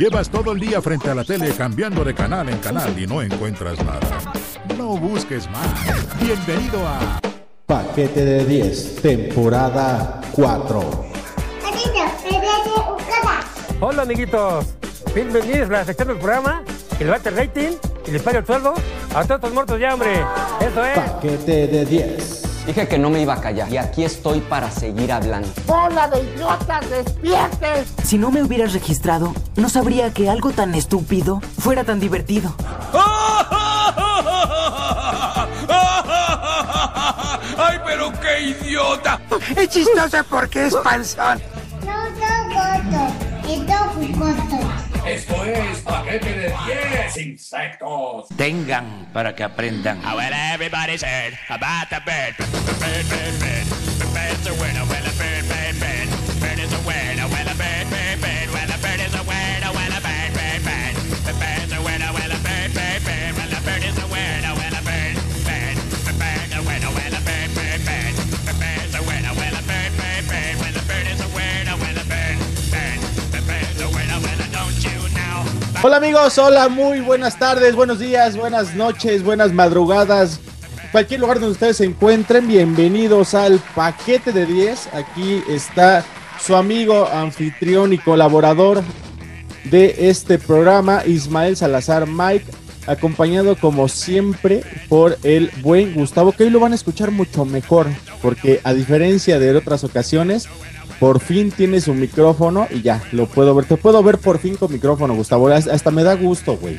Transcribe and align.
Llevas 0.00 0.30
todo 0.30 0.52
el 0.52 0.60
día 0.60 0.80
frente 0.80 1.10
a 1.10 1.14
la 1.14 1.24
tele 1.24 1.52
cambiando 1.54 2.02
de 2.02 2.14
canal 2.14 2.48
en 2.48 2.56
canal 2.56 2.98
y 2.98 3.06
no 3.06 3.20
encuentras 3.20 3.76
nada. 3.84 4.00
No 4.78 4.96
busques 4.96 5.46
más. 5.50 5.66
Bienvenido 6.18 6.88
a 6.88 7.20
Paquete 7.66 8.24
de 8.24 8.46
10, 8.46 9.02
temporada 9.02 10.22
4. 10.32 11.04
Hola 13.80 14.02
amiguitos, 14.04 14.74
bienvenidos 15.14 15.68
a 15.68 15.72
la 15.72 15.84
sección 15.84 16.08
del 16.08 16.16
programa 16.16 16.62
el 16.98 17.08
rating 17.08 17.72
y 18.06 18.10
le 18.10 18.20
paga 18.20 18.38
el 18.38 18.46
sueldo 18.46 18.72
a 19.14 19.24
todos 19.24 19.32
estos 19.32 19.52
muertos 19.52 19.78
ya, 19.78 19.92
hombre. 19.92 20.24
Eso 20.62 20.82
es. 20.82 20.98
Paquete 20.98 21.66
de 21.66 21.84
10. 21.84 22.39
Dije 22.70 22.86
que 22.86 22.98
no 23.00 23.10
me 23.10 23.20
iba 23.20 23.34
a 23.34 23.40
callar 23.40 23.68
y 23.68 23.78
aquí 23.78 24.04
estoy 24.04 24.38
para 24.38 24.70
seguir 24.70 25.10
hablando. 25.10 25.48
¡Bola 25.66 26.06
de 26.06 26.20
idiotas, 26.20 26.88
despierten! 26.88 27.84
Si 28.04 28.16
no 28.16 28.30
me 28.30 28.44
hubieras 28.44 28.72
registrado, 28.72 29.34
no 29.56 29.68
sabría 29.68 30.14
que 30.14 30.30
algo 30.30 30.52
tan 30.52 30.76
estúpido 30.76 31.40
fuera 31.58 31.82
tan 31.82 31.98
divertido. 31.98 32.54
¡Ay, 37.58 37.80
pero 37.84 38.12
qué 38.20 38.40
idiota! 38.50 39.20
Es 39.56 39.68
chistoso 39.70 40.18
porque 40.30 40.66
es 40.66 40.76
panzón. 40.76 41.42
No 41.84 42.04
son 42.20 42.50
gordos, 42.54 43.12
es 43.48 44.14
jugosos. 44.14 44.59
Esto 45.06 45.44
es 45.44 45.78
paquete 45.80 46.32
de 46.32 46.48
10 46.48 47.16
insectos. 47.16 48.28
Tengan 48.36 49.08
para 49.12 49.34
que 49.34 49.42
aprendan. 49.44 50.00
Oh, 50.04 50.16
well, 50.16 50.32
everybody's 50.32 51.02
heard 51.02 51.34
about 51.48 51.88
the 51.90 52.00
bird. 52.04 52.36
Bird, 52.78 53.08
bird, 53.08 53.34
bird. 53.40 53.66
The 53.98 54.06
bird's 54.12 54.46
a 54.46 54.54
word. 54.60 54.76
Oh, 54.76 54.86
well, 54.88 55.04
a 55.04 55.12
bird, 55.18 55.44
bird, 55.48 55.80
bird. 55.80 56.08
Bird 56.40 56.58
is 56.58 56.72
a 56.72 56.80
word. 56.86 57.16
Oh, 57.18 57.28
well, 57.30 57.48
a 57.48 57.54
bird, 57.56 57.90
bird, 57.90 57.99
Hola 75.82 75.96
amigos, 75.96 76.36
hola, 76.36 76.68
muy 76.68 77.00
buenas 77.00 77.38
tardes, 77.38 77.74
buenos 77.74 77.98
días, 77.98 78.36
buenas 78.36 78.74
noches, 78.74 79.24
buenas 79.24 79.54
madrugadas. 79.54 80.38
Cualquier 80.92 81.20
lugar 81.20 81.40
donde 81.40 81.52
ustedes 81.52 81.78
se 81.78 81.86
encuentren, 81.86 82.46
bienvenidos 82.46 83.32
al 83.32 83.60
paquete 83.74 84.30
de 84.30 84.44
10. 84.44 84.90
Aquí 84.92 85.42
está 85.48 86.04
su 86.38 86.54
amigo, 86.54 87.08
anfitrión 87.10 87.94
y 87.94 87.98
colaborador 87.98 88.82
de 89.64 90.10
este 90.10 90.38
programa, 90.38 91.02
Ismael 91.06 91.56
Salazar 91.56 92.06
Mike, 92.06 92.44
acompañado 92.86 93.56
como 93.56 93.88
siempre 93.88 94.62
por 94.90 95.16
el 95.22 95.50
buen 95.62 95.94
Gustavo, 95.94 96.32
que 96.32 96.44
hoy 96.44 96.50
lo 96.50 96.60
van 96.60 96.72
a 96.72 96.74
escuchar 96.74 97.10
mucho 97.10 97.46
mejor, 97.46 97.86
porque 98.20 98.60
a 98.64 98.74
diferencia 98.74 99.38
de 99.38 99.56
otras 99.56 99.82
ocasiones, 99.82 100.46
por 101.00 101.18
fin 101.18 101.50
tiene 101.50 101.80
su 101.80 101.94
micrófono 101.94 102.68
y 102.70 102.82
ya, 102.82 103.00
lo 103.12 103.26
puedo 103.26 103.54
ver. 103.54 103.64
Te 103.64 103.76
puedo 103.76 104.02
ver 104.02 104.18
por 104.18 104.38
fin 104.38 104.54
con 104.56 104.70
micrófono, 104.72 105.14
Gustavo. 105.14 105.48
Hasta 105.48 105.90
me 105.90 106.04
da 106.04 106.14
gusto, 106.14 106.56
güey. 106.56 106.78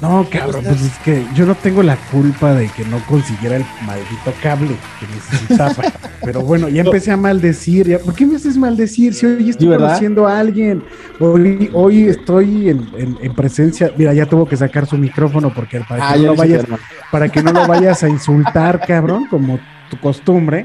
No, 0.00 0.24
cabrón, 0.30 0.62
pues 0.64 0.80
es 0.80 0.96
que 1.00 1.26
yo 1.34 1.44
no 1.44 1.56
tengo 1.56 1.82
la 1.82 1.96
culpa 2.12 2.54
de 2.54 2.68
que 2.68 2.84
no 2.84 3.04
consiguiera 3.08 3.56
el 3.56 3.64
maldito 3.84 4.32
cable 4.40 4.76
que 5.00 5.06
necesitaba. 5.12 5.74
Pero 6.24 6.40
bueno, 6.42 6.68
ya 6.68 6.82
empecé 6.82 7.10
a 7.10 7.16
maldecir. 7.16 7.88
Ya, 7.88 7.98
¿Por 7.98 8.14
qué 8.14 8.24
me 8.24 8.36
haces 8.36 8.56
maldecir 8.56 9.12
si 9.12 9.26
hoy 9.26 9.50
estoy 9.50 9.66
conociendo 9.68 10.28
a 10.28 10.38
alguien? 10.38 10.84
Hoy, 11.18 11.68
hoy 11.74 12.04
estoy 12.04 12.68
en, 12.68 12.88
en- 12.96 13.18
en 13.20 13.34
presencia. 13.34 13.90
Mira, 13.96 14.14
ya 14.14 14.24
tuvo 14.26 14.46
que 14.46 14.56
sacar 14.56 14.86
su 14.86 14.96
micrófono 14.96 15.52
porque 15.52 15.80
para 15.80 15.96
que, 15.96 16.06
Ah, 16.06 16.16
no, 16.16 16.22
ya 16.22 16.28
lo 16.28 16.36
vayas, 16.36 16.64
para 17.10 17.28
que 17.28 17.42
no 17.42 17.52
lo 17.52 17.66
vayas 17.66 18.02
a 18.04 18.08
insultar, 18.08 18.80
cabrón, 18.86 19.26
como 19.28 19.58
tu 19.90 19.98
costumbre. 19.98 20.64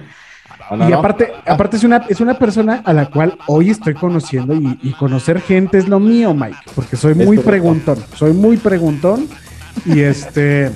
No, 0.72 0.78
no, 0.78 0.88
y 0.88 0.91
no. 0.91 1.00
aparte, 1.00 1.31
aparte 1.46 1.78
es 1.78 1.84
una, 1.84 2.06
es 2.09 2.22
una 2.22 2.35
persona 2.35 2.81
a 2.85 2.94
la 2.94 3.07
cual 3.07 3.38
hoy 3.47 3.69
estoy 3.69 3.94
conociendo 3.94 4.56
y, 4.56 4.79
y 4.81 4.91
conocer 4.91 5.41
gente 5.41 5.78
es 5.78 5.88
lo 5.88 6.00
mío, 6.00 6.34
Mike, 6.34 6.57
porque 6.75 6.96
soy 6.96 7.13
muy 7.13 7.38
preguntón, 7.38 7.97
soy 8.16 8.34
muy 8.34 8.57
preguntón 8.57 9.28
y 9.85 10.01
este 10.01 10.72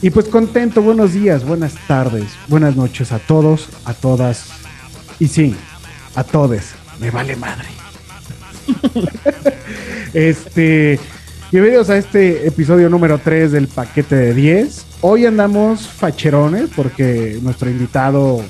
y 0.00 0.10
pues 0.10 0.28
contento, 0.28 0.80
buenos 0.80 1.12
días, 1.12 1.44
buenas 1.44 1.74
tardes, 1.88 2.26
buenas 2.46 2.76
noches 2.76 3.10
a 3.10 3.18
todos, 3.18 3.68
a 3.84 3.94
todas 3.94 4.48
y 5.18 5.26
sí, 5.26 5.56
a 6.14 6.22
todes, 6.22 6.74
me 7.00 7.10
vale 7.10 7.34
madre. 7.34 7.66
este, 10.14 11.00
bienvenidos 11.50 11.90
a 11.90 11.96
este 11.96 12.46
episodio 12.46 12.88
número 12.88 13.18
3 13.18 13.50
del 13.50 13.66
paquete 13.66 14.14
de 14.14 14.34
10. 14.34 14.86
Hoy 15.00 15.26
andamos 15.26 15.88
facherones 15.88 16.70
porque 16.76 17.38
nuestro 17.42 17.68
invitado 17.68 18.40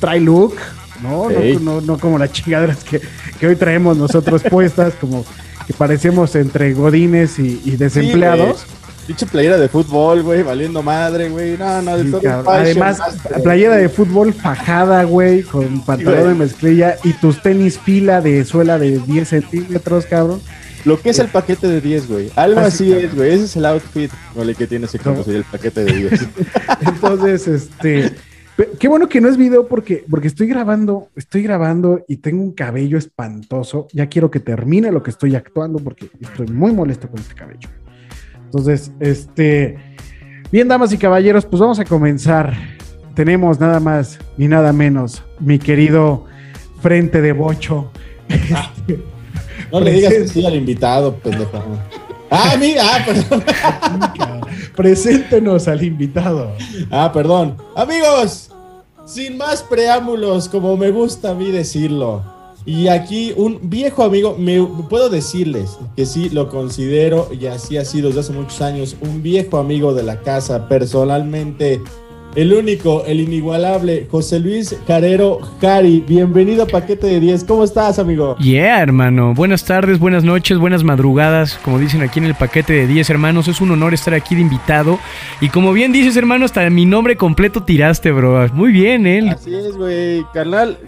trae 0.00 0.20
look, 0.20 0.56
¿no? 1.02 1.30
No-. 1.30 1.60
No, 1.60 1.80
no 1.80 1.98
como 1.98 2.18
las 2.18 2.32
chingaderas 2.32 2.82
que, 2.84 3.00
que 3.38 3.46
hoy 3.46 3.56
traemos 3.56 3.96
nosotros 3.96 4.42
puestas, 4.50 4.94
como 5.00 5.24
que 5.66 5.72
parecemos 5.74 6.34
entre 6.34 6.72
godines 6.72 7.38
y, 7.38 7.60
y 7.64 7.76
desempleados. 7.76 8.64
Pinche 9.06 9.26
playera 9.26 9.58
de 9.58 9.68
fútbol, 9.68 10.22
güey, 10.22 10.42
valiendo 10.42 10.82
madre, 10.82 11.28
güey. 11.30 11.56
No, 11.58 11.82
no, 11.82 11.96
de 11.96 12.04
Sí, 12.04 12.10
todo 12.10 12.20
fashion, 12.20 12.44
Además, 12.48 12.98
master. 12.98 13.42
playera 13.42 13.76
de 13.76 13.88
fútbol 13.88 14.32
fajada, 14.32 15.02
güey, 15.04 15.42
con 15.42 15.80
pantalón 15.84 16.14
de 16.18 16.24
güey. 16.26 16.34
mezclilla 16.36 16.96
y 17.02 17.12
tus 17.14 17.42
tenis 17.42 17.78
fila 17.78 18.20
de 18.20 18.44
suela 18.44 18.78
de 18.78 18.98
10 19.00 19.28
centímetros, 19.28 20.06
cabrón. 20.06 20.40
Lo 20.84 21.00
que 21.00 21.10
es 21.10 21.18
el 21.18 21.28
paquete 21.28 21.66
de 21.66 21.80
10, 21.80 22.08
güey. 22.08 22.30
Algo 22.36 22.60
Así, 22.60 22.92
así 22.92 23.04
es, 23.04 23.14
güey. 23.14 23.32
Ese 23.34 23.44
es 23.44 23.56
el 23.56 23.66
outfit 23.66 24.10
el 24.36 24.56
que 24.56 24.66
tienes 24.66 24.90
que 24.92 24.98
conocer 24.98 25.34
el 25.36 25.44
paquete 25.44 25.84
de 25.84 25.92
10. 25.92 26.20
Entonces, 26.86 27.48
este, 27.48 28.14
qué 28.78 28.88
bueno 28.88 29.08
que 29.08 29.20
no 29.20 29.28
es 29.28 29.36
video 29.36 29.66
porque, 29.68 30.04
porque 30.08 30.28
estoy 30.28 30.46
grabando, 30.46 31.08
estoy 31.16 31.42
grabando 31.42 32.04
y 32.08 32.16
tengo 32.16 32.42
un 32.42 32.52
cabello 32.52 32.98
espantoso. 32.98 33.86
Ya 33.92 34.08
quiero 34.08 34.30
que 34.30 34.40
termine 34.40 34.90
lo 34.90 35.02
que 35.02 35.10
estoy 35.10 35.34
actuando 35.34 35.78
porque 35.78 36.10
estoy 36.20 36.48
muy 36.48 36.72
molesto 36.72 37.08
con 37.08 37.20
este 37.20 37.34
cabello. 37.34 37.68
Entonces, 38.44 38.92
este, 38.98 39.78
bien, 40.50 40.68
damas 40.68 40.92
y 40.92 40.98
caballeros, 40.98 41.46
pues 41.46 41.60
vamos 41.60 41.78
a 41.78 41.84
comenzar. 41.84 42.54
Tenemos 43.14 43.60
nada 43.60 43.80
más 43.80 44.18
ni 44.36 44.48
nada 44.48 44.72
menos, 44.72 45.22
mi 45.38 45.58
querido 45.58 46.24
frente 46.80 47.20
de 47.20 47.32
bocho. 47.32 47.90
No 49.70 49.80
le 49.80 49.92
digas 49.92 50.12
que 50.12 50.28
sí 50.28 50.44
al 50.44 50.56
invitado, 50.56 51.14
pendejo. 51.16 51.62
Ah, 52.30 52.56
mira, 52.58 52.82
ah, 52.84 53.04
perdón. 53.04 53.44
Preséntenos 54.76 55.68
al 55.68 55.82
invitado. 55.82 56.52
Ah, 56.90 57.10
perdón. 57.12 57.56
Amigos, 57.74 58.49
sin 59.10 59.36
más 59.36 59.62
preámbulos, 59.64 60.48
como 60.48 60.76
me 60.76 60.92
gusta 60.92 61.30
a 61.30 61.34
mí 61.34 61.50
decirlo. 61.50 62.22
Y 62.64 62.86
aquí 62.88 63.32
un 63.36 63.58
viejo 63.62 64.04
amigo, 64.04 64.36
me 64.38 64.62
puedo 64.88 65.08
decirles 65.08 65.78
que 65.96 66.06
sí 66.06 66.28
lo 66.28 66.48
considero 66.48 67.28
y 67.32 67.46
así 67.46 67.76
ha 67.76 67.84
sido 67.84 68.08
desde 68.08 68.20
hace 68.20 68.32
muchos 68.32 68.60
años, 68.62 68.96
un 69.00 69.22
viejo 69.22 69.58
amigo 69.58 69.94
de 69.94 70.04
la 70.04 70.20
casa, 70.20 70.68
personalmente, 70.68 71.80
el 72.34 72.52
único, 72.52 73.04
el 73.06 73.20
inigualable, 73.20 74.06
José 74.10 74.38
Luis 74.38 74.76
Carero 74.86 75.40
Jari. 75.60 76.04
Bienvenido 76.06 76.62
a 76.62 76.66
Paquete 76.66 77.06
de 77.08 77.20
10. 77.20 77.44
¿Cómo 77.44 77.64
estás, 77.64 77.98
amigo? 77.98 78.36
Yeah, 78.38 78.80
hermano. 78.80 79.34
Buenas 79.34 79.64
tardes, 79.64 79.98
buenas 79.98 80.22
noches, 80.22 80.58
buenas 80.58 80.84
madrugadas. 80.84 81.58
Como 81.64 81.78
dicen 81.78 82.02
aquí 82.02 82.20
en 82.20 82.26
el 82.26 82.34
paquete 82.34 82.72
de 82.72 82.86
10, 82.86 83.10
hermanos, 83.10 83.48
es 83.48 83.60
un 83.60 83.72
honor 83.72 83.94
estar 83.94 84.14
aquí 84.14 84.34
de 84.34 84.42
invitado. 84.42 84.98
Y 85.40 85.48
como 85.48 85.72
bien 85.72 85.92
dices, 85.92 86.16
hermano, 86.16 86.44
hasta 86.44 86.68
mi 86.70 86.86
nombre 86.86 87.16
completo 87.16 87.64
tiraste, 87.64 88.12
bro. 88.12 88.48
Muy 88.52 88.70
bien, 88.70 89.06
¿eh? 89.06 89.30
Así 89.30 89.54
es, 89.54 89.76
güey, 89.76 90.24
carnal. 90.32 90.78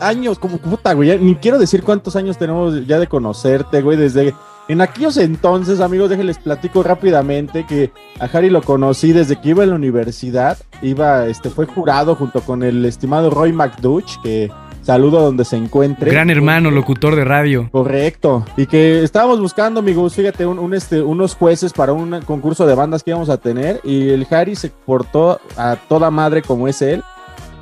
Años, 0.00 0.38
como 0.38 0.58
puta, 0.58 0.92
güey. 0.92 1.18
Ni 1.18 1.34
quiero 1.36 1.58
decir 1.58 1.82
cuántos 1.82 2.14
años 2.16 2.38
tenemos 2.38 2.86
ya 2.86 2.98
de 2.98 3.06
conocerte, 3.08 3.82
güey. 3.82 3.96
Desde 3.96 4.34
en 4.68 4.80
aquellos 4.80 5.16
entonces, 5.16 5.80
amigos, 5.80 6.10
déjenles 6.10 6.38
platico 6.38 6.82
rápidamente 6.82 7.66
que 7.66 7.90
a 8.18 8.24
Harry 8.24 8.50
lo 8.50 8.62
conocí 8.62 9.12
desde 9.12 9.36
que 9.36 9.50
iba 9.50 9.62
a 9.62 9.66
la 9.66 9.74
universidad. 9.74 10.58
Iba, 10.82 11.26
este, 11.26 11.50
fue 11.50 11.66
jurado 11.66 12.14
junto 12.14 12.40
con 12.40 12.62
el 12.62 12.84
estimado 12.84 13.30
Roy 13.30 13.52
McDuch, 13.52 14.20
que 14.22 14.50
saludo 14.82 15.20
donde 15.20 15.44
se 15.44 15.56
encuentre. 15.56 16.10
Gran 16.10 16.30
hermano, 16.30 16.70
locutor 16.70 17.14
de 17.14 17.24
radio. 17.24 17.68
Correcto. 17.72 18.44
Y 18.56 18.66
que 18.66 19.02
estábamos 19.02 19.40
buscando, 19.40 19.80
amigos, 19.80 20.14
fíjate, 20.14 20.46
un, 20.46 20.58
un, 20.58 20.74
este, 20.74 21.02
unos 21.02 21.34
jueces 21.34 21.72
para 21.72 21.92
un 21.92 22.20
concurso 22.22 22.66
de 22.66 22.74
bandas 22.74 23.02
que 23.02 23.10
íbamos 23.10 23.28
a 23.28 23.36
tener. 23.36 23.80
Y 23.84 24.10
el 24.10 24.26
Harry 24.30 24.56
se 24.56 24.70
portó 24.70 25.40
a 25.56 25.76
toda 25.88 26.10
madre 26.10 26.42
como 26.42 26.68
es 26.68 26.80
él. 26.80 27.02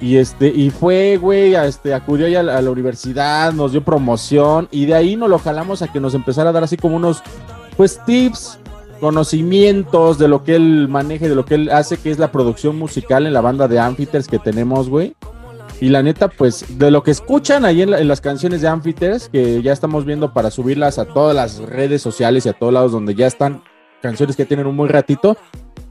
Y 0.03 0.17
este, 0.17 0.49
y 0.49 0.71
fue, 0.71 1.17
güey, 1.17 1.55
este, 1.55 1.95
acudió 1.95 2.27
ya 2.27 2.41
a 2.41 2.61
la, 2.61 2.71
universidad, 2.73 3.53
nos 3.53 3.71
dio 3.71 3.85
promoción, 3.85 4.67
y 4.73 4.87
de 4.87 4.95
ahí 4.95 5.15
nos 5.15 5.31
lo 5.31 5.39
jalamos 5.39 5.81
a 5.81 5.93
que 5.93 6.01
nos 6.01 6.15
empezara 6.15 6.51
a 6.51 6.53
dar 6.53 6.65
así 6.65 6.77
como 6.77 6.97
unos, 6.97 7.23
pues, 7.77 8.01
tips, 8.05 8.59
conocimientos 8.99 10.19
de 10.19 10.27
lo 10.27 10.43
que 10.43 10.57
él 10.57 10.89
maneja, 10.89 11.27
y 11.27 11.29
de 11.29 11.37
lo 11.37 11.45
que 11.45 11.55
él 11.55 11.71
hace, 11.71 11.99
que 11.99 12.11
es 12.11 12.19
la 12.19 12.33
producción 12.33 12.77
musical 12.77 13.29
en 13.29 13.33
la 13.33 13.41
banda 13.41 13.69
de 13.69 13.79
Amphiters 13.79 14.27
que 14.27 14.41
tenemos, 14.41 14.89
güey. 14.89 15.15
Y 15.81 15.89
la 15.89 16.03
neta, 16.03 16.27
pues, 16.27 16.79
de 16.79 16.91
lo 16.91 17.05
que 17.05 17.13
escuchan 17.13 17.65
ahí 17.65 17.83
en, 17.83 17.95
en 17.95 18.09
las 18.09 18.21
canciones 18.21 18.61
de 18.61 18.67
Amphiters, 18.67 19.29
que 19.29 19.63
ya 19.63 19.73
estamos 19.73 20.05
viendo 20.05 20.33
para 20.33 20.51
subirlas 20.51 20.99
a 20.99 21.05
todas 21.05 21.37
las 21.37 21.59
redes 21.59 22.03
sociales 22.03 22.45
y 22.45 22.49
a 22.49 22.55
todos 22.55 22.73
lados 22.73 22.91
donde 22.91 23.15
ya 23.15 23.29
están 23.29 23.63
canciones 24.01 24.35
que 24.35 24.47
tienen 24.47 24.67
un 24.67 24.77
buen 24.77 24.91
ratito, 24.91 25.37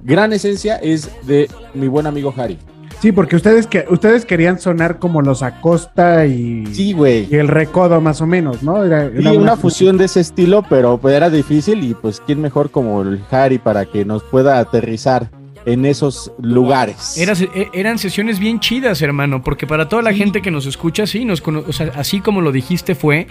gran 0.01 0.33
esencia 0.33 0.75
es 0.75 1.09
de 1.25 1.49
mi 1.73 1.87
buen 1.87 2.07
amigo 2.07 2.33
Harry. 2.35 2.59
Sí, 3.01 3.11
porque 3.11 3.35
ustedes 3.35 3.65
que 3.65 3.85
ustedes 3.89 4.25
querían 4.25 4.59
sonar 4.59 4.99
como 4.99 5.21
los 5.23 5.41
Acosta 5.41 6.27
y, 6.27 6.65
Sí, 6.71 6.93
güey. 6.93 7.27
y 7.31 7.35
el 7.35 7.47
Recodo 7.47 7.99
más 7.99 8.21
o 8.21 8.27
menos, 8.27 8.61
¿no? 8.61 8.83
Era, 8.83 9.09
Sí, 9.09 9.25
una 9.37 9.57
fusión 9.57 9.97
de 9.97 10.05
ese 10.05 10.19
estilo, 10.19 10.63
pero 10.69 10.97
pues, 10.99 11.15
era 11.15 11.29
difícil 11.31 11.83
y 11.83 11.95
pues 11.95 12.21
quién 12.23 12.41
mejor 12.41 12.69
como 12.69 13.01
el 13.01 13.19
Harry 13.31 13.57
para 13.57 13.85
que 13.87 14.05
nos 14.05 14.21
pueda 14.23 14.59
aterrizar 14.59 15.31
en 15.65 15.85
esos 15.85 16.31
lugares. 16.41 17.17
Era- 17.17 17.33
e- 17.33 17.69
eran 17.73 17.97
sesiones 17.99 18.39
bien 18.39 18.59
chidas, 18.59 19.01
hermano, 19.01 19.43
porque 19.43 19.65
para 19.67 19.89
toda 19.89 20.01
la 20.03 20.13
gente 20.13 20.41
que 20.43 20.49
nos 20.51 20.65
escucha, 20.67 21.05
sí, 21.07 21.23
nos 21.25 21.41
o 21.47 21.73
sea, 21.73 21.91
así 21.95 22.19
como 22.19 22.41
lo 22.41 22.51
dijiste 22.51 22.93
fue, 22.95 23.27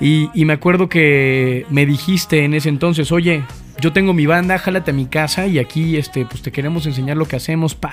y, 0.00 0.30
y 0.34 0.44
me 0.44 0.52
acuerdo 0.52 0.88
que 0.88 1.64
me 1.70 1.84
dijiste 1.86 2.44
en 2.44 2.54
ese 2.54 2.68
entonces, 2.68 3.10
oye, 3.12 3.42
yo 3.82 3.92
tengo 3.92 4.14
mi 4.14 4.24
banda, 4.24 4.56
jálate 4.58 4.92
a 4.92 4.94
mi 4.94 5.06
casa 5.06 5.46
y 5.46 5.58
aquí 5.58 5.96
este, 5.98 6.24
pues 6.24 6.40
te 6.40 6.52
queremos 6.52 6.86
enseñar 6.86 7.16
lo 7.18 7.26
que 7.26 7.36
hacemos, 7.36 7.74
pa. 7.74 7.92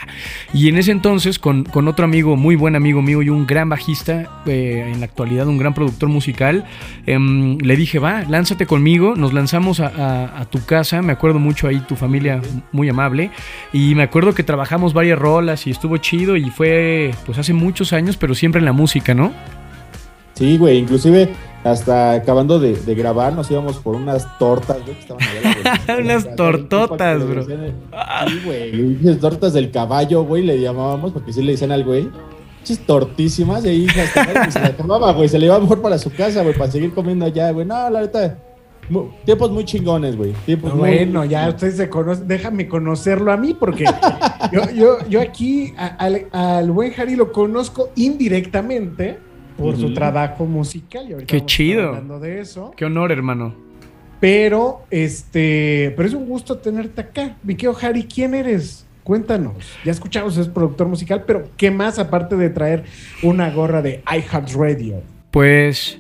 Y 0.54 0.70
en 0.70 0.78
ese 0.78 0.92
entonces, 0.92 1.40
con, 1.40 1.64
con 1.66 1.88
otro 1.90 2.06
amigo, 2.06 2.38
muy 2.38 2.56
buen 2.56 2.76
amigo 2.78 3.02
mío 3.02 3.22
y 3.22 3.30
un 3.30 3.46
gran 3.48 3.68
bajista, 3.68 4.42
eh, 4.46 4.90
en 4.94 5.00
la 5.00 5.06
actualidad 5.08 5.48
un 5.48 5.58
gran 5.58 5.74
productor 5.74 6.08
musical, 6.08 6.64
em, 7.06 7.58
le 7.58 7.76
dije, 7.76 8.00
va, 8.00 8.22
lánzate 8.30 8.66
conmigo, 8.66 9.16
nos 9.16 9.34
lanzamos 9.34 9.80
a, 9.80 9.88
a- 9.88 10.42
a 10.42 10.46
tu 10.46 10.64
casa, 10.66 11.02
me 11.02 11.12
acuerdo 11.12 11.40
mucho 11.40 11.68
ahí, 11.68 11.80
tu 11.80 11.96
familia 11.96 12.40
muy 12.72 12.88
amable, 12.88 13.32
y 13.74 13.96
me 13.96 14.04
acuerdo 14.04 14.34
que 14.36 14.44
trabajamos 14.44 14.94
varias 14.94 15.18
rolas 15.18 15.66
y 15.66 15.72
estuvo 15.72 15.98
chido 15.98 16.38
y 16.38 16.50
fue 16.52 17.12
pues 17.26 17.38
hace 17.40 17.54
muchos 17.54 17.92
años, 17.94 18.16
pero 18.16 18.36
siempre 18.36 18.60
en 18.60 18.66
la 18.66 18.74
música, 18.74 19.14
¿no? 19.16 19.34
Sí, 20.36 20.58
güey, 20.58 20.78
inclusive 20.78 21.30
hasta 21.64 22.14
acabando 22.14 22.60
de, 22.60 22.74
de 22.74 22.96
grabar 22.96 23.34
nos 23.34 23.50
íbamos 23.52 23.78
por 23.78 23.96
unas 23.96 24.38
tortas, 24.38 24.78
güey, 24.84 24.96
que 24.96 25.02
estaban 25.02 25.24
allá. 25.24 25.98
Unas 26.00 26.36
tortotas, 26.36 27.28
bro. 27.28 27.44
Sí, 27.46 27.54
güey, 28.46 28.98
unas 29.02 29.20
tortas 29.20 29.54
del 29.54 29.70
caballo, 29.72 30.24
güey, 30.24 30.44
le 30.44 30.60
llamábamos, 30.62 31.12
porque 31.12 31.34
sí 31.34 31.42
le 31.44 31.52
dicen 31.52 31.72
al 31.72 31.84
güey. 31.84 32.10
Chis 32.64 32.80
tortísimas, 32.86 33.64
y 33.66 33.70
ahí 33.70 33.88
hasta 33.88 34.26
nadie 34.34 34.52
se 34.52 34.60
la 34.60 34.68
acababa, 34.68 35.12
güey, 35.14 35.28
se 35.30 35.40
le 35.40 35.46
iba 35.48 35.60
mejor 35.60 35.82
para 35.82 35.98
su 35.98 36.12
casa, 36.12 36.44
güey, 36.44 36.54
para 36.56 36.72
seguir 36.72 36.94
comiendo 36.94 37.26
allá, 37.26 37.52
güey. 37.52 37.66
No, 37.66 37.90
la 37.90 38.02
neta, 38.02 38.38
tiempos 39.26 39.52
muy 39.52 39.64
chingones, 39.66 40.16
güey. 40.18 40.34
Tiempos 40.46 40.72
muy- 40.74 40.80
Bueno, 40.90 41.24
ya 41.26 41.50
ustedes 41.50 41.78
se 41.78 41.90
conocen, 41.90 42.28
déjame 42.28 42.68
conocerlo 42.68 43.32
a 43.32 43.38
mí, 43.38 43.54
porque 43.54 43.84
yo, 44.52 44.62
yo, 44.76 44.98
yo 45.10 45.22
aquí 45.22 45.74
a- 45.78 45.88
al, 45.98 46.26
al 46.32 46.72
buen 46.72 46.94
Harry 46.98 47.16
lo 47.16 47.32
conozco 47.32 47.90
indirectamente 47.96 49.20
por 49.60 49.78
su 49.78 49.94
trabajo 49.94 50.46
musical. 50.46 51.08
Y 51.10 51.14
ahorita 51.14 51.32
Qué 51.32 51.46
chido. 51.46 51.90
Hablando 51.90 52.20
de 52.20 52.40
eso. 52.40 52.72
Qué 52.76 52.86
honor, 52.86 53.12
hermano. 53.12 53.54
Pero, 54.20 54.82
este, 54.90 55.94
pero 55.96 56.08
es 56.08 56.14
un 56.14 56.26
gusto 56.26 56.58
tenerte 56.58 57.02
acá. 57.02 57.38
Mi 57.44 57.56
querido 57.56 57.78
Harry, 57.82 58.04
¿quién 58.04 58.34
eres? 58.34 58.86
Cuéntanos. 59.04 59.56
Ya 59.86 59.92
escuchamos, 59.92 60.38
es 60.38 60.48
productor 60.48 60.88
musical, 60.88 61.24
pero 61.26 61.50
¿qué 61.58 61.72
más 61.72 62.00
aparte 62.00 62.36
de 62.36 62.50
traer 62.50 62.84
una 63.24 63.50
gorra 63.50 63.82
de 63.82 64.04
iHeartRadio? 64.06 65.02
Pues, 65.32 66.00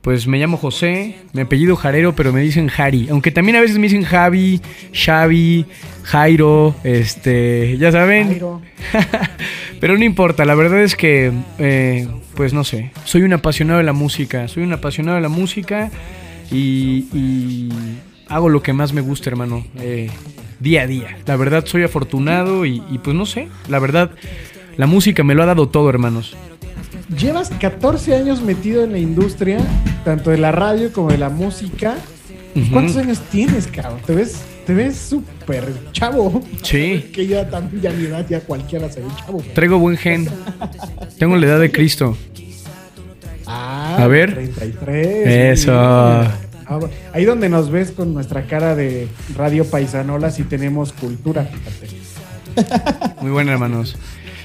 pues 0.00 0.26
me 0.26 0.38
llamo 0.38 0.56
José, 0.56 1.16
mi 1.32 1.42
apellido 1.42 1.76
Jarero, 1.76 2.16
pero 2.16 2.32
me 2.32 2.40
dicen 2.40 2.70
Harry. 2.76 3.08
Aunque 3.10 3.30
también 3.30 3.56
a 3.56 3.60
veces 3.60 3.76
me 3.76 3.84
dicen 3.84 4.02
Javi, 4.02 4.60
Xavi, 4.92 5.66
Jairo, 6.02 6.74
este, 6.82 7.76
ya 7.78 7.92
saben. 7.92 8.28
Jairo. 8.28 8.62
Pero 9.80 9.96
no 9.96 10.04
importa, 10.04 10.44
la 10.44 10.54
verdad 10.54 10.82
es 10.82 10.94
que, 10.94 11.32
eh, 11.58 12.06
pues 12.40 12.54
no 12.54 12.64
sé, 12.64 12.90
soy 13.04 13.20
un 13.20 13.34
apasionado 13.34 13.80
de 13.80 13.84
la 13.84 13.92
música, 13.92 14.48
soy 14.48 14.62
un 14.62 14.72
apasionado 14.72 15.16
de 15.16 15.20
la 15.20 15.28
música 15.28 15.90
y, 16.50 17.04
y 17.12 17.68
hago 18.28 18.48
lo 18.48 18.62
que 18.62 18.72
más 18.72 18.94
me 18.94 19.02
gusta, 19.02 19.28
hermano, 19.28 19.62
eh, 19.78 20.08
día 20.58 20.80
a 20.80 20.86
día. 20.86 21.18
La 21.26 21.36
verdad 21.36 21.66
soy 21.66 21.82
afortunado 21.82 22.64
y, 22.64 22.82
y 22.90 22.96
pues 22.96 23.14
no 23.14 23.26
sé, 23.26 23.50
la 23.68 23.78
verdad, 23.78 24.12
la 24.78 24.86
música 24.86 25.22
me 25.22 25.34
lo 25.34 25.42
ha 25.42 25.46
dado 25.46 25.68
todo, 25.68 25.90
hermanos. 25.90 26.34
Llevas 27.18 27.50
14 27.50 28.14
años 28.14 28.40
metido 28.40 28.84
en 28.84 28.92
la 28.92 28.98
industria, 28.98 29.58
tanto 30.06 30.30
de 30.30 30.38
la 30.38 30.50
radio 30.50 30.94
como 30.94 31.10
de 31.10 31.18
la 31.18 31.28
música. 31.28 31.98
¿Cuántos 32.72 32.96
años 32.96 33.20
tienes, 33.30 33.66
cabrón? 33.66 34.00
Te 34.06 34.14
ves, 34.14 34.40
te 34.66 34.74
ves 34.74 34.96
súper 34.96 35.68
chavo. 35.92 36.42
Sí. 36.62 37.08
Que 37.12 37.26
ya 37.26 37.48
también, 37.48 37.82
ya 37.82 37.90
mi 37.90 38.06
edad, 38.06 38.26
ya 38.28 38.40
cualquiera 38.40 38.90
se 38.90 39.00
ve 39.00 39.06
chavo. 39.18 39.42
Traigo 39.54 39.78
buen 39.78 39.96
gen, 39.96 40.28
tengo 41.18 41.36
la 41.36 41.46
edad 41.46 41.60
de 41.60 41.70
Cristo. 41.70 42.16
Ah, 43.52 43.96
A 44.04 44.06
ver. 44.06 44.34
33. 44.34 45.26
Eso. 45.58 45.72
Ah, 45.74 46.30
ahí 47.12 47.24
donde 47.24 47.48
nos 47.48 47.70
ves 47.70 47.90
con 47.90 48.14
nuestra 48.14 48.44
cara 48.46 48.76
de 48.76 49.08
radio 49.36 49.64
paisanola, 49.64 50.30
si 50.30 50.44
tenemos 50.44 50.92
cultura. 50.92 51.48
Muy 53.20 53.30
buena, 53.30 53.52
hermanos. 53.52 53.96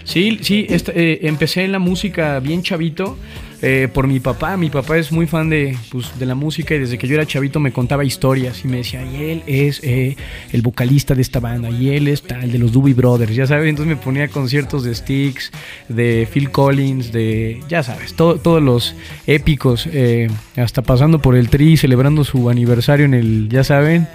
Sí, 0.03 0.39
sí, 0.41 0.65
esta- 0.69 0.91
eh, 0.93 1.19
empecé 1.23 1.63
en 1.63 1.71
la 1.71 1.79
música 1.79 2.39
bien 2.39 2.61
chavito 2.63 3.17
eh, 3.61 3.87
por 3.93 4.07
mi 4.07 4.19
papá. 4.19 4.57
Mi 4.57 4.69
papá 4.69 4.97
es 4.97 5.11
muy 5.11 5.27
fan 5.27 5.49
de, 5.49 5.77
pues, 5.91 6.17
de 6.19 6.25
la 6.25 6.35
música 6.35 6.75
y 6.75 6.79
desde 6.79 6.97
que 6.97 7.07
yo 7.07 7.15
era 7.15 7.25
chavito 7.25 7.59
me 7.59 7.71
contaba 7.71 8.03
historias 8.03 8.63
y 8.63 8.67
me 8.67 8.77
decía, 8.77 9.03
y 9.05 9.23
él 9.31 9.43
es 9.47 9.79
eh, 9.83 10.15
el 10.51 10.61
vocalista 10.61 11.15
de 11.15 11.21
esta 11.21 11.39
banda 11.39 11.69
y 11.69 11.89
él 11.89 12.07
es 12.07 12.21
tal, 12.21 12.51
de 12.51 12.57
los 12.59 12.71
Doobie 12.71 12.93
Brothers, 12.93 13.35
ya 13.35 13.47
sabes. 13.47 13.69
Entonces 13.69 13.95
me 13.95 14.01
ponía 14.01 14.27
conciertos 14.27 14.83
de 14.83 14.93
Styx, 14.95 15.51
de 15.89 16.27
Phil 16.31 16.51
Collins, 16.51 17.11
de, 17.11 17.61
ya 17.69 17.83
sabes, 17.83 18.13
to- 18.13 18.37
todos 18.37 18.61
los 18.61 18.95
épicos, 19.27 19.87
eh, 19.91 20.27
hasta 20.57 20.81
pasando 20.81 21.19
por 21.19 21.35
el 21.35 21.49
Tri, 21.49 21.77
celebrando 21.77 22.23
su 22.23 22.49
aniversario 22.49 23.05
en 23.05 23.13
el, 23.13 23.49
ya 23.49 23.63
saben. 23.63 24.07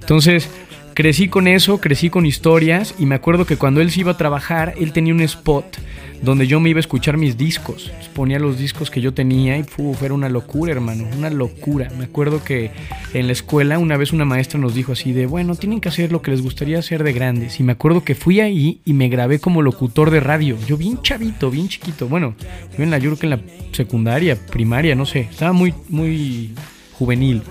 Entonces... 0.00 0.48
Crecí 0.94 1.26
con 1.26 1.48
eso, 1.48 1.80
crecí 1.80 2.08
con 2.08 2.24
historias 2.24 2.94
y 3.00 3.06
me 3.06 3.16
acuerdo 3.16 3.46
que 3.46 3.56
cuando 3.56 3.80
él 3.80 3.90
se 3.90 4.00
iba 4.00 4.12
a 4.12 4.16
trabajar, 4.16 4.74
él 4.78 4.92
tenía 4.92 5.12
un 5.12 5.22
spot 5.22 5.78
donde 6.22 6.46
yo 6.46 6.60
me 6.60 6.70
iba 6.70 6.78
a 6.78 6.80
escuchar 6.80 7.16
mis 7.16 7.36
discos. 7.36 7.90
Ponía 8.14 8.38
los 8.38 8.58
discos 8.60 8.92
que 8.92 9.00
yo 9.00 9.12
tenía 9.12 9.58
y 9.58 9.64
uf, 9.76 10.00
era 10.04 10.14
una 10.14 10.28
locura, 10.28 10.70
hermano, 10.70 11.04
una 11.18 11.30
locura. 11.30 11.90
Me 11.98 12.04
acuerdo 12.04 12.44
que 12.44 12.70
en 13.12 13.26
la 13.26 13.32
escuela 13.32 13.80
una 13.80 13.96
vez 13.96 14.12
una 14.12 14.24
maestra 14.24 14.60
nos 14.60 14.72
dijo 14.72 14.92
así 14.92 15.12
de, 15.12 15.26
bueno, 15.26 15.56
tienen 15.56 15.80
que 15.80 15.88
hacer 15.88 16.12
lo 16.12 16.22
que 16.22 16.30
les 16.30 16.42
gustaría 16.42 16.78
hacer 16.78 17.02
de 17.02 17.12
grandes. 17.12 17.58
Y 17.58 17.64
me 17.64 17.72
acuerdo 17.72 18.04
que 18.04 18.14
fui 18.14 18.38
ahí 18.38 18.80
y 18.84 18.92
me 18.92 19.08
grabé 19.08 19.40
como 19.40 19.62
locutor 19.62 20.12
de 20.12 20.20
radio. 20.20 20.56
Yo 20.64 20.76
bien 20.76 21.02
chavito, 21.02 21.50
bien 21.50 21.68
chiquito. 21.68 22.06
Bueno, 22.06 22.36
yo 22.78 22.84
en 22.84 22.92
la, 22.92 22.98
yo 22.98 23.10
creo 23.10 23.18
que 23.18 23.26
en 23.26 23.30
la 23.30 23.40
secundaria, 23.72 24.36
primaria, 24.46 24.94
no 24.94 25.06
sé. 25.06 25.22
Estaba 25.22 25.52
muy, 25.52 25.74
muy 25.88 26.52
juvenil. 26.92 27.42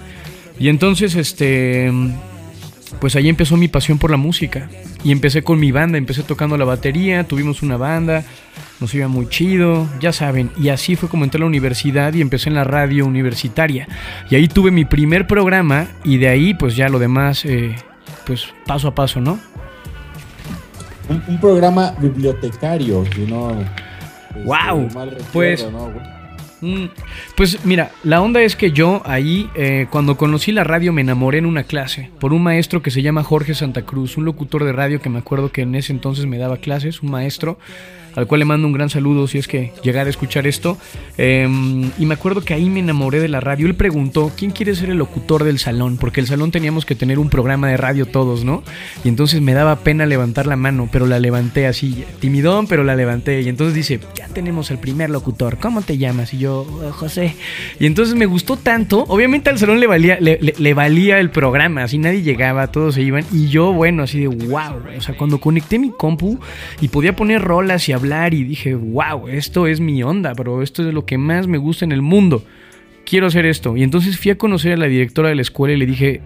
Y 0.57 0.69
entonces, 0.69 1.15
este 1.15 1.91
pues 2.99 3.15
ahí 3.15 3.29
empezó 3.29 3.57
mi 3.57 3.67
pasión 3.67 3.97
por 3.97 4.11
la 4.11 4.17
música. 4.17 4.69
Y 5.03 5.11
empecé 5.11 5.43
con 5.43 5.59
mi 5.59 5.71
banda, 5.71 5.97
empecé 5.97 6.23
tocando 6.23 6.57
la 6.57 6.65
batería, 6.65 7.25
tuvimos 7.25 7.61
una 7.61 7.77
banda, 7.77 8.23
nos 8.79 8.93
iba 8.95 9.07
muy 9.07 9.27
chido, 9.27 9.87
ya 9.99 10.11
saben. 10.13 10.51
Y 10.57 10.69
así 10.69 10.95
fue 10.95 11.09
como 11.09 11.23
entré 11.25 11.37
a 11.39 11.41
la 11.41 11.45
universidad 11.47 12.13
y 12.13 12.21
empecé 12.21 12.49
en 12.49 12.55
la 12.55 12.63
radio 12.63 13.05
universitaria. 13.05 13.87
Y 14.29 14.35
ahí 14.35 14.47
tuve 14.47 14.71
mi 14.71 14.85
primer 14.85 15.27
programa 15.27 15.87
y 16.03 16.17
de 16.17 16.29
ahí 16.29 16.53
pues 16.53 16.75
ya 16.75 16.89
lo 16.89 16.99
demás, 16.99 17.43
eh, 17.45 17.75
pues 18.25 18.47
paso 18.65 18.87
a 18.87 18.95
paso, 18.95 19.19
¿no? 19.19 19.39
Un, 21.09 21.21
un 21.27 21.39
programa 21.41 21.93
bibliotecario, 21.99 23.03
si 23.13 23.21
no. 23.25 23.51
este, 23.59 24.43
Guau, 24.45 24.87
mal 24.93 25.09
recuerdo, 25.11 25.27
pues- 25.33 25.71
¿no, 25.71 25.91
Pues 27.35 27.65
mira, 27.65 27.91
la 28.03 28.21
onda 28.21 28.41
es 28.41 28.55
que 28.55 28.71
yo 28.71 29.01
ahí, 29.05 29.49
eh, 29.55 29.87
cuando 29.89 30.17
conocí 30.17 30.51
la 30.51 30.63
radio, 30.63 30.93
me 30.93 31.01
enamoré 31.01 31.39
en 31.39 31.45
una 31.45 31.63
clase 31.63 32.09
por 32.19 32.33
un 32.33 32.43
maestro 32.43 32.81
que 32.81 32.91
se 32.91 33.01
llama 33.01 33.23
Jorge 33.23 33.53
Santa 33.53 33.83
Cruz, 33.83 34.17
un 34.17 34.25
locutor 34.25 34.63
de 34.63 34.71
radio 34.71 35.01
que 35.01 35.09
me 35.09 35.19
acuerdo 35.19 35.51
que 35.51 35.61
en 35.61 35.75
ese 35.75 35.93
entonces 35.93 36.25
me 36.25 36.37
daba 36.37 36.57
clases, 36.57 37.01
un 37.01 37.11
maestro 37.11 37.57
al 38.15 38.27
cual 38.27 38.39
le 38.39 38.45
mando 38.45 38.67
un 38.67 38.73
gran 38.73 38.89
saludo 38.89 39.27
si 39.27 39.37
es 39.37 39.47
que 39.47 39.71
llegara 39.83 40.07
a 40.07 40.09
escuchar 40.09 40.47
esto. 40.47 40.77
Eh, 41.17 41.47
y 41.97 42.05
me 42.05 42.13
acuerdo 42.13 42.41
que 42.41 42.53
ahí 42.53 42.69
me 42.69 42.79
enamoré 42.79 43.19
de 43.19 43.27
la 43.27 43.39
radio. 43.39 43.67
Él 43.67 43.75
preguntó, 43.75 44.31
¿quién 44.35 44.51
quiere 44.51 44.75
ser 44.75 44.89
el 44.89 44.97
locutor 44.97 45.43
del 45.43 45.59
salón? 45.59 45.97
Porque 45.97 46.19
el 46.19 46.27
salón 46.27 46.51
teníamos 46.51 46.85
que 46.85 46.95
tener 46.95 47.19
un 47.19 47.29
programa 47.29 47.67
de 47.69 47.77
radio 47.77 48.05
todos, 48.05 48.43
¿no? 48.43 48.63
Y 49.03 49.09
entonces 49.09 49.41
me 49.41 49.53
daba 49.53 49.77
pena 49.77 50.05
levantar 50.05 50.47
la 50.47 50.55
mano, 50.55 50.89
pero 50.91 51.05
la 51.05 51.19
levanté 51.19 51.67
así, 51.67 52.03
timidón, 52.19 52.67
pero 52.67 52.83
la 52.83 52.95
levanté. 52.95 53.41
Y 53.41 53.49
entonces 53.49 53.75
dice, 53.75 53.99
ya 54.15 54.27
tenemos 54.27 54.71
el 54.71 54.77
primer 54.77 55.09
locutor, 55.09 55.57
¿cómo 55.57 55.81
te 55.81 55.97
llamas? 55.97 56.33
Y 56.33 56.39
yo, 56.39 56.65
"Oh, 56.83 56.91
José. 56.91 57.35
Y 57.79 57.85
entonces 57.85 58.15
me 58.15 58.25
gustó 58.25 58.57
tanto, 58.57 59.05
obviamente 59.07 59.49
al 59.49 59.57
salón 59.57 59.79
le 59.79 59.87
valía, 59.87 60.17
le, 60.19 60.73
valía 60.73 61.19
el 61.19 61.29
programa, 61.29 61.83
así 61.83 61.97
nadie 61.97 62.21
llegaba, 62.21 62.67
todos 62.67 62.95
se 62.95 63.01
iban. 63.01 63.25
Y 63.31 63.47
yo, 63.47 63.73
bueno, 63.73 64.03
así 64.03 64.19
de, 64.19 64.27
wow, 64.27 64.81
o 64.97 65.01
sea, 65.01 65.15
cuando 65.17 65.39
conecté 65.39 65.79
mi 65.79 65.91
compu 65.91 66.39
y 66.81 66.87
podía 66.87 67.15
poner 67.15 67.41
rolas 67.41 67.87
y 67.89 67.93
y 68.03 68.43
dije, 68.43 68.75
wow, 68.75 69.27
esto 69.27 69.67
es 69.67 69.79
mi 69.79 70.03
onda, 70.03 70.33
bro, 70.33 70.61
esto 70.61 70.87
es 70.87 70.93
lo 70.93 71.05
que 71.05 71.17
más 71.17 71.47
me 71.47 71.57
gusta 71.57 71.85
en 71.85 71.91
el 71.91 72.01
mundo. 72.01 72.43
quiero 73.05 73.27
hacer 73.27 73.45
esto. 73.45 73.75
Y 73.75 73.83
entonces 73.83 74.17
fui 74.17 74.31
a 74.31 74.37
conocer 74.37 74.73
a 74.73 74.77
la 74.77 74.87
directora 74.87 75.29
de 75.29 75.35
la 75.35 75.41
escuela 75.41 75.73
y 75.73 75.77
le 75.77 75.85
dije, 75.85 76.21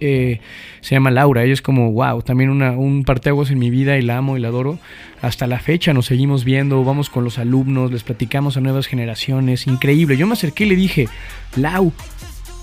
eh, 0.00 0.40
se 0.80 0.94
llama 0.94 1.10
Laura, 1.10 1.44
ella 1.44 1.52
es 1.52 1.62
como, 1.62 1.92
wow, 1.92 2.22
también 2.22 2.50
una, 2.50 2.72
un 2.72 3.04
parteaguas 3.04 3.50
en 3.50 3.58
mi 3.58 3.70
vida 3.70 3.96
y 3.96 4.02
la 4.02 4.16
amo 4.18 4.36
y 4.36 4.40
la 4.40 4.48
adoro. 4.48 4.78
Hasta 5.22 5.46
la 5.46 5.58
fecha 5.58 5.92
nos 5.92 6.06
seguimos 6.06 6.44
viendo, 6.44 6.84
vamos 6.84 7.10
con 7.10 7.24
los 7.24 7.38
alumnos, 7.38 7.90
les 7.90 8.02
platicamos 8.02 8.56
a 8.56 8.60
nuevas 8.60 8.86
generaciones, 8.86 9.66
increíble. 9.66 10.16
Yo 10.16 10.26
me 10.26 10.34
acerqué 10.34 10.64
y 10.64 10.68
le 10.68 10.76
dije, 10.76 11.08
Lau, 11.56 11.92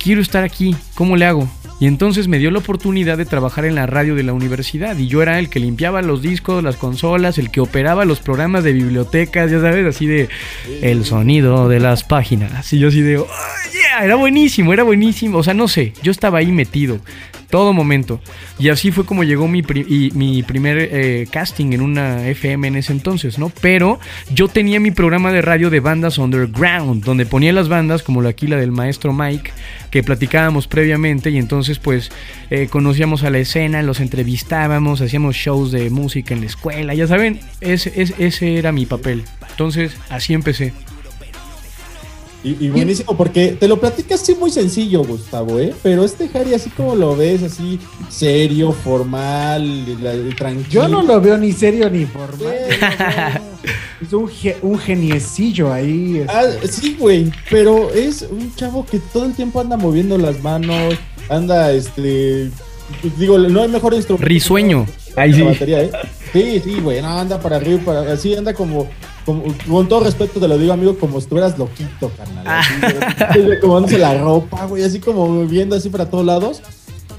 quiero 0.04 0.22
estar 0.22 0.44
aquí, 0.44 0.76
¿cómo 0.96 1.16
le 1.16 1.26
hago? 1.26 1.50
Y 1.80 1.88
entonces 1.88 2.28
me 2.28 2.38
dio 2.38 2.52
la 2.52 2.60
oportunidad 2.60 3.18
de 3.18 3.26
trabajar 3.26 3.66
en 3.66 3.76
la 3.76 3.86
radio 3.86 4.16
de 4.16 4.24
la 4.24 4.34
universidad 4.34 4.98
y 4.98 5.08
yo 5.08 5.22
era 5.22 5.40
el 5.40 5.50
que 5.50 5.60
limpiaba 5.60 6.02
los 6.02 6.22
discos, 6.22 6.64
las 6.64 6.76
consolas, 6.76 7.38
el 7.38 7.52
que 7.52 7.62
operaba 7.62 8.06
los 8.06 8.20
programas 8.20 8.64
de 8.64 8.74
bibliotecas, 8.74 9.50
ya 9.50 9.60
sabes, 9.60 9.86
así 9.86 10.06
de 10.06 10.30
el 10.82 11.06
sonido 11.06 11.70
de 11.70 11.80
las 11.80 12.04
páginas. 12.04 12.72
Y 12.74 12.80
yo 12.80 12.90
así 12.90 13.02
de, 13.02 13.18
oh, 13.18 13.28
era 14.02 14.16
buenísimo, 14.16 14.74
era 14.74 14.84
buenísimo. 14.84 15.40
O 15.40 15.44
sea, 15.44 15.54
no 15.54 15.68
sé, 15.68 15.94
yo 16.02 16.12
estaba 16.12 16.40
ahí 16.40 16.52
metido 16.52 17.00
todo 17.54 17.72
momento. 17.72 18.20
Y 18.58 18.70
así 18.70 18.90
fue 18.90 19.06
como 19.06 19.24
llegó 19.24 19.48
mi, 19.48 19.62
mi 19.62 20.42
primer 20.42 20.90
eh, 20.92 21.28
casting 21.30 21.74
en 21.74 21.82
una 21.82 22.28
FM 22.28 22.70
en 22.70 22.76
ese 22.78 22.94
entonces, 22.94 23.38
¿no? 23.38 23.52
Pero 23.62 24.00
yo 24.34 24.48
tenía 24.48 24.80
mi 24.80 24.90
programa 24.90 25.32
de 25.32 25.44
radio 25.44 25.70
de 25.70 25.80
bandas 25.80 26.18
underground, 26.18 27.04
donde 27.04 27.28
ponía 27.28 27.54
las 27.54 27.70
bandas 27.70 28.02
como 28.02 28.24
la 28.24 28.30
aquí 28.30 28.48
la 28.48 28.58
del 28.58 28.72
maestro 28.72 29.14
Mike, 29.14 29.52
que 29.92 30.02
platicábamos 30.02 30.66
previamente 30.66 31.30
y 31.30 31.38
entonces 31.38 31.78
pues 31.78 32.12
eh, 32.50 32.70
conocíamos 32.72 33.22
a 33.24 33.30
la 33.30 33.38
escena, 33.38 33.84
los 33.84 34.00
entrevistábamos, 34.00 35.02
hacíamos 35.02 35.36
shows 35.36 35.72
de 35.72 35.92
música 35.92 36.34
en 36.34 36.40
la 36.40 36.48
escuela, 36.48 36.96
ya 36.96 37.06
saben, 37.06 37.40
ese, 37.62 37.94
ese, 37.96 38.16
ese 38.18 38.58
era 38.58 38.72
mi 38.72 38.88
papel. 38.88 39.26
Entonces 39.52 39.96
así 40.10 40.34
empecé. 40.34 40.74
Y, 42.44 42.66
y 42.66 42.70
buenísimo, 42.70 43.16
porque 43.16 43.56
te 43.60 43.68
lo 43.70 43.80
platicas 43.80 44.22
así 44.22 44.36
muy 44.36 44.52
sencillo, 44.52 45.02
Gustavo, 45.04 45.60
¿eh? 45.60 45.74
Pero 45.82 46.04
este 46.04 46.30
Harry, 46.34 46.54
así 46.54 46.70
como 46.72 46.94
lo 46.96 47.16
ves, 47.16 47.42
así 47.44 47.80
serio, 48.10 48.74
formal, 48.74 50.04
la- 50.04 50.36
tranquilo. 50.36 50.70
Yo 50.70 50.88
no 50.90 51.02
lo 51.04 51.22
veo 51.22 51.38
ni 51.38 51.52
serio 51.54 51.90
ni 51.90 52.06
formal. 52.06 52.54
es 54.02 54.12
un, 54.12 54.28
ge- 54.28 54.58
un 54.62 54.78
geniecillo 54.78 55.72
ahí. 55.72 56.18
este. 56.18 56.32
Ah, 56.34 56.44
sí, 56.70 56.98
güey, 57.00 57.32
pero 57.50 57.92
es 57.94 58.24
un 58.30 58.54
chavo 58.56 58.86
que 58.86 59.00
todo 59.00 59.26
el 59.26 59.34
tiempo 59.34 59.62
anda 59.62 59.78
moviendo 59.78 60.18
las 60.18 60.42
manos, 60.42 60.96
anda, 61.30 61.72
este, 61.72 62.50
digo, 63.18 63.38
no 63.38 63.62
hay 63.62 63.70
mejor 63.70 63.94
instrumento. 63.94 64.28
Risueño. 64.28 64.86
Ahí 65.16 65.34
sí. 65.34 65.42
batería, 65.42 65.84
¿eh? 65.84 65.92
Sí, 66.32 66.62
sí, 66.64 66.80
güey, 66.80 67.02
no, 67.02 67.10
anda 67.20 67.40
para 67.40 67.58
arriba, 67.58 67.82
para 67.86 68.14
así 68.14 68.36
anda 68.36 68.54
como, 68.54 68.88
como, 69.26 69.44
con 69.68 69.88
todo 69.88 70.04
respeto 70.04 70.40
te 70.40 70.48
lo 70.48 70.58
digo, 70.58 70.74
amigo, 70.74 70.98
como 70.98 71.20
si 71.20 71.26
estuvieras 71.26 71.58
loquito, 71.58 72.12
carnal. 72.18 72.48
Así, 72.48 73.40
güey, 73.42 73.60
como 73.60 73.76
dándose 73.76 73.98
la 73.98 74.18
ropa, 74.18 74.66
güey, 74.66 74.84
así 74.84 75.00
como 75.00 75.46
viendo 75.46 75.76
así 75.76 75.90
para 75.90 76.10
todos 76.10 76.26
lados. 76.26 76.62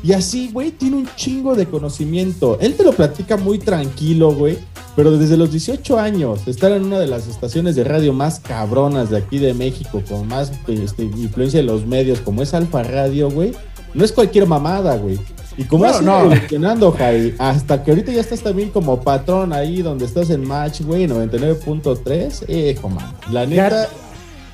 Y 0.03 0.13
así, 0.13 0.51
güey, 0.53 0.71
tiene 0.71 0.97
un 0.97 1.09
chingo 1.17 1.55
de 1.55 1.65
conocimiento. 1.65 2.59
Él 2.61 2.75
te 2.75 2.85
lo 2.85 2.93
platica 2.93 3.39
muy 3.39 3.59
tranquilo, 3.59 4.33
güey. 4.35 4.59
Pero 4.97 5.17
desde 5.17 5.37
los 5.37 5.51
18 5.51 5.99
años, 5.99 6.47
estar 6.47 6.71
en 6.71 6.85
una 6.85 7.01
de 7.01 7.07
las 7.07 7.27
estaciones 7.27 7.75
de 7.75 7.85
radio 7.85 8.13
más 8.13 8.39
cabronas 8.39 9.11
de 9.11 9.17
aquí 9.17 9.39
de 9.39 9.53
México, 9.55 10.03
con 10.09 10.29
más 10.29 10.53
este, 10.69 11.05
influencia 11.05 11.61
de 11.61 11.67
los 11.67 11.85
medios, 11.85 12.21
como 12.21 12.43
es 12.43 12.55
Alfa 12.55 12.85
Radio, 12.85 13.29
güey, 13.29 13.53
no 13.93 14.05
es 14.05 14.13
cualquier 14.13 14.47
mamada, 14.47 14.97
güey. 14.97 15.19
Y 15.57 15.65
como 15.65 15.85
No, 15.85 15.91
has 15.91 16.03
ido 16.03 16.13
no. 16.13 16.21
evolucionando, 16.25 16.93
Jai, 16.93 17.35
hasta 17.39 17.83
que 17.83 17.91
ahorita 17.91 18.13
ya 18.13 18.21
estás 18.21 18.41
también 18.41 18.71
como 18.71 19.01
patrón 19.01 19.53
ahí 19.53 19.83
donde 19.83 20.05
estás 20.05 20.31
en 20.31 20.47
Match, 20.47 20.81
güey, 20.83 21.07
99.3, 21.07 22.45
eh, 22.49 22.79
man. 22.83 23.15
La 23.31 23.47
neta, 23.47 23.89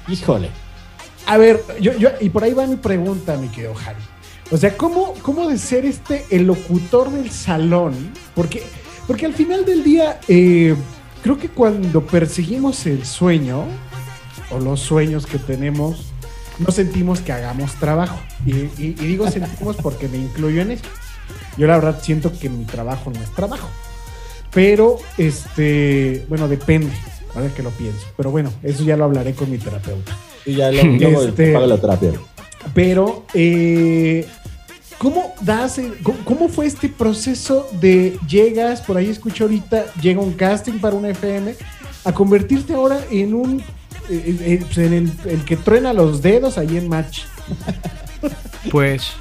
híjole. 0.09 0.50
A 1.26 1.37
ver, 1.38 1.62
yo, 1.80 1.97
yo, 1.97 2.11
y 2.21 2.28
por 2.28 2.45
ahí 2.45 2.52
va 2.52 2.66
mi 2.66 2.76
pregunta, 2.76 3.37
mi 3.37 3.49
querido 3.49 3.75
Harry. 3.87 4.02
O 4.50 4.57
sea, 4.57 4.76
¿cómo, 4.76 5.14
cómo 5.23 5.49
de 5.49 5.59
ser 5.59 5.85
este 5.85 6.26
el 6.30 6.47
locutor 6.47 7.11
del 7.11 7.30
salón? 7.30 7.95
Porque, 8.35 8.62
porque 9.07 9.26
al 9.26 9.33
final 9.33 9.64
del 9.64 9.85
día, 9.85 10.19
eh, 10.26 10.75
creo 11.23 11.38
que 11.38 11.49
cuando 11.49 12.04
perseguimos 12.04 12.85
el 12.87 13.07
sueño, 13.07 13.64
o 14.50 14.59
los 14.59 14.80
sueños 14.80 15.25
que 15.26 15.38
tenemos, 15.38 16.10
no 16.61 16.71
sentimos 16.73 17.21
que 17.21 17.33
hagamos 17.33 17.75
trabajo. 17.75 18.19
Y, 18.47 18.52
y- 18.52 18.71
y 18.79 19.07
digo 19.07 19.29
sentimos 19.31 19.76
porque 19.76 20.09
me 20.09 20.19
incluyo 20.19 20.62
en 20.62 20.71
eso. 20.73 20.85
Yo 21.57 21.67
la 21.67 21.75
verdad 21.76 22.00
siento 22.02 22.33
que 22.38 22.49
mi 22.49 22.64
trabajo 22.64 23.11
no 23.12 23.21
es 23.21 23.31
trabajo. 23.35 23.69
Pero, 24.52 24.99
este, 25.19 26.25
bueno, 26.29 26.49
depende. 26.49 26.93
A 27.35 27.40
ver 27.40 27.50
que 27.52 27.62
lo 27.62 27.71
pienso. 27.71 28.07
Pero 28.17 28.31
bueno, 28.31 28.52
eso 28.62 28.83
ya 28.85 28.97
lo 28.97 29.05
hablaré 29.05 29.35
con 29.35 29.50
mi 29.50 29.59
terapeuta. 29.59 30.17
Y 30.45 30.55
ya 30.55 30.71
lo- 30.73 30.81
Este- 31.29 31.47
te 31.47 31.52
paga 31.52 31.67
la 31.67 31.81
terapia. 31.81 32.12
Pero, 32.75 33.25
eh, 33.35 34.26
¿cómo 34.99 35.33
das, 35.40 35.81
cómo, 36.02 36.19
cómo 36.25 36.49
fue 36.49 36.67
este 36.67 36.88
proceso 36.88 37.69
de 37.81 38.19
llegas, 38.29 38.81
por 38.83 38.97
ahí 38.97 39.09
escucho 39.09 39.45
ahorita, 39.45 39.87
llega 40.00 40.21
un 40.21 40.33
casting 40.33 40.79
para 40.81 40.97
una 40.97 41.09
FM, 41.11 41.55
a 42.05 42.12
convertirte 42.12 42.75
ahora 42.75 42.99
en 43.11 43.35
un, 43.35 43.62
eh, 44.11 44.37
eh, 44.40 44.61
pues, 44.64 44.79
en 44.79 44.93
el, 44.93 45.12
el 45.26 45.45
que 45.45 45.57
truena 45.57 45.93
los 45.93 46.21
dedos 46.23 46.59
ahí 46.59 46.76
en 46.76 46.88
Match? 46.88 47.21
Pues, 48.71 49.12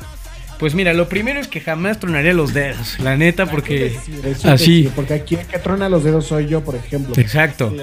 pues 0.59 0.75
mira, 0.75 0.93
lo 0.93 1.07
primero 1.07 1.39
es 1.39 1.47
que 1.47 1.61
jamás 1.61 1.99
tronaría 1.99 2.33
los 2.33 2.53
dedos, 2.53 2.99
la 2.99 3.15
neta, 3.15 3.45
porque 3.45 3.95
Eso 4.25 4.51
así. 4.51 4.81
decir, 4.83 4.91
porque 4.95 5.13
aquí 5.13 5.35
el 5.35 5.45
que 5.45 5.57
truena 5.59 5.87
los 5.87 6.03
dedos 6.03 6.25
soy 6.27 6.47
yo, 6.47 6.61
por 6.61 6.75
ejemplo. 6.75 7.13
Exacto. 7.17 7.73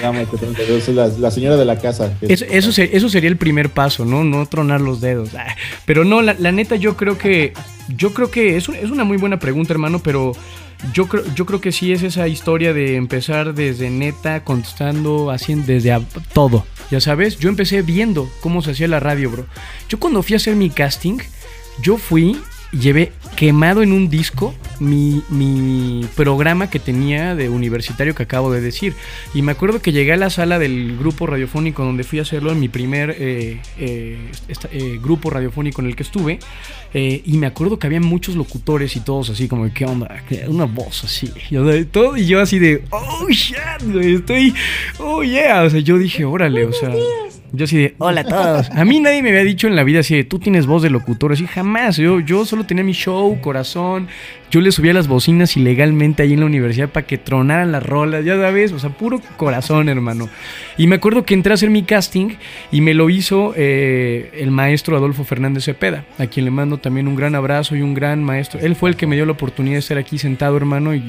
La, 0.00 1.08
la 1.18 1.30
señora 1.30 1.56
de 1.56 1.64
la 1.64 1.78
casa. 1.78 2.12
Eso, 2.20 2.44
eso, 2.48 2.72
se- 2.72 2.96
eso 2.96 3.08
sería 3.08 3.28
el 3.30 3.36
primer 3.36 3.70
paso, 3.70 4.04
¿no? 4.04 4.24
No 4.24 4.46
tronar 4.46 4.80
los 4.80 5.00
dedos. 5.00 5.30
Ah, 5.36 5.56
Pero 5.84 6.04
no, 6.04 6.22
la, 6.22 6.34
la 6.38 6.52
neta, 6.52 6.76
yo 6.76 6.96
creo 6.96 7.18
que. 7.18 7.52
Yo 7.88 8.14
creo 8.14 8.30
que 8.30 8.56
es, 8.56 8.68
un- 8.68 8.76
es 8.76 8.90
una 8.90 9.02
muy 9.04 9.16
buena 9.16 9.38
pregunta, 9.40 9.72
hermano, 9.72 9.98
pero 10.00 10.32
yo 10.92 11.08
creo, 11.08 11.24
yo 11.34 11.46
creo 11.46 11.60
que 11.60 11.72
sí 11.72 11.92
es 11.92 12.02
esa 12.02 12.28
historia 12.28 12.72
de 12.72 12.96
empezar 12.96 13.54
desde 13.54 13.90
neta, 13.90 14.44
contestando, 14.44 15.30
haciendo 15.30 15.66
desde 15.66 15.98
todo. 16.32 16.66
Ya 16.90 17.00
sabes, 17.00 17.38
yo 17.38 17.48
empecé 17.48 17.82
viendo 17.82 18.30
cómo 18.40 18.62
se 18.62 18.72
hacía 18.72 18.88
la 18.88 19.00
radio, 19.00 19.30
bro. 19.30 19.46
Yo 19.88 19.98
cuando 19.98 20.22
fui 20.22 20.34
a 20.34 20.36
hacer 20.36 20.56
mi 20.56 20.70
casting, 20.70 21.18
yo 21.80 21.96
fui 21.96 22.38
llevé 22.72 23.12
quemado 23.36 23.82
en 23.82 23.92
un 23.92 24.08
disco 24.08 24.54
mi, 24.80 25.22
mi 25.28 26.04
programa 26.16 26.68
que 26.70 26.78
tenía 26.78 27.34
de 27.34 27.48
universitario 27.48 28.14
que 28.14 28.22
acabo 28.24 28.50
de 28.52 28.60
decir. 28.60 28.94
Y 29.34 29.42
me 29.42 29.52
acuerdo 29.52 29.80
que 29.80 29.92
llegué 29.92 30.12
a 30.14 30.16
la 30.16 30.30
sala 30.30 30.58
del 30.58 30.96
grupo 30.98 31.26
radiofónico 31.26 31.84
donde 31.84 32.02
fui 32.04 32.18
a 32.18 32.22
hacerlo 32.22 32.50
en 32.52 32.60
mi 32.60 32.68
primer 32.68 33.14
eh, 33.18 33.60
eh, 33.78 34.18
esta- 34.48 34.68
eh, 34.72 34.98
grupo 35.02 35.30
radiofónico 35.30 35.80
en 35.82 35.88
el 35.88 35.96
que 35.96 36.02
estuve. 36.02 36.38
eh, 36.94 37.22
y 37.24 37.38
me 37.38 37.46
acuerdo 37.46 37.78
que 37.78 37.86
había 37.86 38.00
muchos 38.00 38.36
locutores 38.36 38.96
y 38.96 39.00
todos 39.00 39.30
así 39.30 39.48
como, 39.48 39.72
¿qué 39.72 39.84
onda? 39.86 40.22
¿Qué- 40.28 40.44
Una 40.48 40.64
voz 40.64 41.04
así. 41.04 41.30
De- 41.50 41.84
todo, 41.84 42.16
y 42.16 42.26
yo 42.26 42.40
así 42.40 42.58
de, 42.58 42.84
oh, 42.90 43.28
shit, 43.30 43.56
estoy, 44.02 44.54
oh, 44.98 45.22
yeah. 45.22 45.62
O 45.62 45.70
sea, 45.70 45.80
yo 45.80 45.96
dije, 45.98 46.24
órale, 46.24 46.64
o 46.66 46.72
sea... 46.72 46.90
Yo 47.54 47.64
así 47.64 47.76
de, 47.76 47.94
hola 47.98 48.22
a 48.22 48.24
todos. 48.24 48.70
A 48.70 48.84
mí 48.86 48.98
nadie 48.98 49.22
me 49.22 49.28
había 49.28 49.44
dicho 49.44 49.66
en 49.66 49.76
la 49.76 49.84
vida 49.84 50.00
así 50.00 50.16
de, 50.16 50.24
tú 50.24 50.38
tienes 50.38 50.64
voz 50.64 50.82
de 50.82 50.88
locutor. 50.88 51.32
Así, 51.32 51.46
jamás. 51.46 51.98
Yo, 51.98 52.18
yo 52.20 52.46
solo 52.46 52.64
tenía 52.64 52.82
mi 52.82 52.92
show, 52.92 53.38
corazón. 53.42 54.08
Yo 54.50 54.62
le 54.62 54.72
subía 54.72 54.94
las 54.94 55.06
bocinas 55.06 55.54
ilegalmente 55.56 56.22
ahí 56.22 56.32
en 56.32 56.40
la 56.40 56.46
universidad 56.46 56.88
para 56.88 57.06
que 57.06 57.18
tronaran 57.18 57.70
las 57.70 57.82
rolas, 57.82 58.24
ya 58.24 58.36
sabes. 58.36 58.72
O 58.72 58.78
sea, 58.78 58.88
puro 58.90 59.20
corazón, 59.36 59.90
hermano. 59.90 60.30
Y 60.78 60.86
me 60.86 60.96
acuerdo 60.96 61.24
que 61.24 61.34
entré 61.34 61.52
a 61.52 61.54
hacer 61.54 61.68
mi 61.68 61.82
casting 61.82 62.36
y 62.70 62.80
me 62.80 62.94
lo 62.94 63.10
hizo 63.10 63.52
eh, 63.54 64.30
el 64.34 64.50
maestro 64.50 64.96
Adolfo 64.96 65.24
Fernández 65.24 65.64
Cepeda, 65.64 66.06
a 66.18 66.26
quien 66.28 66.46
le 66.46 66.50
mando 66.50 66.78
también 66.78 67.06
un 67.06 67.16
gran 67.16 67.34
abrazo 67.34 67.76
y 67.76 67.82
un 67.82 67.92
gran 67.92 68.24
maestro. 68.24 68.60
Él 68.60 68.76
fue 68.76 68.88
el 68.88 68.96
que 68.96 69.06
me 69.06 69.14
dio 69.14 69.26
la 69.26 69.32
oportunidad 69.32 69.74
de 69.74 69.80
estar 69.80 69.98
aquí 69.98 70.16
sentado, 70.16 70.56
hermano, 70.56 70.94
y, 70.94 71.02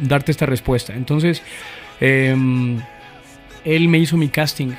darte 0.00 0.32
esta 0.32 0.46
respuesta. 0.46 0.94
Entonces, 0.94 1.42
em, 2.00 2.78
él 3.66 3.88
me 3.88 3.98
hizo 3.98 4.16
mi 4.16 4.28
casting. 4.28 4.72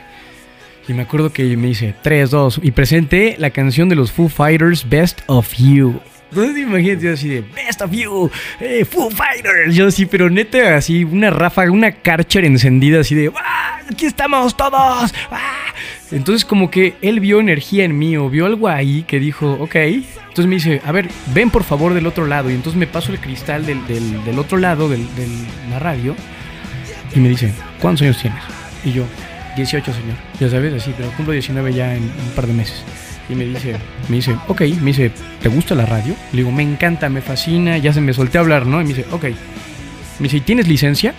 Y 0.88 0.94
me 0.94 1.02
acuerdo 1.04 1.32
que 1.34 1.44
me 1.58 1.68
dice 1.68 1.94
3, 2.02 2.30
2 2.32 2.60
y 2.64 2.72
presenté 2.72 3.36
la 3.40 3.50
canción 3.50 3.90
de 3.90 3.96
los 3.96 4.12
Foo 4.12 4.30
Fighters 4.30 4.88
Best 4.88 5.22
of 5.28 5.54
You. 5.58 6.00
Entonces 6.30 6.58
imagínate 6.58 7.06
yo 7.06 7.14
así 7.14 7.30
de 7.30 7.42
Best 7.42 7.82
of 7.82 7.92
You, 7.92 8.30
eh, 8.60 8.86
Foo 8.86 9.10
Fighters. 9.10 9.76
Yo 9.76 9.88
así, 9.88 10.06
pero 10.06 10.30
neta, 10.30 10.76
así 10.78 11.04
una 11.04 11.30
ráfaga, 11.30 11.72
una 11.72 11.92
Karcher 11.92 12.46
encendida 12.46 13.02
así 13.02 13.16
de 13.16 13.32
¡Ah! 13.36 13.80
Aquí 13.92 14.06
estamos 14.06 14.56
todos. 14.56 15.14
¡Ah! 15.32 15.74
Entonces 16.12 16.46
como 16.46 16.70
que 16.72 16.96
él 17.02 17.20
vio 17.20 17.40
energía 17.42 17.84
en 17.84 17.98
mí 17.98 18.16
o 18.16 18.30
vio 18.30 18.46
algo 18.46 18.68
ahí 18.70 19.04
que 19.04 19.20
dijo, 19.20 19.54
ok. 19.60 19.76
Entonces 19.76 20.46
me 20.48 20.56
dice, 20.56 20.82
a 20.86 20.92
ver, 20.94 21.10
ven 21.34 21.50
por 21.50 21.64
favor 21.64 21.94
del 21.94 22.08
otro 22.08 22.28
lado. 22.28 22.50
Y 22.50 22.54
entonces 22.54 22.80
me 22.80 22.88
paso 22.88 23.12
el 23.12 23.20
cristal 23.20 23.66
del, 23.66 23.86
del- 23.88 24.24
del 24.24 24.40
otro 24.40 24.58
lado 24.58 24.88
de 24.88 25.00
la 25.70 25.80
radio 25.80 26.16
y 27.14 27.20
me 27.20 27.30
dice, 27.30 27.54
¿cuántos 27.82 28.04
años 28.04 28.22
tienes? 28.22 28.40
Y 28.86 28.92
yo, 28.94 29.04
18, 29.58 29.94
señor. 29.94 30.16
Ya 30.40 30.50
sabes, 30.50 30.74
así, 30.74 30.94
pero 30.96 31.12
cumplo 31.12 31.34
19 31.34 31.74
ya 31.74 31.96
en 31.96 32.04
un 32.04 32.32
par 32.36 32.48
de 32.48 32.54
meses. 32.54 32.84
Y 33.30 33.36
me 33.36 33.46
dice, 33.46 33.76
me 34.08 34.18
dice, 34.18 34.36
ok, 34.48 34.62
me 34.80 34.92
dice, 34.92 35.12
¿te 35.42 35.50
gusta 35.50 35.76
la 35.76 35.86
radio? 35.86 36.16
Le 36.32 36.38
digo, 36.38 36.52
me 36.52 36.64
encanta, 36.64 37.10
me 37.10 37.22
fascina, 37.22 37.78
ya 37.78 37.92
se 37.92 38.00
me 38.00 38.14
solté 38.14 38.38
a 38.38 38.42
hablar, 38.42 38.66
¿no? 38.66 38.80
Y 38.80 38.86
me 38.86 38.94
dice, 38.94 39.06
ok. 39.12 39.24
Me 40.20 40.24
dice, 40.24 40.38
¿y 40.38 40.42
tienes 40.42 40.68
licencia? 40.68 41.14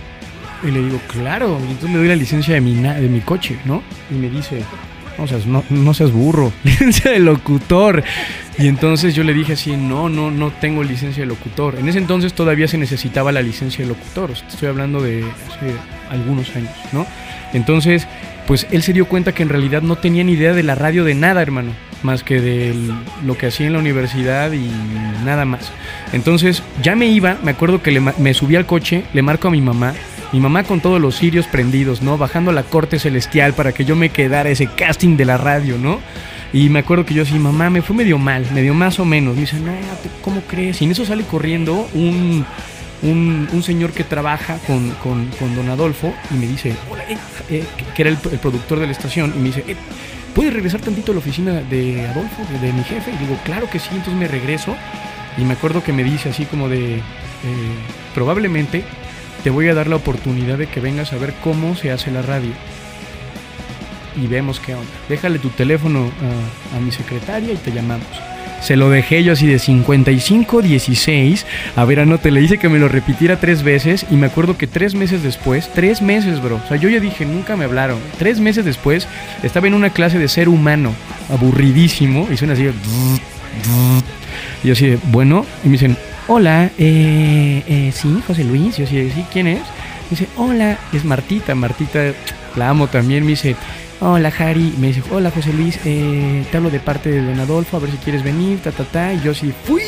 Y 0.62 0.71
le 0.71 0.80
digo, 0.80 0.99
claro. 1.09 1.59
Y 1.61 1.73
entonces 1.73 1.90
le 1.90 1.99
doy 1.99 2.09
la 2.09 2.16
licencia 2.16 2.54
de 2.54 2.61
mi, 2.61 2.75
de 2.75 3.09
mi 3.09 3.21
coche, 3.21 3.59
¿no? 3.66 3.83
Y 4.11 4.14
me 4.14 4.30
dice, 4.30 4.62
no 5.18 5.26
seas, 5.26 5.47
no, 5.47 5.64
no 5.68 5.92
seas 5.95 6.12
burro, 6.12 6.52
licencia 6.64 7.11
de 7.11 7.18
locutor. 7.18 8.02
Y 8.59 8.68
entonces 8.68 9.14
yo 9.14 9.23
le 9.23 9.35
dije 9.35 9.52
así, 9.52 9.76
no, 9.76 10.09
no, 10.09 10.30
no 10.30 10.50
tengo 10.50 10.83
licencia 10.83 11.23
de 11.23 11.26
locutor. 11.26 11.76
En 11.78 11.88
ese 11.88 11.99
entonces 11.99 12.33
todavía 12.33 12.68
se 12.68 12.78
necesitaba 12.78 13.33
la 13.33 13.42
licencia 13.42 13.85
de 13.85 13.88
locutor, 13.88 14.30
estoy 14.30 14.68
hablando 14.68 15.00
de 15.00 15.25
hace 15.49 15.75
algunos 16.11 16.54
años, 16.57 16.73
¿no? 16.92 17.07
Entonces, 17.52 18.07
pues 18.48 18.66
él 18.70 18.82
se 18.82 18.94
dio 18.94 19.06
cuenta 19.06 19.34
que 19.34 19.42
en 19.42 19.50
realidad 19.50 19.82
no 19.82 19.96
tenía 19.96 20.24
ni 20.24 20.32
idea 20.32 20.54
de 20.54 20.62
la 20.62 20.74
radio 20.74 21.04
de 21.04 21.14
nada, 21.14 21.42
hermano, 21.42 21.72
más 22.02 22.24
que 22.24 22.40
de 22.40 22.74
lo 23.22 23.36
que 23.36 23.48
hacía 23.48 23.66
en 23.66 23.74
la 23.74 23.78
universidad 23.78 24.52
y 24.52 24.70
nada 25.22 25.44
más. 25.44 25.70
Entonces, 26.14 26.62
ya 26.82 26.96
me 26.96 27.08
iba, 27.08 27.36
me 27.42 27.50
acuerdo 27.50 27.82
que 27.82 27.90
le, 27.90 28.00
me 28.00 28.32
subí 28.32 28.56
al 28.56 28.64
coche, 28.64 29.04
le 29.12 29.20
marco 29.20 29.48
a 29.48 29.50
mi 29.50 29.60
mamá, 29.60 29.92
mi 30.32 30.40
mamá 30.40 30.64
con 30.64 30.80
todos 30.80 30.98
los 30.98 31.18
cirios 31.18 31.46
prendidos, 31.46 32.00
¿no? 32.00 32.16
Bajando 32.16 32.50
la 32.50 32.62
corte 32.62 32.98
celestial 32.98 33.52
para 33.52 33.72
que 33.72 33.84
yo 33.84 33.96
me 33.96 34.08
quedara 34.08 34.48
ese 34.48 34.66
casting 34.66 35.18
de 35.18 35.26
la 35.26 35.36
radio, 35.36 35.76
¿no? 35.76 36.00
Y 36.50 36.70
me 36.70 36.78
acuerdo 36.78 37.04
que 37.04 37.12
yo 37.12 37.24
así, 37.24 37.38
mamá, 37.38 37.68
me 37.68 37.82
fue 37.82 37.94
medio 37.96 38.16
mal, 38.16 38.46
medio 38.54 38.72
más 38.72 38.98
o 38.98 39.04
menos. 39.04 39.34
Me 39.34 39.42
dice, 39.42 39.60
no, 39.60 39.72
¿cómo 40.22 40.40
crees? 40.40 40.80
Y 40.80 40.86
en 40.86 40.92
eso 40.92 41.04
sale 41.04 41.24
corriendo 41.24 41.86
un, 41.92 42.46
un, 43.02 43.62
señor 43.62 43.92
que 43.92 44.04
trabaja 44.04 44.58
con, 44.66 44.90
con, 45.02 45.30
don 45.54 45.68
Adolfo 45.68 46.14
y 46.30 46.34
me 46.34 46.46
dice, 46.46 46.74
hola, 46.90 47.04
eh, 47.04 47.18
eh", 47.50 47.64
que 47.94 48.02
era 48.02 48.10
el, 48.10 48.16
productor 48.16 48.80
de 48.80 48.86
la 48.86 48.92
estación, 48.92 49.32
y 49.36 49.38
me 49.38 49.44
dice, 49.48 49.64
eh, 49.68 49.76
¿puedes 50.34 50.52
regresar 50.52 50.80
tantito 50.80 51.12
a 51.12 51.14
la 51.14 51.20
oficina 51.20 51.52
de 51.60 52.06
Adolfo, 52.06 52.42
de, 52.60 52.72
mi 52.72 52.82
jefe? 52.84 53.12
Y 53.12 53.16
digo, 53.16 53.38
claro 53.44 53.68
que 53.70 53.78
sí, 53.78 53.88
entonces 53.92 54.14
me 54.14 54.28
regreso. 54.28 54.76
Y 55.36 55.42
me 55.42 55.52
acuerdo 55.52 55.84
que 55.84 55.92
me 55.92 56.02
dice 56.02 56.30
así 56.30 56.46
como 56.46 56.68
de, 56.68 57.00
probablemente 58.12 58.82
te 59.44 59.50
voy 59.50 59.68
a 59.68 59.74
dar 59.74 59.86
la 59.86 59.94
oportunidad 59.94 60.58
de 60.58 60.66
que 60.66 60.80
vengas 60.80 61.12
a 61.12 61.16
ver 61.16 61.32
cómo 61.44 61.76
se 61.76 61.92
hace 61.92 62.10
la 62.10 62.22
radio. 62.22 62.50
Y 64.16 64.26
vemos 64.26 64.58
qué 64.58 64.74
onda. 64.74 64.90
Déjale 65.08 65.38
tu 65.38 65.50
teléfono 65.50 66.10
a, 66.74 66.80
mi 66.80 66.90
secretaria 66.90 67.52
y 67.52 67.56
te 67.56 67.70
llamamos. 67.70 68.08
Se 68.60 68.76
lo 68.76 68.90
dejé 68.90 69.22
yo 69.24 69.32
así 69.32 69.46
de 69.46 69.58
55, 69.58 70.62
16. 70.62 71.46
A 71.76 71.84
ver, 71.84 72.00
anote, 72.00 72.30
le 72.30 72.42
hice 72.42 72.58
que 72.58 72.68
me 72.68 72.78
lo 72.78 72.88
repitiera 72.88 73.38
tres 73.38 73.62
veces. 73.62 74.06
Y 74.10 74.16
me 74.16 74.26
acuerdo 74.26 74.56
que 74.56 74.66
tres 74.66 74.94
meses 74.94 75.22
después, 75.22 75.70
tres 75.74 76.02
meses, 76.02 76.42
bro. 76.42 76.56
O 76.56 76.68
sea, 76.68 76.76
yo 76.76 76.88
ya 76.88 77.00
dije, 77.00 77.24
nunca 77.24 77.56
me 77.56 77.64
hablaron. 77.64 77.98
Tres 78.18 78.40
meses 78.40 78.64
después, 78.64 79.06
estaba 79.42 79.66
en 79.68 79.74
una 79.74 79.90
clase 79.90 80.18
de 80.18 80.28
ser 80.28 80.48
humano, 80.48 80.92
aburridísimo. 81.30 82.28
Y 82.32 82.36
suena 82.36 82.54
así. 82.54 82.68
Y 84.64 84.70
así 84.70 84.86
de, 84.86 84.98
bueno. 85.10 85.46
Y 85.64 85.68
me 85.68 85.72
dicen, 85.72 85.96
hola, 86.26 86.70
eh, 86.78 87.62
eh, 87.66 87.92
sí, 87.94 88.22
José 88.26 88.44
Luis, 88.44 88.76
yo 88.76 88.86
sí, 88.86 89.10
sí, 89.14 89.24
¿quién 89.32 89.46
es? 89.46 89.62
dice, 90.10 90.28
hola, 90.36 90.78
es 90.92 91.04
Martita, 91.04 91.54
Martita, 91.54 92.12
la 92.56 92.70
amo 92.70 92.86
también, 92.86 93.24
me 93.24 93.30
dice, 93.30 93.56
hola 94.00 94.30
Jari, 94.30 94.74
me 94.78 94.88
dice, 94.88 95.02
hola 95.10 95.30
José 95.30 95.52
Luis, 95.52 95.78
eh, 95.84 96.44
te 96.50 96.56
hablo 96.56 96.70
de 96.70 96.80
parte 96.80 97.10
de 97.10 97.24
Don 97.24 97.38
Adolfo, 97.40 97.76
a 97.76 97.80
ver 97.80 97.90
si 97.90 97.96
quieres 97.98 98.22
venir, 98.22 98.60
ta, 98.60 98.70
ta, 98.70 98.84
ta, 98.84 99.12
y 99.12 99.20
yo 99.20 99.34
sí 99.34 99.52
fui, 99.64 99.82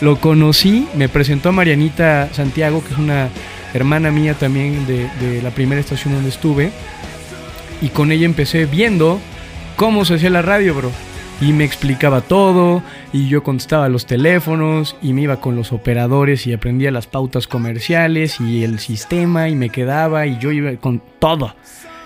lo 0.00 0.20
conocí, 0.20 0.88
me 0.94 1.08
presentó 1.08 1.48
a 1.48 1.52
Marianita 1.52 2.28
Santiago, 2.32 2.82
que 2.84 2.92
es 2.92 2.98
una 2.98 3.28
hermana 3.74 4.10
mía 4.10 4.34
también 4.34 4.86
de, 4.86 5.08
de 5.20 5.42
la 5.42 5.50
primera 5.50 5.80
estación 5.80 6.14
donde 6.14 6.30
estuve, 6.30 6.70
y 7.80 7.88
con 7.88 8.12
ella 8.12 8.26
empecé 8.26 8.66
viendo 8.66 9.20
cómo 9.76 10.04
se 10.04 10.14
hacía 10.14 10.30
la 10.30 10.42
radio, 10.42 10.74
bro. 10.74 10.90
Y 11.40 11.52
me 11.52 11.62
explicaba 11.62 12.20
todo 12.20 12.82
y 13.12 13.28
yo 13.28 13.44
contestaba 13.44 13.88
los 13.88 14.06
teléfonos 14.06 14.96
y 15.00 15.12
me 15.12 15.22
iba 15.22 15.40
con 15.40 15.54
los 15.54 15.72
operadores 15.72 16.48
y 16.48 16.52
aprendía 16.52 16.90
las 16.90 17.06
pautas 17.06 17.46
comerciales 17.46 18.40
y 18.40 18.64
el 18.64 18.80
sistema 18.80 19.48
y 19.48 19.54
me 19.54 19.70
quedaba 19.70 20.26
y 20.26 20.36
yo 20.38 20.50
iba 20.50 20.72
con 20.72 21.00
todo. 21.20 21.54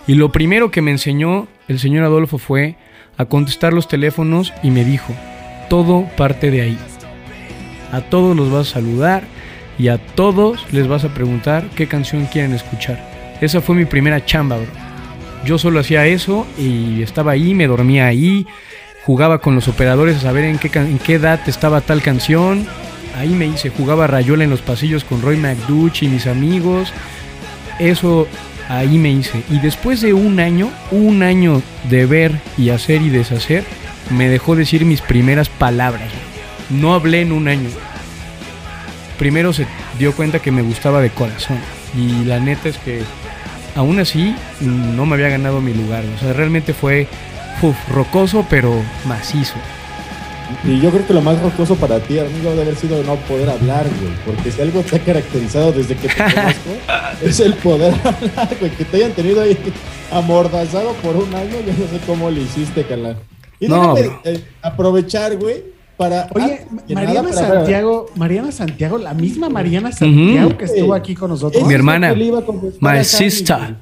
Y 0.06 0.14
lo 0.14 0.32
primero 0.32 0.70
que 0.70 0.82
me 0.82 0.90
enseñó 0.90 1.46
el 1.68 1.78
señor 1.78 2.04
Adolfo 2.04 2.38
fue 2.38 2.76
a 3.16 3.26
contestar 3.26 3.72
los 3.72 3.88
teléfonos 3.88 4.52
y 4.62 4.70
me 4.70 4.84
dijo, 4.84 5.14
todo 5.68 6.06
parte 6.16 6.50
de 6.50 6.62
ahí. 6.62 6.78
A 7.92 8.00
todos 8.00 8.36
los 8.36 8.50
vas 8.50 8.68
a 8.68 8.74
saludar 8.74 9.24
y 9.78 9.88
a 9.88 9.98
todos 9.98 10.64
les 10.72 10.88
vas 10.88 11.04
a 11.04 11.14
preguntar 11.14 11.68
qué 11.76 11.86
canción 11.86 12.26
quieren 12.26 12.52
escuchar. 12.52 12.98
Esa 13.40 13.60
fue 13.60 13.76
mi 13.76 13.84
primera 13.84 14.24
chamba, 14.24 14.56
bro. 14.56 14.66
Yo 15.44 15.58
solo 15.58 15.80
hacía 15.80 16.06
eso 16.06 16.46
y 16.58 17.02
estaba 17.02 17.32
ahí, 17.32 17.54
me 17.54 17.66
dormía 17.66 18.06
ahí, 18.06 18.46
jugaba 19.04 19.38
con 19.38 19.54
los 19.54 19.66
operadores 19.68 20.16
a 20.16 20.20
saber 20.20 20.44
en 20.44 20.58
qué, 20.58 20.70
en 20.78 20.98
qué 20.98 21.14
edad 21.14 21.40
estaba 21.46 21.80
tal 21.80 22.02
canción. 22.02 22.66
Ahí 23.18 23.30
me 23.30 23.46
hice, 23.46 23.68
jugaba 23.70 24.06
rayola 24.06 24.44
en 24.44 24.50
los 24.50 24.62
pasillos 24.62 25.04
con 25.04 25.20
Roy 25.20 25.36
McDuch 25.36 26.02
y 26.02 26.08
mis 26.08 26.26
amigos. 26.26 26.92
Eso 27.78 28.28
ahí 28.68 28.98
me 28.98 29.10
hice. 29.10 29.42
Y 29.50 29.58
después 29.58 30.00
de 30.00 30.14
un 30.14 30.40
año, 30.40 30.70
un 30.90 31.22
año 31.22 31.62
de 31.88 32.06
ver 32.06 32.40
y 32.56 32.70
hacer 32.70 33.02
y 33.02 33.10
deshacer, 33.10 33.64
me 34.10 34.28
dejó 34.28 34.56
decir 34.56 34.84
mis 34.84 35.00
primeras 35.00 35.48
palabras. 35.48 36.10
No 36.70 36.94
hablé 36.94 37.22
en 37.22 37.32
un 37.32 37.48
año. 37.48 37.68
Primero 39.18 39.52
se 39.52 39.66
dio 39.98 40.14
cuenta 40.14 40.38
que 40.38 40.50
me 40.50 40.62
gustaba 40.62 41.00
de 41.00 41.10
corazón. 41.10 41.58
Y 41.96 42.24
la 42.24 42.40
neta 42.40 42.68
es 42.68 42.78
que 42.78 43.02
aún 43.74 43.98
así 43.98 44.34
no 44.60 45.06
me 45.06 45.14
había 45.14 45.28
ganado 45.28 45.60
mi 45.60 45.74
lugar. 45.74 46.04
O 46.16 46.18
sea, 46.18 46.32
realmente 46.32 46.72
fue 46.72 47.06
uf, 47.60 47.76
rocoso, 47.90 48.46
pero 48.48 48.74
macizo. 49.06 49.54
Y 50.64 50.80
yo 50.80 50.90
creo 50.90 51.06
que 51.06 51.14
lo 51.14 51.20
más 51.20 51.40
rocoso 51.40 51.76
para 51.76 52.00
ti, 52.00 52.18
amigo, 52.18 52.50
debe 52.50 52.62
haber 52.62 52.76
sido 52.76 53.02
no 53.04 53.16
poder 53.16 53.50
hablar, 53.50 53.86
güey. 54.00 54.12
Porque 54.24 54.50
si 54.50 54.60
algo 54.60 54.80
te 54.82 54.96
ha 54.96 54.98
caracterizado 55.00 55.72
desde 55.72 55.96
que 55.96 56.08
te 56.08 56.14
conozco, 56.34 56.70
es 57.22 57.40
el 57.40 57.54
poder 57.54 57.94
hablar, 58.04 58.56
güey. 58.58 58.70
Que 58.72 58.84
te 58.84 58.96
hayan 58.98 59.12
tenido 59.12 59.40
ahí 59.40 59.56
amordazado 60.10 60.92
por 61.02 61.16
un 61.16 61.34
año, 61.34 61.52
yo 61.66 61.72
no 61.72 61.90
sé 61.90 62.04
cómo 62.06 62.30
lo 62.30 62.40
hiciste, 62.40 62.84
Carla. 62.84 63.16
Y 63.58 63.68
no, 63.68 63.96
eh, 63.96 64.44
aprovechar, 64.60 65.36
güey, 65.36 65.62
para. 65.96 66.28
Oye, 66.34 66.66
Mariana 66.88 67.32
Santiago, 67.32 68.06
Mariana 68.16 68.52
Santiago, 68.52 68.98
la 68.98 69.14
misma 69.14 69.48
Mariana 69.48 69.92
Santiago 69.92 70.56
que 70.58 70.64
estuvo 70.64 70.94
aquí 70.94 71.14
con 71.14 71.30
nosotros. 71.30 71.64
Mi 71.66 71.74
hermana, 71.74 72.14
my 72.14 73.04
sister. 73.04 73.76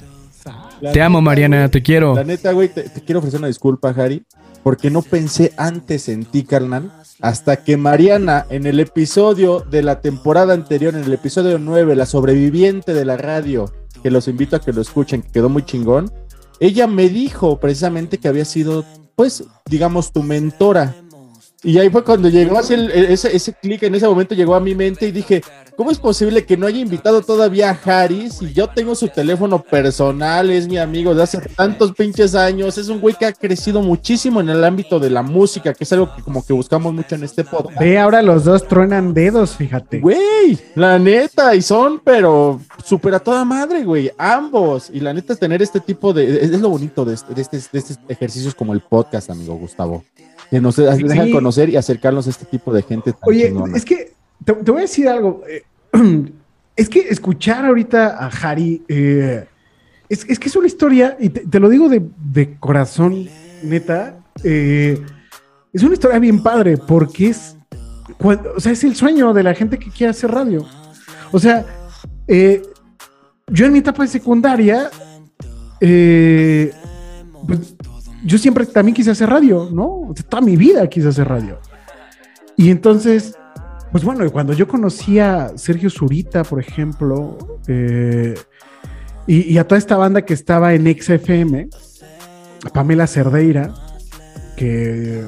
te 0.93 1.03
amo, 1.03 1.21
Mariana, 1.21 1.69
te 1.71 1.83
quiero. 1.83 2.15
La 2.15 2.25
neta, 2.25 2.53
güey, 2.53 2.69
te, 2.69 2.85
quiero 3.07 3.21
ofrecer 3.21 3.39
una 3.41 3.49
disculpa, 3.49 3.89
Harry, 3.97 4.23
porque 4.63 4.91
no 4.91 5.03
pensé 5.03 5.53
antes 5.57 6.09
en 6.09 6.25
ti, 6.25 6.45
carnal, 6.45 6.93
hasta 7.21 7.65
que 7.65 7.77
Mariana, 7.77 8.47
en 8.51 8.67
el 8.67 8.81
episodio 8.81 9.61
de 9.61 9.83
la 9.83 10.01
temporada 10.01 10.55
anterior, 10.55 10.95
en 10.95 11.05
el 11.05 11.13
episodio 11.13 11.59
9, 11.59 11.97
la 11.97 12.07
sobreviviente 12.07 12.95
de 12.95 13.05
la 13.05 13.17
radio, 13.17 13.73
que 14.03 14.11
los 14.11 14.29
invito 14.29 14.57
a 14.57 14.61
que 14.61 14.73
lo 14.73 14.81
escuchen, 14.81 15.23
que 15.23 15.31
quedó 15.31 15.49
muy 15.49 15.65
chingón, 15.65 16.11
ella 16.61 16.87
me 16.87 17.09
dijo 17.09 17.59
precisamente 17.59 18.19
que 18.19 18.29
había 18.29 18.45
sido, 18.45 18.85
pues, 19.17 19.45
digamos, 19.67 20.13
tu 20.13 20.23
mentora 20.23 20.95
y 21.63 21.79
ahí 21.79 21.91
fue 21.91 22.03
cuando 22.03 22.29
llegó 22.29 22.59
así 22.59 22.75
ese, 22.75 23.37
ese 23.37 23.53
clic, 23.53 23.83
en 23.83 23.95
ese 23.95 24.07
momento 24.07 24.35
llegó 24.35 24.55
a 24.55 24.61
mi 24.61 24.75
mente 24.75 25.07
y 25.07 25.13
dije, 25.13 25.43
¿cómo 25.77 25.91
es 25.91 25.99
posible 25.99 26.47
que 26.47 26.57
no 26.57 26.67
haya 26.67 26.79
invitado 26.79 27.21
todavía 27.21 27.71
a 27.71 28.03
Harris? 28.03 28.41
Y 28.41 28.53
yo 28.55 28.69
tengo 28.69 28.95
su 28.95 29.09
teléfono 29.09 29.63
personal, 29.63 30.49
es 30.49 30.67
mi 30.69 30.79
amigo 30.79 31.15
de 31.15 31.23
hace 31.23 31.39
tantos 31.57 31.93
pinches 31.93 32.35
años, 32.35 32.79
es 32.79 32.89
un 32.89 33.01
güey 33.01 33.15
que 33.15 33.27
ha 33.27 33.33
crecido 33.33 33.83
muchísimo 33.83 34.41
en 34.41 34.49
el 34.49 34.65
ámbito 34.65 34.99
de 34.99 35.11
la 35.11 35.23
música, 35.23 35.75
que 35.75 35.85
es 35.85 35.93
algo 35.93 36.15
que 36.15 36.23
como 36.23 36.45
que 36.45 36.55
buscamos 36.55 36.95
mucho 36.95 37.15
en 37.15 37.25
este 37.25 37.45
podcast. 37.45 37.79
Ve, 37.79 37.99
ahora 37.99 38.23
los 38.23 38.45
dos 38.45 38.67
truenan 38.67 39.13
dedos, 39.13 39.55
fíjate. 39.55 40.01
Güey, 40.01 40.59
la 40.77 40.99
neta, 40.99 41.55
y 41.55 41.61
son, 41.61 42.01
pero 42.03 42.59
súper 42.85 43.15
a 43.15 43.21
toda 43.21 43.45
madre, 43.45 43.85
güey, 43.85 44.11
ambos. 44.17 44.91
Y 44.93 45.01
la 45.01 45.13
neta 45.13 45.35
es 45.35 45.39
tener 45.39 45.61
este 45.61 45.81
tipo 45.81 46.15
de, 46.15 46.43
es, 46.43 46.59
lo 46.59 46.71
bonito 46.71 47.05
de, 47.05 47.15
este, 47.15 47.35
de, 47.35 47.43
este, 47.43 47.59
de 47.59 47.79
estos 47.79 47.99
ejercicios 48.09 48.55
como 48.55 48.73
el 48.73 48.81
podcast, 48.81 49.29
amigo 49.29 49.55
Gustavo 49.57 50.05
que 50.51 50.61
nos 50.61 50.77
dejan 50.77 51.31
conocer 51.31 51.71
y 51.71 51.77
acercarnos 51.77 52.27
a 52.27 52.31
este 52.31 52.45
tipo 52.45 52.73
de 52.73 52.83
gente. 52.83 53.15
Oye, 53.23 53.55
es 53.75 53.85
que 53.85 54.13
te, 54.45 54.53
voy 54.53 54.79
a 54.79 54.83
decir 54.83 55.09
algo. 55.09 55.43
Eh, 55.49 55.63
es 56.77 56.89
que 56.89 57.01
escuchar 57.01 57.65
ahorita 57.65 58.17
a 58.19 58.27
Harry 58.27 58.83
eh, 58.89 59.47
es, 60.09 60.25
que 60.25 60.49
es 60.49 60.57
una 60.57 60.67
historia, 60.67 61.17
y 61.21 61.29
te, 61.29 61.61
lo 61.61 61.69
digo 61.69 61.89
de, 61.89 62.57
corazón, 62.59 63.29
neta, 63.63 64.19
eh, 64.43 65.01
es 65.73 65.83
una 65.85 65.95
historia 65.95 66.19
bien 66.19 66.43
padre 66.43 66.77
porque 66.77 67.29
es, 67.29 67.57
o 68.19 68.59
sea, 68.59 68.73
es 68.73 68.83
el 68.83 68.97
sueño 68.97 69.33
de 69.33 69.45
la 69.45 69.55
gente 69.55 69.79
que 69.79 69.89
quiere 69.91 70.11
hacer 70.11 70.33
radio. 70.33 70.67
O 71.31 71.39
sea, 71.39 71.65
yo 72.27 73.67
en 73.67 73.73
mi 73.73 73.79
etapa 73.79 74.03
de 74.03 74.09
secundaria, 74.09 74.91
pues 77.47 77.77
yo 78.25 78.39
siempre 78.39 78.67
también 78.67 78.95
quise 78.95 79.11
hacer 79.11 79.29
radio, 79.29 79.69
¿no? 79.73 80.13
Toda 80.29 80.41
mi 80.41 80.57
vida 80.57 80.87
quise 80.89 81.09
hacer 81.09 81.29
radio. 81.29 81.59
Y 82.57 82.71
entonces, 82.71 83.35
pues 83.93 84.05
bueno, 84.05 84.31
cuando 84.31 84.53
yo 84.53 84.69
conocí 84.69 85.19
a 85.19 85.57
Sergio 85.57 85.91
Zurita, 85.91 86.45
por 86.45 86.61
ejemplo, 86.61 87.39
eh, 87.67 88.35
y, 89.27 89.57
a 89.59 89.67
toda 89.67 89.79
esta 89.79 89.97
banda 89.97 90.23
que 90.23 90.35
estaba 90.35 90.75
en 90.75 90.87
XFM, 90.87 91.69
Pamela 92.75 93.07
Cerdeira, 93.07 93.73
que, 94.57 95.25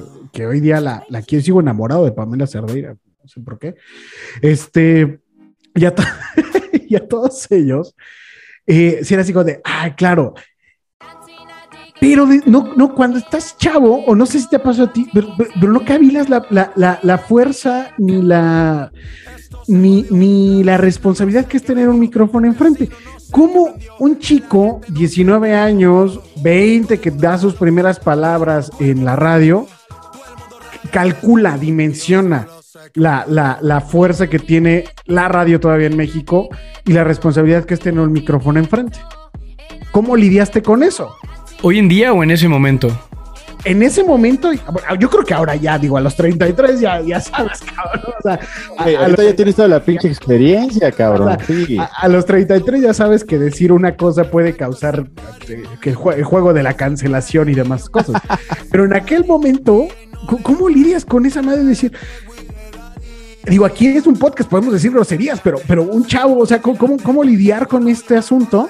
hoy 0.46 0.60
día 0.60 0.80
la, 0.80 1.04
la 1.08 1.22
quiero, 1.22 1.44
sigo 1.44 1.60
enamorado 1.60 2.04
de 2.04 2.12
Pamela 2.12 2.46
Cerdeira, 2.46 2.94
no 2.94 3.28
sé 3.28 3.40
por 3.40 3.58
qué. 3.58 3.76
Este, 4.40 5.20
y 5.74 5.84
a, 5.84 5.94
todos 7.08 7.50
ellos, 7.50 7.94
eh, 8.66 9.00
si 9.02 9.14
era 9.14 9.22
así 9.22 9.32
de, 9.32 9.60
ah, 9.64 9.94
claro, 9.96 10.34
Pero 12.02 12.26
no, 12.46 12.74
no, 12.76 12.94
cuando 12.96 13.16
estás 13.16 13.56
chavo, 13.56 14.04
o 14.06 14.16
no 14.16 14.26
sé 14.26 14.40
si 14.40 14.48
te 14.48 14.58
pasó 14.58 14.82
a 14.82 14.92
ti, 14.92 15.06
pero, 15.14 15.28
no 15.72 15.84
cavilas 15.84 16.28
la, 16.28 16.44
la, 16.50 16.72
la, 16.74 16.98
la 17.00 17.16
fuerza 17.16 17.92
ni 17.96 18.20
la 18.20 18.90
ni, 19.68 20.04
ni 20.10 20.64
la 20.64 20.78
responsabilidad 20.78 21.46
que 21.46 21.58
es 21.58 21.62
tener 21.62 21.88
un 21.88 22.00
micrófono 22.00 22.48
enfrente. 22.48 22.88
¿Cómo 23.30 23.74
un 24.00 24.18
chico, 24.18 24.80
19 24.88 25.54
años, 25.54 26.18
20, 26.42 26.98
que 26.98 27.12
da 27.12 27.38
sus 27.38 27.54
primeras 27.54 28.00
palabras 28.00 28.72
en 28.80 29.04
la 29.04 29.14
radio, 29.14 29.68
calcula, 30.90 31.56
dimensiona 31.56 32.48
la, 32.94 33.26
la, 33.28 33.60
la 33.62 33.80
fuerza 33.80 34.26
que 34.26 34.40
tiene 34.40 34.86
la 35.06 35.28
radio 35.28 35.60
todavía 35.60 35.86
en 35.86 35.96
México 35.96 36.48
y 36.84 36.94
la 36.94 37.04
responsabilidad 37.04 37.64
que 37.64 37.74
es 37.74 37.80
tener 37.80 38.00
un 38.00 38.10
micrófono 38.10 38.58
enfrente? 38.58 38.98
¿Cómo 39.92 40.16
lidiaste 40.16 40.62
con 40.62 40.82
eso? 40.82 41.14
¿Hoy 41.62 41.78
en 41.78 41.88
día 41.88 42.12
o 42.12 42.22
en 42.22 42.30
ese 42.30 42.48
momento? 42.48 42.88
en 43.64 43.80
ese 43.80 44.02
momento, 44.02 44.50
yo 44.98 45.08
creo 45.08 45.22
que 45.22 45.32
ahora 45.34 45.54
ya, 45.54 45.78
digo, 45.78 45.96
a 45.96 46.00
los 46.00 46.16
33 46.16 46.80
ya, 46.80 47.00
ya 47.00 47.20
sabes, 47.20 47.60
cabrón. 47.76 48.12
O 48.18 48.22
sea, 48.22 48.40
a, 48.76 48.82
Güey, 48.82 48.96
a 48.96 49.00
ahorita 49.02 49.22
los, 49.22 49.30
ya 49.30 49.36
tienes 49.36 49.54
toda 49.54 49.68
la 49.68 49.78
pinche 49.84 50.08
experiencia, 50.08 50.90
cabrón. 50.90 51.28
O 51.28 51.36
sea, 51.46 51.46
Sí. 51.46 51.78
a- 51.78 51.84
a 51.84 52.08
los 52.08 52.26
33 52.26 52.82
ya 52.82 52.92
sabes 52.92 53.22
que 53.22 53.38
decir 53.38 53.70
una 53.70 53.94
cosa 53.96 54.24
puede 54.24 54.56
causar 54.56 55.06
eh, 55.48 55.62
que 55.80 55.90
el, 55.90 55.96
jue- 55.96 56.16
el 56.16 56.24
juego 56.24 56.52
de 56.52 56.64
la 56.64 56.74
cancelación 56.74 57.50
y 57.50 57.54
demás 57.54 57.88
cosas. 57.88 58.20
Pero 58.72 58.84
en 58.84 58.94
aquel 58.96 59.24
momento, 59.26 59.86
¿cómo 60.42 60.68
lidias 60.68 61.04
con 61.04 61.24
esa 61.24 61.40
madre 61.40 61.60
de 61.60 61.66
decir? 61.66 61.92
Digo, 63.46 63.64
aquí 63.64 63.88
es 63.88 64.06
un 64.06 64.16
podcast, 64.16 64.48
podemos 64.48 64.72
decir 64.72 64.92
groserías, 64.92 65.40
pero, 65.40 65.60
pero 65.66 65.82
un 65.82 66.06
chavo, 66.06 66.38
o 66.38 66.46
sea, 66.46 66.60
¿cómo, 66.60 66.96
cómo, 67.02 67.24
lidiar 67.24 67.66
con 67.66 67.88
este 67.88 68.16
asunto? 68.16 68.68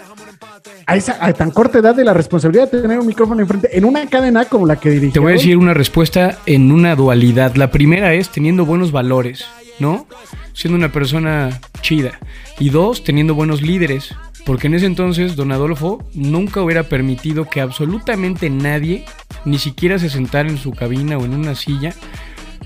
A, 0.86 0.96
esa, 0.96 1.32
tan 1.34 1.50
corta 1.50 1.78
edad 1.78 1.94
de 1.94 2.04
la 2.04 2.14
responsabilidad 2.14 2.70
de 2.70 2.82
tener 2.82 2.98
un 2.98 3.06
micrófono 3.06 3.40
enfrente 3.40 3.76
en 3.76 3.84
una 3.84 4.06
cadena 4.06 4.46
como 4.46 4.66
la 4.66 4.76
que 4.76 4.90
dirige. 4.90 5.12
Te 5.12 5.20
voy 5.20 5.32
a 5.32 5.36
decir 5.36 5.56
una 5.56 5.74
respuesta 5.74 6.38
en 6.46 6.72
una 6.72 6.96
dualidad. 6.96 7.54
La 7.54 7.70
primera 7.70 8.14
es 8.14 8.30
teniendo 8.30 8.64
buenos 8.64 8.92
valores, 8.92 9.44
¿no? 9.78 10.06
Siendo 10.54 10.76
una 10.76 10.90
persona 10.90 11.60
chida. 11.82 12.18
Y 12.58 12.70
dos, 12.70 13.04
teniendo 13.04 13.34
buenos 13.34 13.62
líderes. 13.62 14.14
Porque 14.44 14.66
en 14.66 14.74
ese 14.74 14.86
entonces 14.86 15.36
don 15.36 15.52
Adolfo 15.52 16.04
nunca 16.14 16.62
hubiera 16.62 16.82
permitido 16.84 17.48
que 17.48 17.60
absolutamente 17.60 18.50
nadie 18.50 19.04
ni 19.44 19.58
siquiera 19.58 19.98
se 19.98 20.10
sentara 20.10 20.48
en 20.48 20.58
su 20.58 20.72
cabina 20.72 21.16
o 21.16 21.24
en 21.24 21.34
una 21.34 21.54
silla 21.54 21.94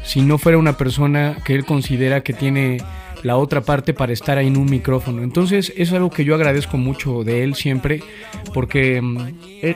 si 0.07 0.23
no 0.23 0.39
fuera 0.39 0.57
una 0.57 0.77
persona 0.77 1.37
que 1.45 1.55
él 1.55 1.65
considera 1.65 2.23
que 2.23 2.33
tiene 2.33 2.79
la 3.23 3.37
otra 3.37 3.61
parte 3.63 3.95
para 3.95 4.13
estar 4.13 4.39
ahí 4.39 4.47
en 4.49 4.57
un 4.57 4.67
micrófono. 4.71 5.23
Entonces 5.23 5.73
es 5.77 5.93
algo 5.93 6.11
que 6.11 6.25
yo 6.25 6.35
agradezco 6.35 6.77
mucho 6.77 7.25
de 7.25 7.43
él 7.43 7.55
siempre, 7.55 8.03
porque 8.55 9.01
mm, 9.01 9.19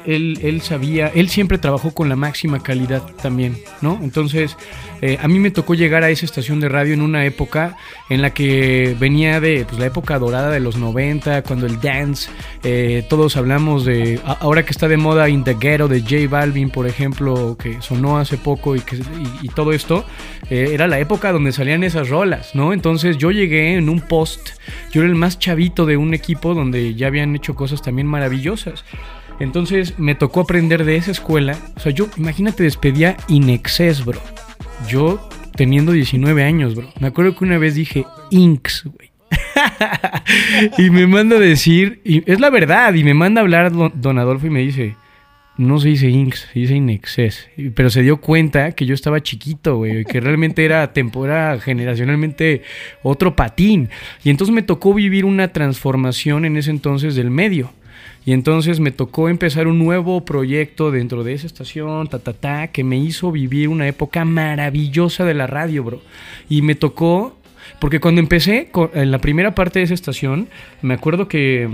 él, 0.06 0.38
él- 0.42 0.60
sabía, 0.60 1.08
él 1.14 1.28
siempre 1.28 1.58
trabajó 1.58 1.92
con 1.92 2.08
la 2.08 2.16
máxima 2.16 2.62
calidad 2.62 3.02
también, 3.22 3.56
¿no? 3.80 3.98
Entonces 4.02 4.56
eh, 5.00 5.18
a 5.22 5.26
mí 5.28 5.38
me 5.38 5.50
tocó 5.50 5.74
llegar 5.74 6.04
a 6.04 6.10
esa 6.10 6.26
estación 6.26 6.60
de 6.60 6.68
radio 6.68 6.92
en 6.94 7.00
una 7.00 7.24
época 7.24 7.76
en 8.10 8.20
la 8.22 8.30
que 8.34 8.94
venía 9.00 9.40
de 9.40 9.64
pues, 9.66 9.78
la 9.80 9.86
época 9.86 10.18
dorada 10.18 10.50
de 10.50 10.60
los 10.60 10.76
90, 10.76 11.42
cuando 11.42 11.66
el 11.66 11.80
dance, 11.80 12.30
eh, 12.62 13.04
todos 13.08 13.36
hablamos 13.36 13.84
de, 13.86 14.20
ahora 14.40 14.64
que 14.64 14.70
está 14.72 14.86
de 14.88 14.96
moda 14.98 15.28
In 15.28 15.44
the 15.44 15.54
Ghetto 15.54 15.88
de 15.88 16.00
J 16.02 16.28
Balvin, 16.28 16.68
por 16.70 16.86
ejemplo, 16.86 17.56
que 17.58 17.80
sonó 17.80 18.18
hace 18.18 18.36
poco 18.36 18.76
y, 18.76 18.80
que, 18.80 18.96
y, 18.96 19.46
y 19.46 19.48
todo 19.48 19.72
esto, 19.72 20.04
eh, 20.50 20.70
era 20.72 20.86
la 20.86 20.98
época 20.98 21.32
donde 21.32 21.52
salían 21.52 21.82
esas 21.84 22.08
rolas, 22.10 22.54
¿no? 22.54 22.72
Entonces 22.72 23.16
yo 23.16 23.29
llegué 23.30 23.74
en 23.74 23.88
un 23.88 24.00
post, 24.00 24.50
yo 24.92 25.02
era 25.02 25.10
el 25.10 25.16
más 25.16 25.38
chavito 25.38 25.86
de 25.86 25.96
un 25.96 26.14
equipo 26.14 26.54
donde 26.54 26.94
ya 26.94 27.06
habían 27.06 27.34
hecho 27.36 27.54
cosas 27.54 27.82
también 27.82 28.06
maravillosas. 28.06 28.84
Entonces 29.38 29.98
me 29.98 30.14
tocó 30.14 30.40
aprender 30.40 30.84
de 30.84 30.96
esa 30.96 31.10
escuela. 31.10 31.56
O 31.76 31.80
sea, 31.80 31.92
yo, 31.92 32.08
imagínate, 32.16 32.62
despedía 32.62 33.16
Inexcess, 33.28 34.04
bro. 34.04 34.20
Yo 34.88 35.28
teniendo 35.56 35.92
19 35.92 36.44
años, 36.44 36.74
bro. 36.74 36.88
Me 37.00 37.08
acuerdo 37.08 37.36
que 37.36 37.44
una 37.44 37.58
vez 37.58 37.74
dije 37.74 38.04
Inks, 38.30 38.84
güey. 38.84 39.10
y 40.78 40.90
me 40.90 41.06
manda 41.06 41.36
a 41.36 41.40
decir, 41.40 42.00
y 42.04 42.30
es 42.30 42.40
la 42.40 42.50
verdad, 42.50 42.94
y 42.94 43.04
me 43.04 43.14
manda 43.14 43.40
a 43.40 43.44
hablar 43.44 43.72
don, 43.72 43.92
don 43.94 44.18
Adolfo 44.18 44.46
y 44.46 44.50
me 44.50 44.60
dice, 44.60 44.96
no 45.60 45.78
se 45.78 45.88
dice 45.88 46.08
Inks, 46.08 46.48
se 46.52 46.58
dice 46.60 46.74
Inexcess. 46.74 47.48
Y- 47.56 47.70
Pero 47.70 47.90
se 47.90 48.02
dio 48.02 48.16
cuenta 48.20 48.72
que 48.72 48.86
yo 48.86 48.94
estaba 48.94 49.22
chiquito, 49.22 49.76
güey, 49.76 50.04
que 50.04 50.20
realmente 50.20 50.64
era 50.64 50.92
temporada 50.92 51.60
generacionalmente 51.60 52.62
otro 53.02 53.36
patín. 53.36 53.90
Y 54.24 54.30
entonces 54.30 54.54
me 54.54 54.62
tocó 54.62 54.94
vivir 54.94 55.24
una 55.24 55.48
transformación 55.48 56.44
en 56.44 56.56
ese 56.56 56.70
entonces 56.70 57.14
del 57.14 57.30
medio. 57.30 57.72
Y 58.24 58.32
entonces 58.32 58.80
me 58.80 58.90
tocó 58.90 59.28
empezar 59.28 59.66
un 59.66 59.78
nuevo 59.78 60.24
proyecto 60.24 60.90
dentro 60.90 61.24
de 61.24 61.32
esa 61.34 61.46
estación, 61.46 62.08
ta, 62.08 62.18
ta, 62.18 62.32
ta, 62.32 62.68
que 62.68 62.84
me 62.84 62.98
hizo 62.98 63.30
vivir 63.32 63.68
una 63.68 63.86
época 63.86 64.24
maravillosa 64.24 65.24
de 65.24 65.34
la 65.34 65.46
radio, 65.46 65.84
bro. 65.84 66.02
Y 66.48 66.62
me 66.62 66.74
tocó, 66.74 67.38
porque 67.80 68.00
cuando 68.00 68.20
empecé 68.20 68.70
en 68.94 69.10
la 69.10 69.18
primera 69.18 69.54
parte 69.54 69.78
de 69.78 69.84
esa 69.86 69.94
estación, 69.94 70.48
me 70.82 70.94
acuerdo 70.94 71.28
que 71.28 71.68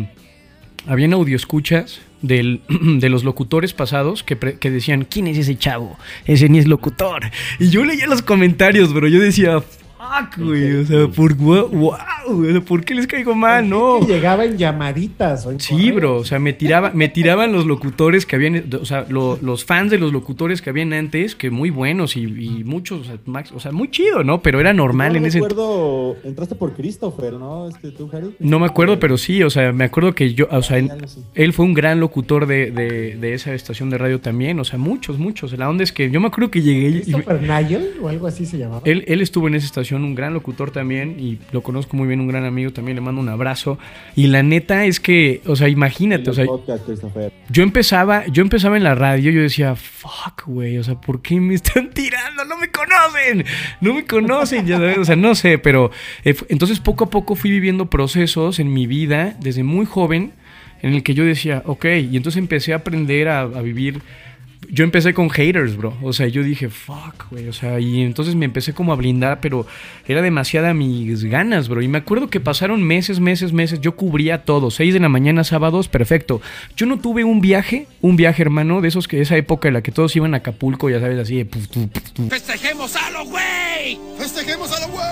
habían 0.86 1.12
escuchas 1.36 2.00
de 2.68 3.08
los 3.08 3.24
locutores 3.24 3.72
pasados 3.72 4.22
que, 4.22 4.36
que 4.36 4.70
decían, 4.70 5.06
¿quién 5.08 5.26
es 5.26 5.38
ese 5.38 5.56
chavo? 5.56 5.98
Ese 6.24 6.48
ni 6.48 6.58
es 6.58 6.66
locutor. 6.66 7.30
Y 7.58 7.70
yo 7.70 7.84
leía 7.84 8.06
los 8.06 8.22
comentarios, 8.22 8.92
bro. 8.92 9.08
Yo 9.08 9.20
decía, 9.20 9.62
fuck, 10.06 10.38
güey. 10.44 10.76
O 10.76 10.84
sea, 10.86 11.08
¿por, 11.08 11.34
wow, 11.34 11.68
wow, 11.68 12.62
¿por 12.64 12.84
qué 12.84 12.94
les 12.94 13.06
caigo 13.06 13.34
mal? 13.34 13.68
No. 13.68 14.00
Llegaba 14.06 14.44
en 14.44 14.56
llamaditas. 14.56 15.46
o 15.46 15.50
en 15.50 15.60
Sí, 15.60 15.90
bro, 15.92 16.16
o 16.16 16.24
sea, 16.24 16.38
me, 16.38 16.52
tiraba, 16.52 16.90
me 16.94 17.08
tiraban 17.08 17.52
los 17.52 17.66
locutores 17.66 18.26
que 18.26 18.36
habían, 18.36 18.64
o 18.80 18.84
sea, 18.84 19.06
lo- 19.08 19.38
los 19.42 19.64
fans 19.64 19.90
de 19.90 19.98
los 19.98 20.12
locutores 20.12 20.62
que 20.62 20.70
habían 20.70 20.92
antes, 20.92 21.34
que 21.34 21.50
muy 21.50 21.70
buenos 21.70 22.16
y, 22.16 22.22
y 22.22 22.64
muchos, 22.64 23.00
o 23.00 23.04
sea, 23.04 23.16
max- 23.26 23.52
o 23.54 23.60
sea, 23.60 23.72
muy 23.72 23.90
chido, 23.90 24.24
¿no? 24.24 24.42
Pero 24.42 24.60
era 24.60 24.72
normal 24.72 25.12
No 25.12 25.18
en 25.18 25.26
ese... 25.26 25.38
recuerdo, 25.40 26.16
entraste 26.24 26.54
por 26.54 26.74
Christopher, 26.74 27.34
¿no? 27.34 27.68
Este, 27.68 27.90
tú, 27.90 28.08
Harry. 28.12 28.34
No 28.38 28.58
me 28.58 28.66
acuerdo, 28.66 28.98
pero 28.98 29.16
sí, 29.18 29.42
o 29.42 29.50
sea, 29.50 29.72
me 29.72 29.84
acuerdo 29.84 30.14
que 30.14 30.34
yo, 30.34 30.46
o 30.50 30.62
sea, 30.62 30.78
él, 30.78 30.90
él 31.34 31.52
fue 31.52 31.64
un 31.64 31.74
gran 31.74 32.00
locutor 32.00 32.46
de, 32.46 32.70
de- 32.70 33.16
de 33.16 33.34
esa 33.34 33.54
estación 33.54 33.90
de 33.90 33.98
radio 33.98 34.20
también, 34.20 34.58
o 34.60 34.64
sea, 34.64 34.78
muchos, 34.78 35.18
muchos. 35.18 35.52
La 35.56 35.68
onda 35.68 35.84
es 35.84 35.92
que 35.92 36.10
yo 36.10 36.20
me 36.20 36.28
acuerdo 36.28 36.50
que 36.50 36.62
llegué 36.62 36.88
y... 36.88 36.92
me- 36.92 37.00
Christopher 37.02 37.42
Nigel 37.42 37.90
o 38.02 38.08
algo 38.08 38.26
así 38.26 38.46
se 38.46 38.58
llamaba. 38.58 38.82
él, 38.84 39.04
él 39.06 39.20
estuvo 39.20 39.48
en 39.48 39.54
esa 39.54 39.66
estación, 39.66 39.95
un 40.04 40.14
gran 40.14 40.34
locutor 40.34 40.70
también, 40.70 41.16
y 41.18 41.38
lo 41.52 41.62
conozco 41.62 41.96
muy 41.96 42.06
bien, 42.06 42.20
un 42.20 42.28
gran 42.28 42.44
amigo 42.44 42.72
también, 42.72 42.96
le 42.96 43.00
mando 43.00 43.20
un 43.20 43.28
abrazo. 43.28 43.78
Y 44.14 44.26
la 44.28 44.42
neta 44.42 44.84
es 44.84 45.00
que, 45.00 45.42
o 45.46 45.56
sea, 45.56 45.68
imagínate, 45.68 46.30
o 46.30 46.32
sea, 46.32 46.46
Podcast, 46.46 46.88
yo 47.50 47.62
empezaba, 47.62 48.26
yo 48.26 48.42
empezaba 48.42 48.76
en 48.76 48.84
la 48.84 48.94
radio, 48.94 49.30
yo 49.30 49.42
decía, 49.42 49.76
fuck, 49.76 50.46
güey, 50.46 50.78
o 50.78 50.84
sea, 50.84 51.00
¿por 51.00 51.22
qué 51.22 51.40
me 51.40 51.54
están 51.54 51.90
tirando? 51.90 52.44
No 52.44 52.56
me 52.56 52.68
conocen, 52.70 53.44
no 53.80 53.94
me 53.94 54.04
conocen, 54.04 54.66
ya 54.66 54.78
sabes, 54.78 54.98
o 54.98 55.04
sea, 55.04 55.16
no 55.16 55.34
sé, 55.34 55.58
pero 55.58 55.90
eh, 56.24 56.34
entonces 56.48 56.80
poco 56.80 57.04
a 57.04 57.10
poco 57.10 57.34
fui 57.34 57.50
viviendo 57.50 57.90
procesos 57.90 58.58
en 58.58 58.72
mi 58.72 58.86
vida 58.86 59.36
desde 59.40 59.62
muy 59.62 59.86
joven 59.86 60.32
en 60.82 60.94
el 60.94 61.02
que 61.02 61.14
yo 61.14 61.24
decía, 61.24 61.62
ok, 61.66 61.84
y 62.10 62.16
entonces 62.16 62.38
empecé 62.38 62.72
a 62.72 62.76
aprender 62.76 63.28
a, 63.28 63.40
a 63.40 63.62
vivir. 63.62 64.00
Yo 64.70 64.84
empecé 64.84 65.14
con 65.14 65.30
haters, 65.30 65.76
bro. 65.76 65.96
O 66.02 66.12
sea, 66.12 66.26
yo 66.28 66.42
dije, 66.42 66.68
fuck, 66.68 67.30
güey. 67.30 67.48
O 67.48 67.52
sea, 67.52 67.78
y 67.80 68.02
entonces 68.02 68.34
me 68.34 68.44
empecé 68.44 68.72
como 68.72 68.92
a 68.92 68.96
blindar, 68.96 69.40
pero 69.40 69.66
era 70.06 70.22
demasiada 70.22 70.74
mis 70.74 71.24
ganas, 71.24 71.68
bro. 71.68 71.82
Y 71.82 71.88
me 71.88 71.98
acuerdo 71.98 72.28
que 72.28 72.40
pasaron 72.40 72.82
meses, 72.82 73.20
meses, 73.20 73.52
meses. 73.52 73.80
Yo 73.80 73.96
cubría 73.96 74.44
todo. 74.44 74.70
6 74.70 74.94
de 74.94 75.00
la 75.00 75.08
mañana, 75.08 75.44
sábados, 75.44 75.88
perfecto. 75.88 76.40
Yo 76.76 76.86
no 76.86 76.98
tuve 76.98 77.24
un 77.24 77.40
viaje, 77.40 77.86
un 78.00 78.16
viaje, 78.16 78.42
hermano, 78.42 78.80
de 78.80 78.88
esos 78.88 79.08
que 79.08 79.20
esa 79.20 79.36
época 79.36 79.68
en 79.68 79.74
la 79.74 79.82
que 79.82 79.92
todos 79.92 80.14
iban 80.16 80.34
a 80.34 80.38
Acapulco, 80.38 80.90
ya 80.90 81.00
sabes, 81.00 81.18
así 81.18 81.36
de. 81.36 81.44
puf, 81.44 81.66
puf, 81.68 81.86
puf, 81.86 82.10
puf. 82.10 82.28
¡Festejemos 82.30 82.96
a 82.96 83.10
lo 83.10 83.24
güey! 83.26 83.98
¡Festejemos 84.18 84.72
a 84.72 84.86
lo 84.86 84.92
güey! 84.92 85.06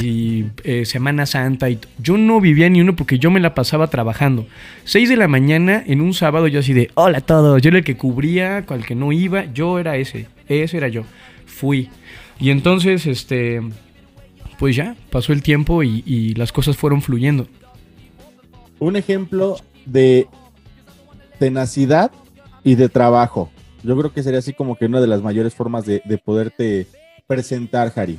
Y 0.00 0.46
eh, 0.64 0.84
Semana 0.84 1.26
Santa 1.26 1.70
y 1.70 1.78
yo 1.98 2.16
no 2.16 2.40
vivía 2.40 2.68
ni 2.68 2.80
uno 2.80 2.96
porque 2.96 3.18
yo 3.18 3.30
me 3.30 3.40
la 3.40 3.54
pasaba 3.54 3.88
trabajando. 3.88 4.46
6 4.84 5.08
de 5.08 5.16
la 5.16 5.28
mañana 5.28 5.82
en 5.86 6.00
un 6.00 6.14
sábado 6.14 6.48
yo 6.48 6.60
así 6.60 6.72
de, 6.72 6.90
hola 6.94 7.18
a 7.18 7.20
todos, 7.22 7.60
yo 7.62 7.68
era 7.68 7.78
el 7.78 7.84
que 7.84 7.96
cubría, 7.96 8.64
cual 8.66 8.84
que 8.84 8.94
no 8.94 9.12
iba, 9.12 9.44
yo 9.52 9.78
era 9.78 9.96
ese, 9.96 10.26
ese 10.48 10.76
era 10.76 10.88
yo. 10.88 11.04
Fui. 11.46 11.88
Y 12.40 12.50
entonces, 12.50 13.06
este, 13.06 13.60
pues 14.58 14.74
ya, 14.74 14.96
pasó 15.10 15.32
el 15.32 15.42
tiempo 15.42 15.82
y, 15.82 16.34
las 16.34 16.52
cosas 16.52 16.76
fueron 16.76 17.02
fluyendo. 17.02 17.46
Un 18.78 18.96
ejemplo 18.96 19.56
de 19.86 20.26
tenacidad 21.38 22.10
y 22.64 22.74
de 22.74 22.88
trabajo. 22.88 23.50
Yo 23.84 23.96
creo 23.96 24.12
que 24.12 24.22
sería 24.22 24.38
así 24.38 24.52
como 24.52 24.76
que 24.76 24.86
una 24.86 25.00
de 25.00 25.06
las 25.06 25.22
mayores 25.22 25.54
formas 25.54 25.84
de, 25.86 26.02
de 26.04 26.18
poderte 26.18 26.86
presentar, 27.26 27.92
Harry. 27.94 28.18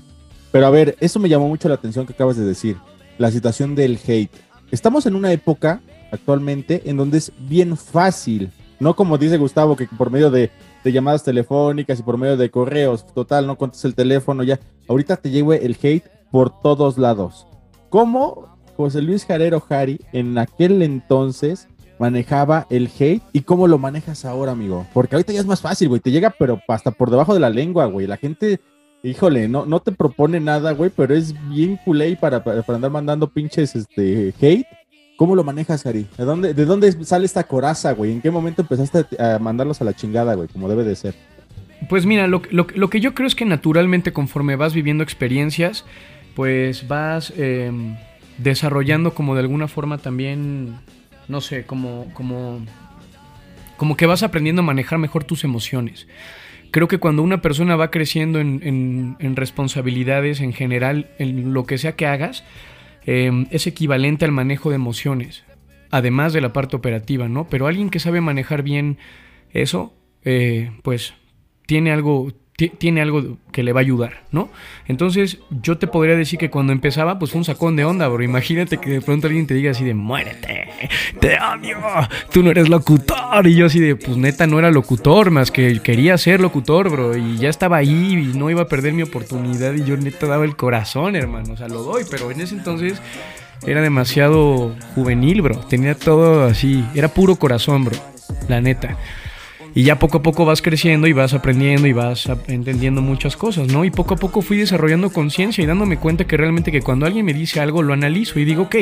Pero 0.53 0.67
a 0.67 0.69
ver, 0.69 0.95
eso 0.99 1.19
me 1.19 1.29
llamó 1.29 1.47
mucho 1.47 1.67
la 1.67 1.73
atención 1.73 2.05
que 2.05 2.13
acabas 2.13 2.37
de 2.37 2.45
decir, 2.45 2.77
la 3.17 3.31
situación 3.31 3.73
del 3.73 3.99
hate. 4.05 4.29
Estamos 4.69 5.07
en 5.07 5.15
una 5.15 5.31
época 5.31 5.81
actualmente 6.11 6.83
en 6.85 6.95
donde 6.95 7.17
es 7.17 7.31
bien 7.39 7.75
fácil, 7.75 8.51
no 8.79 8.95
como 8.95 9.17
dice 9.17 9.37
Gustavo, 9.37 9.75
que 9.75 9.87
por 9.87 10.11
medio 10.11 10.29
de, 10.29 10.51
llamadas 10.85 11.23
telefónicas 11.23 11.99
y 11.99 12.03
por 12.03 12.19
medio 12.19 12.37
de 12.37 12.51
correos, 12.51 13.03
total, 13.15 13.47
no 13.47 13.57
contestas 13.57 13.85
el 13.85 13.95
teléfono 13.95 14.43
ya. 14.43 14.59
Ahorita 14.87 15.17
te 15.17 15.31
llega 15.31 15.55
el 15.55 15.75
hate 15.81 16.05
por 16.31 16.61
todos 16.61 16.99
lados. 16.99 17.47
¿Cómo 17.89 18.55
José 18.77 19.01
Luis 19.01 19.25
Jarero 19.25 19.59
Jari 19.59 20.01
en 20.11 20.37
aquel 20.37 20.83
entonces 20.83 21.67
manejaba 21.97 22.67
el 22.69 22.91
hate 22.99 23.23
y 23.33 23.41
cómo 23.41 23.67
lo 23.67 23.77
manejas 23.77 24.25
ahora, 24.25 24.51
amigo. 24.51 24.85
Porque 24.93 25.15
ahorita 25.15 25.33
ya 25.33 25.39
es 25.39 25.45
más 25.45 25.61
fácil, 25.61 25.89
güey. 25.89 26.01
Te 26.01 26.11
llega, 26.11 26.35
pero 26.37 26.61
hasta 26.67 26.91
por 26.91 27.09
debajo 27.09 27.33
de 27.33 27.39
la 27.39 27.49
lengua, 27.49 27.85
güey. 27.85 28.07
La 28.07 28.17
gente, 28.17 28.59
híjole, 29.03 29.47
no, 29.49 29.65
no 29.65 29.81
te 29.81 29.91
propone 29.91 30.39
nada, 30.39 30.71
güey, 30.71 30.89
pero 30.95 31.13
es 31.13 31.35
bien 31.49 31.77
culé 31.83 32.15
para, 32.15 32.43
para, 32.43 32.63
andar 32.69 32.89
mandando 32.89 33.27
pinches 33.27 33.75
este, 33.75 34.33
hate. 34.41 34.65
¿Cómo 35.17 35.35
lo 35.35 35.43
manejas, 35.43 35.83
Gary? 35.83 36.07
¿De 36.17 36.23
dónde, 36.23 36.53
¿De 36.53 36.65
dónde 36.65 36.91
sale 37.05 37.25
esta 37.25 37.43
coraza, 37.43 37.91
güey? 37.91 38.11
¿En 38.11 38.21
qué 38.21 38.31
momento 38.31 38.63
empezaste 38.63 39.05
a 39.21 39.37
mandarlos 39.37 39.79
a 39.79 39.83
la 39.83 39.93
chingada, 39.93 40.33
güey? 40.33 40.47
Como 40.47 40.67
debe 40.67 40.83
de 40.83 40.95
ser. 40.95 41.13
Pues 41.87 42.05
mira, 42.05 42.27
lo, 42.27 42.41
lo, 42.49 42.65
lo, 42.73 42.89
que 42.89 42.99
yo 42.99 43.13
creo 43.13 43.27
es 43.27 43.35
que 43.35 43.45
naturalmente 43.45 44.11
conforme 44.11 44.55
vas 44.55 44.73
viviendo 44.73 45.03
experiencias, 45.03 45.85
pues 46.35 46.87
vas 46.87 47.31
eh, 47.37 47.71
desarrollando 48.37 49.13
como 49.13 49.35
de 49.35 49.41
alguna 49.41 49.67
forma 49.67 49.97
también, 49.97 50.79
no 51.27 51.41
sé, 51.41 51.65
como, 51.65 52.11
como, 52.13 52.61
como 53.77 53.95
que 53.95 54.07
vas 54.07 54.23
aprendiendo 54.23 54.61
a 54.61 54.65
manejar 54.65 54.97
mejor 54.97 55.25
tus 55.25 55.43
emociones. 55.43 56.07
Creo 56.73 56.87
que 56.87 56.97
cuando 56.97 57.21
una 57.21 57.39
persona 57.39 57.75
va 57.75 57.91
creciendo 57.91 58.39
en, 58.39 58.59
en, 58.63 59.15
en 59.19 59.35
responsabilidades 59.35 60.41
en 60.41 60.53
general, 60.53 61.11
en 61.19 61.53
lo 61.53 61.67
que 61.67 61.77
sea 61.77 61.95
que 61.95 62.07
hagas, 62.07 62.43
eh, 63.05 63.45
es 63.51 63.67
equivalente 63.67 64.25
al 64.25 64.31
manejo 64.31 64.69
de 64.71 64.77
emociones, 64.77 65.43
además 65.91 66.33
de 66.33 66.41
la 66.41 66.51
parte 66.51 66.75
operativa, 66.75 67.29
¿no? 67.29 67.47
Pero 67.47 67.67
alguien 67.67 67.91
que 67.91 67.99
sabe 67.99 68.21
manejar 68.21 68.63
bien 68.63 68.97
eso, 69.51 69.93
eh, 70.23 70.71
pues 70.81 71.13
tiene 71.67 71.91
algo, 71.91 72.31
tiene 72.55 73.01
algo 73.01 73.37
que 73.51 73.63
le 73.63 73.73
va 73.73 73.79
a 73.79 73.81
ayudar, 73.81 74.21
¿no? 74.31 74.49
Entonces, 74.87 75.39
yo 75.49 75.77
te 75.79 75.87
podría 75.87 76.15
decir 76.15 76.37
que 76.37 76.51
cuando 76.51 76.71
empezaba, 76.71 77.17
pues 77.17 77.31
fue 77.31 77.39
un 77.39 77.45
sacón 77.45 77.75
de 77.75 77.83
onda, 77.83 78.07
bro. 78.07 78.23
Imagínate 78.23 78.77
que 78.77 78.91
de 78.91 79.01
pronto 79.01 79.27
alguien 79.27 79.47
te 79.47 79.55
diga 79.55 79.71
así 79.71 79.83
de, 79.83 79.95
muérete, 79.95 80.67
te 81.19 81.37
odio, 81.39 81.77
tú 82.31 82.43
no 82.43 82.51
eres 82.51 82.69
locutor. 82.69 83.47
Y 83.47 83.55
yo 83.55 83.65
así 83.65 83.79
de, 83.79 83.95
pues 83.95 84.17
neta, 84.17 84.45
no 84.45 84.59
era 84.59 84.69
locutor, 84.69 85.31
más 85.31 85.49
que 85.49 85.79
quería 85.79 86.17
ser 86.17 86.41
locutor, 86.41 86.89
bro. 86.89 87.17
Y 87.17 87.37
ya 87.37 87.49
estaba 87.49 87.77
ahí 87.77 88.13
y 88.13 88.37
no 88.37 88.51
iba 88.51 88.61
a 88.61 88.67
perder 88.67 88.93
mi 88.93 89.01
oportunidad. 89.01 89.73
Y 89.73 89.83
yo 89.83 89.97
neta 89.97 90.27
daba 90.27 90.45
el 90.45 90.55
corazón, 90.55 91.15
hermano. 91.15 91.53
O 91.53 91.57
sea, 91.57 91.67
lo 91.67 91.81
doy, 91.81 92.03
pero 92.09 92.29
en 92.29 92.41
ese 92.41 92.55
entonces 92.55 93.01
era 93.65 93.81
demasiado 93.81 94.75
juvenil, 94.93 95.41
bro. 95.41 95.57
Tenía 95.57 95.95
todo 95.95 96.45
así, 96.45 96.85
era 96.93 97.07
puro 97.07 97.35
corazón, 97.35 97.85
bro. 97.85 97.97
La 98.47 98.61
neta. 98.61 98.95
Y 99.75 99.83
ya 99.83 99.97
poco 99.97 100.19
a 100.19 100.21
poco 100.21 100.45
vas 100.45 100.61
creciendo 100.61 101.07
y 101.07 101.13
vas 101.13 101.33
aprendiendo 101.33 101.87
y 101.87 101.93
vas 101.93 102.29
entendiendo 102.47 103.01
muchas 103.01 103.35
cosas, 103.35 103.67
¿no? 103.67 103.85
Y 103.85 103.91
poco 103.91 104.13
a 104.13 104.17
poco 104.17 104.41
fui 104.41 104.57
desarrollando 104.57 105.11
conciencia 105.11 105.63
y 105.63 105.67
dándome 105.67 105.97
cuenta 105.97 106.25
que 106.25 106.37
realmente 106.37 106.71
que 106.71 106.81
cuando 106.81 107.07
alguien 107.07 107.25
me 107.25 107.33
dice 107.33 107.59
algo 107.59 107.81
lo 107.81 107.93
analizo 107.93 108.39
y 108.39 108.45
digo, 108.45 108.63
ok, 108.63 108.75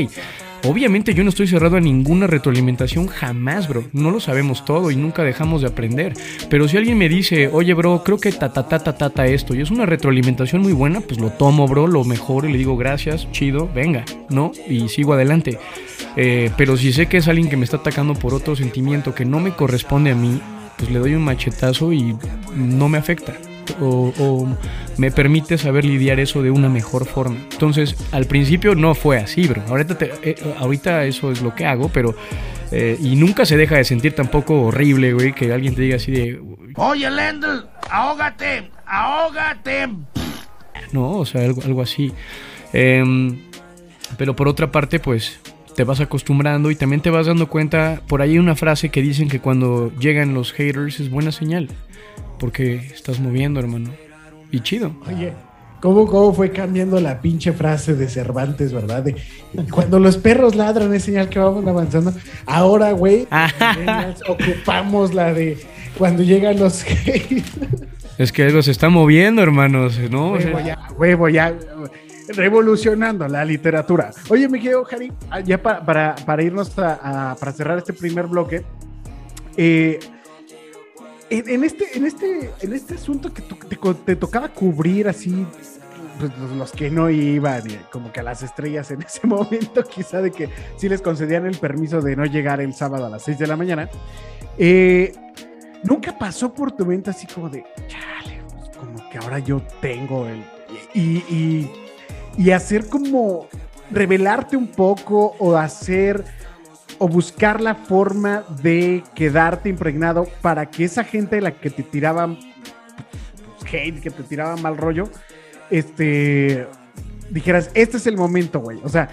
obviamente 0.66 1.14
yo 1.14 1.24
no 1.24 1.30
estoy 1.30 1.48
cerrado 1.48 1.78
a 1.78 1.80
ninguna 1.80 2.28
retroalimentación 2.28 3.08
jamás, 3.08 3.70
bro. 3.70 3.86
No 3.94 4.12
lo 4.12 4.20
sabemos 4.20 4.66
todo 4.66 4.92
y 4.92 4.98
nunca 4.98 5.24
dejamos 5.24 5.62
de 5.62 5.70
aprender. 5.70 6.14
Pero 6.50 6.68
si 6.68 6.76
alguien 6.76 6.98
me 6.98 7.08
dice, 7.08 7.48
oye, 7.48 7.74
bro, 7.74 8.04
creo 8.04 8.18
que 8.18 8.34
ta 8.34 8.52
ta 8.52 8.68
ta 8.68 8.80
ta 8.80 8.98
ta, 8.98 9.10
ta 9.10 9.26
esto 9.28 9.56
y 9.56 9.62
es 9.62 9.72
una 9.72 9.86
retroalimentación 9.86 10.62
muy 10.62 10.74
buena, 10.74 11.00
pues 11.00 11.22
lo 11.22 11.30
tomo, 11.30 11.70
bro, 11.70 11.88
lo 11.88 12.04
mejor 12.04 12.46
y 12.46 12.52
le 12.52 12.58
digo 12.58 12.76
gracias, 12.76 13.32
chido, 13.32 13.70
venga, 13.74 14.04
¿no? 14.30 14.52
Y 14.68 14.90
sigo 14.90 15.14
adelante. 15.14 15.58
Eh, 16.18 16.52
pero 16.58 16.76
si 16.76 16.92
sé 16.92 17.06
que 17.06 17.18
es 17.18 17.30
alguien 17.30 17.50
que 17.50 17.56
me 17.56 17.64
está 17.64 17.78
atacando 17.78 18.14
por 18.14 18.34
otro 18.34 18.58
sentimiento 18.58 19.16
que 19.16 19.24
no 19.24 19.40
me 19.40 19.52
corresponde 19.52 20.12
a 20.12 20.16
mí, 20.16 20.42
pues 20.82 20.92
le 20.92 20.98
doy 20.98 21.14
un 21.14 21.24
machetazo 21.24 21.94
y 21.94 22.18
no 22.56 22.90
me 22.90 22.98
afecta. 22.98 23.34
O, 23.80 24.12
o, 24.18 24.58
me 24.98 25.12
permite 25.12 25.60
saber 25.60 25.86
lidiar 25.86 26.20
eso 26.20 26.42
de 26.42 26.50
una 26.50 26.70
mejor 26.70 27.06
forma. 27.06 27.38
Entonces, 27.52 27.96
al 28.12 28.26
principio 28.26 28.74
no 28.74 28.96
fue 28.96 29.20
así, 29.20 29.48
bro. 29.48 29.62
Ahorita, 29.68 29.96
te, 29.96 30.12
eh, 30.24 30.36
ahorita 30.58 31.06
eso 31.06 31.32
es 31.32 31.42
lo 31.44 31.54
que 31.54 31.66
hago, 31.68 31.90
pero... 31.90 32.16
Eh, 32.72 32.98
y 33.00 33.16
nunca 33.16 33.46
se 33.46 33.58
deja 33.58 33.76
de 33.76 33.84
sentir 33.84 34.16
tampoco 34.16 34.60
horrible, 34.62 35.14
güey, 35.14 35.34
que 35.34 35.54
alguien 35.54 35.76
te 35.76 35.82
diga 35.82 35.98
así 35.98 36.12
de... 36.12 36.42
Oye, 36.78 37.12
Lendl, 37.12 37.68
ahógate, 37.90 38.72
ahógate. 38.86 39.88
No, 40.94 41.12
o 41.12 41.26
sea, 41.26 41.42
algo, 41.42 41.82
así. 41.82 42.12
Eh, 42.74 43.04
pero 44.18 44.36
por 44.36 44.48
otra 44.48 44.72
parte, 44.72 45.00
pues 45.00 45.40
te 45.82 45.86
vas 45.86 46.00
acostumbrando 46.00 46.70
y 46.70 46.76
también 46.76 47.02
te 47.02 47.10
vas 47.10 47.26
dando 47.26 47.48
cuenta, 47.48 48.02
por 48.08 48.22
ahí 48.22 48.34
hay 48.34 48.38
una 48.38 48.56
frase 48.56 48.90
que 48.90 49.02
dicen 49.02 49.28
que 49.28 49.40
cuando 49.40 49.92
llegan 49.98 50.36
los 50.36 50.54
haters 50.54 51.00
es 51.00 51.10
buena 51.10 51.32
señal, 51.32 51.70
porque 52.38 52.76
estás 52.76 53.20
moviendo, 53.20 53.60
hermano. 53.60 53.90
Y 54.52 54.60
chido. 54.60 54.96
Oye, 55.08 55.34
¿cómo, 55.80 56.06
cómo 56.06 56.36
fue 56.36 56.52
cambiando 56.52 57.00
la 57.00 57.20
pinche 57.20 57.52
frase 57.52 57.96
de 57.96 58.08
Cervantes, 58.08 58.72
verdad? 58.72 59.02
De, 59.02 59.16
cuando 59.72 59.98
los 59.98 60.18
perros 60.18 60.54
ladran 60.54 60.94
es 60.94 61.02
señal 61.02 61.30
que 61.30 61.40
vamos 61.40 61.66
avanzando. 61.66 62.14
Ahora, 62.46 62.92
güey, 62.92 63.28
ocupamos 64.30 65.16
la 65.16 65.34
de 65.34 65.58
cuando 65.98 66.22
llegan 66.22 66.60
los 66.60 66.84
haters. 66.84 67.44
Es 68.20 68.32
que 68.32 68.44
algo 68.44 68.62
se 68.62 68.70
está 68.70 68.90
moviendo, 68.90 69.42
hermanos, 69.42 69.98
¿no? 70.12 70.34
Huevo 70.34 70.60
ya, 70.60 70.78
huevo 70.96 71.28
ya 71.28 71.56
revolucionando 72.30 73.28
la 73.28 73.44
literatura. 73.46 74.12
Oye, 74.30 74.48
mi 74.48 74.60
querido 74.60 74.84
Jari, 74.86 75.12
ya 75.44 75.62
para, 75.62 75.86
para, 75.86 76.16
para 76.16 76.44
irnos 76.44 76.78
a, 76.78 77.32
a, 77.32 77.36
para 77.36 77.52
cerrar 77.52 77.78
este 77.78 77.94
primer 77.94 78.28
bloque, 78.28 78.64
eh, 79.58 80.00
en, 81.30 81.50
en, 81.50 81.64
este, 81.64 81.98
en, 81.98 82.06
este, 82.06 82.52
en 82.62 82.74
este 82.74 82.96
asunto 82.96 83.34
que 83.34 83.42
te, 83.42 83.78
te 84.06 84.16
tocaba 84.16 84.50
cubrir 84.50 85.08
así, 85.08 85.46
pues, 85.56 85.80
los, 86.40 86.52
los, 86.52 86.72
que 86.72 86.92
no 86.92 87.10
iban, 87.10 87.64
como 87.92 88.12
que 88.12 88.20
a 88.20 88.24
las 88.24 88.44
estrellas 88.44 88.92
en 88.92 89.02
ese 89.08 89.26
momento, 89.26 89.84
quizá 89.84 90.22
de 90.22 90.32
que 90.32 90.50
sí 90.78 90.90
les 90.90 91.02
concedían 91.02 91.46
el 91.46 91.58
permiso 91.58 92.02
de 92.02 92.16
no 92.16 92.26
llegar 92.26 92.62
el 92.62 92.74
sábado 92.74 93.06
a 93.06 93.10
las 93.10 93.24
6 93.24 93.40
de 93.40 93.48
la 93.48 93.56
mañana, 93.56 93.90
eh, 94.58 95.14
nunca 95.84 96.18
pasó 96.18 96.54
por 96.54 96.72
tu 96.74 96.86
mente 96.86 97.10
así 97.10 97.26
como 97.28 97.50
de, 97.50 97.64
chale, 97.88 98.42
pues 98.58 98.78
como 98.78 99.10
que 99.10 99.18
ahora 99.18 99.40
yo 99.40 99.62
tengo 99.82 100.28
el... 100.28 100.44
y, 100.94 101.18
y 101.34 101.81
y 102.38 102.52
hacer 102.52 102.88
como 102.88 103.48
revelarte 103.92 104.58
un 104.58 104.68
poco 104.68 105.36
o 105.40 105.56
hacer 105.56 106.24
o 106.98 107.08
buscar 107.08 107.62
la 107.62 107.76
forma 107.76 108.44
de 108.62 109.04
quedarte 109.16 109.70
impregnado 109.70 110.28
para 110.42 110.68
que 110.68 110.84
esa 110.84 111.04
gente 111.04 111.38
de 111.38 111.42
la 111.42 111.52
que 111.52 111.70
te 111.70 111.84
tiraba 111.84 112.38
hate, 113.72 114.02
que 114.02 114.12
te 114.12 114.24
tiraba 114.24 114.56
mal 114.58 114.78
rollo, 114.78 115.10
este 115.70 116.68
dijeras, 117.30 117.72
este 117.74 117.98
es 117.98 118.08
el 118.08 118.18
momento, 118.18 118.60
güey. 118.60 118.80
O 118.84 118.90
sea, 118.90 119.10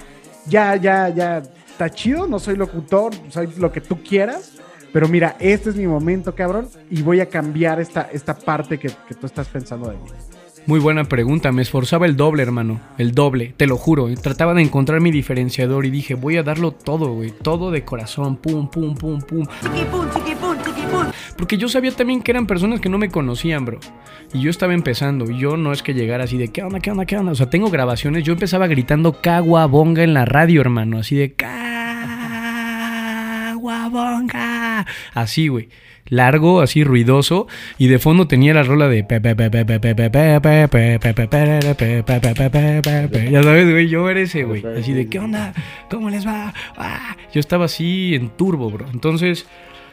ya, 0.47 0.77
ya, 0.77 1.09
ya 1.09 1.39
está 1.39 1.89
chido, 1.91 2.27
no 2.27 2.39
soy 2.39 2.57
locutor, 2.57 3.13
soy 3.29 3.49
lo 3.57 3.71
que 3.71 3.81
tú 3.81 4.03
quieras, 4.03 4.53
pero 4.93 5.09
mira, 5.09 5.37
este 5.39 5.71
es 5.71 5.77
mi 5.77 5.87
momento, 5.87 6.35
cabrón, 6.35 6.69
y 6.91 7.03
voy 7.03 7.21
a 7.21 7.27
cambiar 7.27 7.81
esta, 7.81 8.09
esta 8.13 8.37
parte 8.37 8.79
que, 8.79 8.91
que 9.07 9.15
tú 9.15 9.27
estás 9.27 9.49
pensando 9.49 9.89
de 9.89 9.97
mí. 9.97 10.11
Muy 10.69 10.79
buena 10.81 11.05
pregunta, 11.05 11.51
me 11.51 11.63
esforzaba 11.63 12.05
el 12.05 12.15
doble, 12.15 12.43
hermano, 12.43 12.79
el 12.99 13.13
doble, 13.13 13.55
te 13.57 13.67
lo 13.67 13.79
juro. 13.79 14.15
Trataba 14.17 14.53
de 14.53 14.61
encontrar 14.61 15.01
mi 15.01 15.11
diferenciador 15.11 15.87
y 15.87 15.91
dije, 15.91 16.13
voy 16.13 16.37
a 16.37 16.43
darlo 16.43 16.73
todo, 16.73 17.15
güey, 17.15 17.31
todo 17.31 17.71
de 17.71 17.87
corazón, 17.87 18.37
pum, 18.37 18.69
pum, 18.69 18.95
pum, 18.95 19.19
pum. 19.23 19.47
Porque 21.39 21.57
yo 21.57 21.71
sabía 21.71 21.91
también 21.93 22.21
que 22.21 22.33
eran 22.33 22.47
personas 22.47 22.81
que 22.81 22.91
no 22.91 22.99
me 22.99 23.09
conocían, 23.09 23.65
bro. 23.65 23.81
Y 24.35 24.43
yo 24.43 24.51
estaba 24.51 24.75
empezando, 24.75 25.31
y 25.31 25.39
yo 25.39 25.57
no 25.57 25.73
es 25.73 25.83
que 25.83 25.95
llegara 25.95 26.25
así 26.25 26.37
de, 26.37 26.49
¿qué 26.49 26.63
onda, 26.63 26.81
qué 26.81 26.91
onda, 26.91 27.07
qué 27.07 27.17
onda? 27.17 27.33
O 27.33 27.35
sea, 27.35 27.49
tengo 27.49 27.71
grabaciones, 27.71 28.25
yo 28.25 28.35
empezaba 28.35 28.67
gritando 28.67 29.23
caguabonga 29.23 30.03
en 30.03 30.13
la 30.13 30.27
radio, 30.27 30.61
hermano, 30.61 30.99
así 30.99 31.17
de, 31.17 31.33
caguabonga. 33.55 34.85
Así, 35.15 35.49
güey 35.49 35.71
largo, 36.09 36.61
así 36.61 36.85
ruidoso, 36.85 37.47
y 37.79 37.89
de 37.89 37.99
fondo 37.99 38.27
tenía 38.27 38.55
la 38.55 38.63
rola 38.63 38.89
de 38.89 39.05
ya 43.31 43.43
sabes, 43.43 43.71
güey, 43.71 43.89
yo 43.89 44.09
era 44.09 44.21
ese, 44.21 44.45
güey, 44.45 44.65
así 44.79 44.93
de 44.93 45.09
¿qué 45.09 45.19
onda? 45.19 45.53
¿Cómo 45.91 46.11
les 46.11 46.27
va? 46.27 46.55
Yo 47.33 47.41
estaba 47.41 47.67
así 47.67 48.15
en 48.15 48.31
turbo, 48.31 48.71
bro. 48.71 48.87
Entonces, 48.93 49.47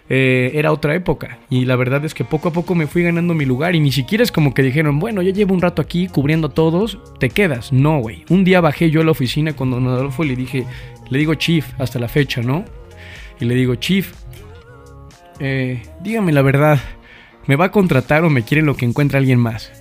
eh, 0.08 0.52
era 0.54 0.72
otra 0.72 0.94
época 0.94 1.40
y 1.50 1.66
la 1.66 1.76
verdad 1.76 2.06
es 2.06 2.14
que 2.14 2.24
poco 2.24 2.50
a 2.50 2.54
poco 2.54 2.76
me 2.76 2.86
fui 2.86 3.02
ganando 3.02 3.34
mi 3.34 3.44
lugar 3.44 3.74
y 3.74 3.80
ni 3.80 3.92
siquiera 3.92 4.24
es 4.24 4.32
como 4.32 4.54
que 4.54 4.62
dijeron, 4.62 5.00
bueno, 5.00 5.24
ya 5.24 5.32
llevo 5.32 5.56
un 5.56 5.62
rato 5.62 5.82
aquí 5.82 6.08
cubriendo 6.08 6.48
a 6.48 6.54
todos, 6.54 7.00
te 7.20 7.30
quedas. 7.30 7.74
No, 7.74 8.00
güey. 8.00 8.24
Un 8.30 8.44
día 8.44 8.62
bajé 8.62 8.92
yo 8.92 9.02
a 9.02 9.04
la 9.04 9.12
oficina 9.12 9.56
con 9.56 9.72
Don 9.72 9.88
Adolfo 9.88 10.24
y 10.24 10.28
le 10.28 10.36
dije, 10.36 10.66
le 11.10 11.18
digo 11.18 11.34
Chief 11.36 11.66
hasta 11.80 12.00
la 12.00 12.08
fecha, 12.08 12.42
¿no? 12.42 12.66
Y 13.40 13.46
le 13.46 13.56
digo, 13.56 13.76
Chief, 13.76 14.14
eh, 15.40 15.84
dígame 16.02 16.32
la 16.32 16.42
verdad, 16.42 16.80
¿me 17.48 17.56
va 17.56 17.66
a 17.66 17.72
contratar 17.72 18.24
o 18.24 18.30
me 18.30 18.44
quiere 18.44 18.64
lo 18.64 18.76
que 18.76 18.86
encuentra 18.86 19.20
alguien 19.20 19.40
más? 19.40 19.72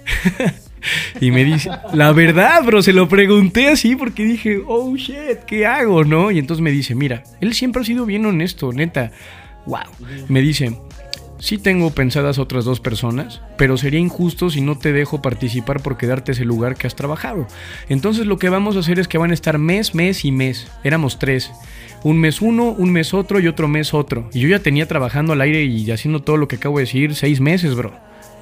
y 1.21 1.31
me 1.31 1.45
dice, 1.45 1.71
la 1.93 2.13
verdad, 2.13 2.63
bro, 2.65 2.83
se 2.83 2.93
lo 2.93 3.09
pregunté 3.09 3.69
así 3.69 3.97
porque 3.97 4.25
dije, 4.25 4.61
oh 4.67 4.97
shit, 4.97 5.41
¿qué 5.47 5.67
hago, 5.67 6.05
no? 6.05 6.31
Y 6.31 6.39
entonces 6.39 6.63
me 6.63 6.71
dice, 6.71 6.95
mira, 6.95 7.23
él 7.41 7.55
siempre 7.55 7.83
ha 7.83 7.85
sido 7.85 8.07
bien 8.07 8.27
honesto, 8.27 8.73
neta. 8.73 9.13
Wow. 9.67 9.81
Me 10.29 10.43
dice, 10.43 10.77
sí 11.39 11.59
tengo 11.59 11.91
pensadas 11.91 12.39
otras 12.39 12.65
dos 12.65 12.81
personas, 12.81 13.41
pero 13.57 13.77
sería 13.77 14.01
injusto 14.01 14.51
si 14.51 14.61
no 14.61 14.79
te 14.79 14.93
dejo 14.93 15.23
participar 15.23 15.83
por 15.83 15.97
quedarte 15.97 16.33
ese 16.33 16.45
lugar 16.45 16.77
que 16.77 16.87
has 16.87 16.97
trabajado. 16.97 17.47
Entonces 17.89 18.27
lo 18.27 18.39
que 18.39 18.49
vamos 18.49 18.77
a 18.77 18.81
hacer 18.81 18.99
es 18.99 19.09
que 19.09 19.19
van 19.19 19.31
a 19.31 19.35
estar 19.35 19.59
mes, 19.59 19.95
mes 19.95 20.25
y 20.25 20.33
mes. 20.33 20.67
Éramos 20.85 21.19
tres. 21.19 21.51
Un 22.05 22.19
mes 22.19 22.43
uno, 22.43 22.65
un 22.71 22.93
mes 22.93 23.15
otro 23.15 23.41
y 23.41 23.49
otro 23.49 23.67
mes 23.67 23.95
otro. 23.95 24.29
Y 24.35 24.41
yo 24.41 24.49
ya 24.49 24.59
tenía 24.59 24.87
trabajando 24.87 25.33
al 25.33 25.41
aire 25.41 25.65
y 25.65 25.91
haciendo 25.91 26.21
todo 26.21 26.37
lo 26.37 26.49
que 26.49 26.57
acabo 26.57 26.77
de 26.77 26.85
decir 26.85 27.15
seis 27.15 27.41
meses, 27.41 27.75
bro. 27.75 27.93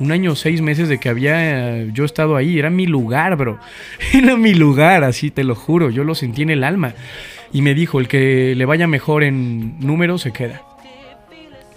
Un 0.01 0.11
año, 0.11 0.35
seis 0.35 0.61
meses 0.61 0.89
de 0.89 0.99
que 0.99 1.09
había 1.09 1.79
eh, 1.79 1.91
yo 1.95 2.05
estado 2.05 2.35
ahí. 2.35 2.59
Era 2.59 2.71
mi 2.71 2.87
lugar, 2.87 3.37
bro. 3.37 3.61
Era 4.13 4.37
mi 4.37 4.53
lugar, 4.53 5.05
así 5.05 5.31
te 5.31 5.45
lo 5.45 5.55
juro. 5.55 5.91
Yo 5.91 6.03
lo 6.03 6.17
sentí 6.17 6.43
en 6.43 6.51
el 6.51 6.65
alma. 6.65 6.95
Y 7.53 7.63
me 7.63 7.75
dijo, 7.75 8.01
el 8.01 8.09
que 8.09 8.57
le 8.57 8.65
vaya 8.65 8.89
mejor 8.89 9.23
en 9.23 9.79
números 9.79 10.23
se 10.23 10.33
queda. 10.33 10.63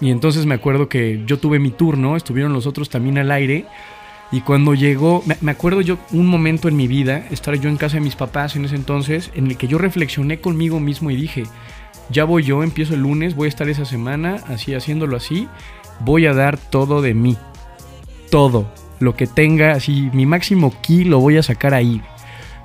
Y 0.02 0.10
entonces 0.10 0.48
me 0.48 0.56
acuerdo 0.56 0.90
que 0.90 1.22
yo 1.28 1.38
tuve 1.38 1.60
mi 1.60 1.70
turno, 1.70 2.16
estuvieron 2.16 2.52
los 2.52 2.66
otros 2.66 2.90
también 2.90 3.20
al 3.20 3.30
aire. 3.30 3.66
Y 4.32 4.42
cuando 4.42 4.74
llegó, 4.74 5.22
me, 5.28 5.38
me 5.42 5.52
acuerdo 5.52 5.82
yo 5.82 6.00
un 6.12 6.26
momento 6.26 6.68
en 6.68 6.76
mi 6.76 6.88
vida, 6.88 7.28
estar 7.30 7.54
yo 7.56 7.70
en 7.70 7.78
casa 7.78 7.98
de 7.98 8.02
mis 8.02 8.16
papás 8.16 8.56
en 8.56 8.66
ese 8.66 8.76
entonces, 8.76 9.30
en 9.36 9.46
el 9.48 9.56
que 9.58 9.68
yo 9.68 9.78
reflexioné 9.78 10.40
conmigo 10.40 10.80
mismo 10.80 11.12
y 11.12 11.16
dije, 11.16 11.44
ya 12.10 12.24
voy 12.24 12.44
yo, 12.44 12.64
empiezo 12.64 12.94
el 12.94 13.02
lunes, 13.02 13.36
voy 13.36 13.46
a 13.46 13.50
estar 13.50 13.70
esa 13.70 13.86
semana 13.86 14.38
así 14.48 14.74
haciéndolo 14.74 15.18
así, 15.18 15.48
voy 16.00 16.26
a 16.26 16.34
dar 16.34 16.58
todo 16.58 17.02
de 17.02 17.14
mí. 17.14 17.38
Todo. 18.30 18.72
Lo 19.00 19.16
que 19.16 19.28
tenga, 19.28 19.72
así, 19.72 20.10
mi 20.14 20.26
máximo 20.26 20.74
ki 20.82 21.04
lo 21.04 21.20
voy 21.20 21.38
a 21.38 21.44
sacar 21.44 21.74
ahí. 21.74 22.02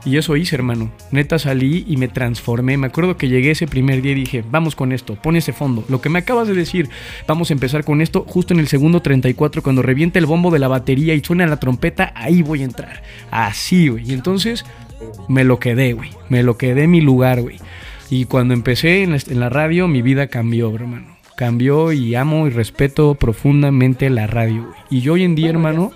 Y 0.04 0.16
eso 0.16 0.36
hice, 0.36 0.56
hermano. 0.56 0.90
Neta 1.10 1.38
salí 1.38 1.84
y 1.86 1.96
me 1.98 2.08
transformé. 2.08 2.78
Me 2.78 2.86
acuerdo 2.86 3.16
que 3.18 3.28
llegué 3.28 3.50
ese 3.50 3.66
primer 3.66 4.00
día 4.00 4.12
y 4.12 4.16
dije, 4.16 4.42
vamos 4.50 4.74
con 4.74 4.92
esto, 4.92 5.16
pon 5.16 5.36
ese 5.36 5.52
fondo. 5.52 5.84
Lo 5.88 6.00
que 6.00 6.08
me 6.08 6.18
acabas 6.18 6.48
de 6.48 6.54
decir, 6.54 6.88
vamos 7.26 7.50
a 7.50 7.52
empezar 7.52 7.84
con 7.84 8.00
esto. 8.00 8.24
Justo 8.26 8.54
en 8.54 8.60
el 8.60 8.68
segundo 8.68 9.02
34, 9.02 9.62
cuando 9.62 9.82
reviente 9.82 10.18
el 10.18 10.26
bombo 10.26 10.50
de 10.50 10.58
la 10.58 10.68
batería 10.68 11.14
y 11.14 11.20
suena 11.22 11.46
la 11.46 11.60
trompeta, 11.60 12.12
ahí 12.14 12.42
voy 12.42 12.62
a 12.62 12.64
entrar. 12.64 13.02
Así, 13.30 13.88
güey. 13.88 14.10
Y 14.10 14.14
entonces 14.14 14.64
me 15.28 15.44
lo 15.44 15.58
quedé, 15.58 15.92
güey. 15.92 16.10
Me 16.30 16.42
lo 16.42 16.56
quedé 16.56 16.84
en 16.84 16.92
mi 16.92 17.02
lugar, 17.02 17.42
güey. 17.42 17.58
Y 18.10 18.24
cuando 18.24 18.54
empecé 18.54 19.04
en 19.04 19.16
la, 19.38 19.48
radio, 19.48 19.86
mi 19.86 20.02
vida 20.02 20.26
cambió, 20.26 20.74
hermano. 20.74 21.16
Cambió 21.36 21.92
y 21.92 22.16
amo 22.16 22.48
y 22.48 22.50
respeto 22.50 23.14
profundamente 23.14 24.10
la 24.10 24.26
radio, 24.26 24.64
güey. 24.64 24.80
Y 24.90 25.00
yo 25.00 25.12
hoy 25.12 25.22
en 25.22 25.36
día, 25.36 25.50
hermano, 25.50 25.92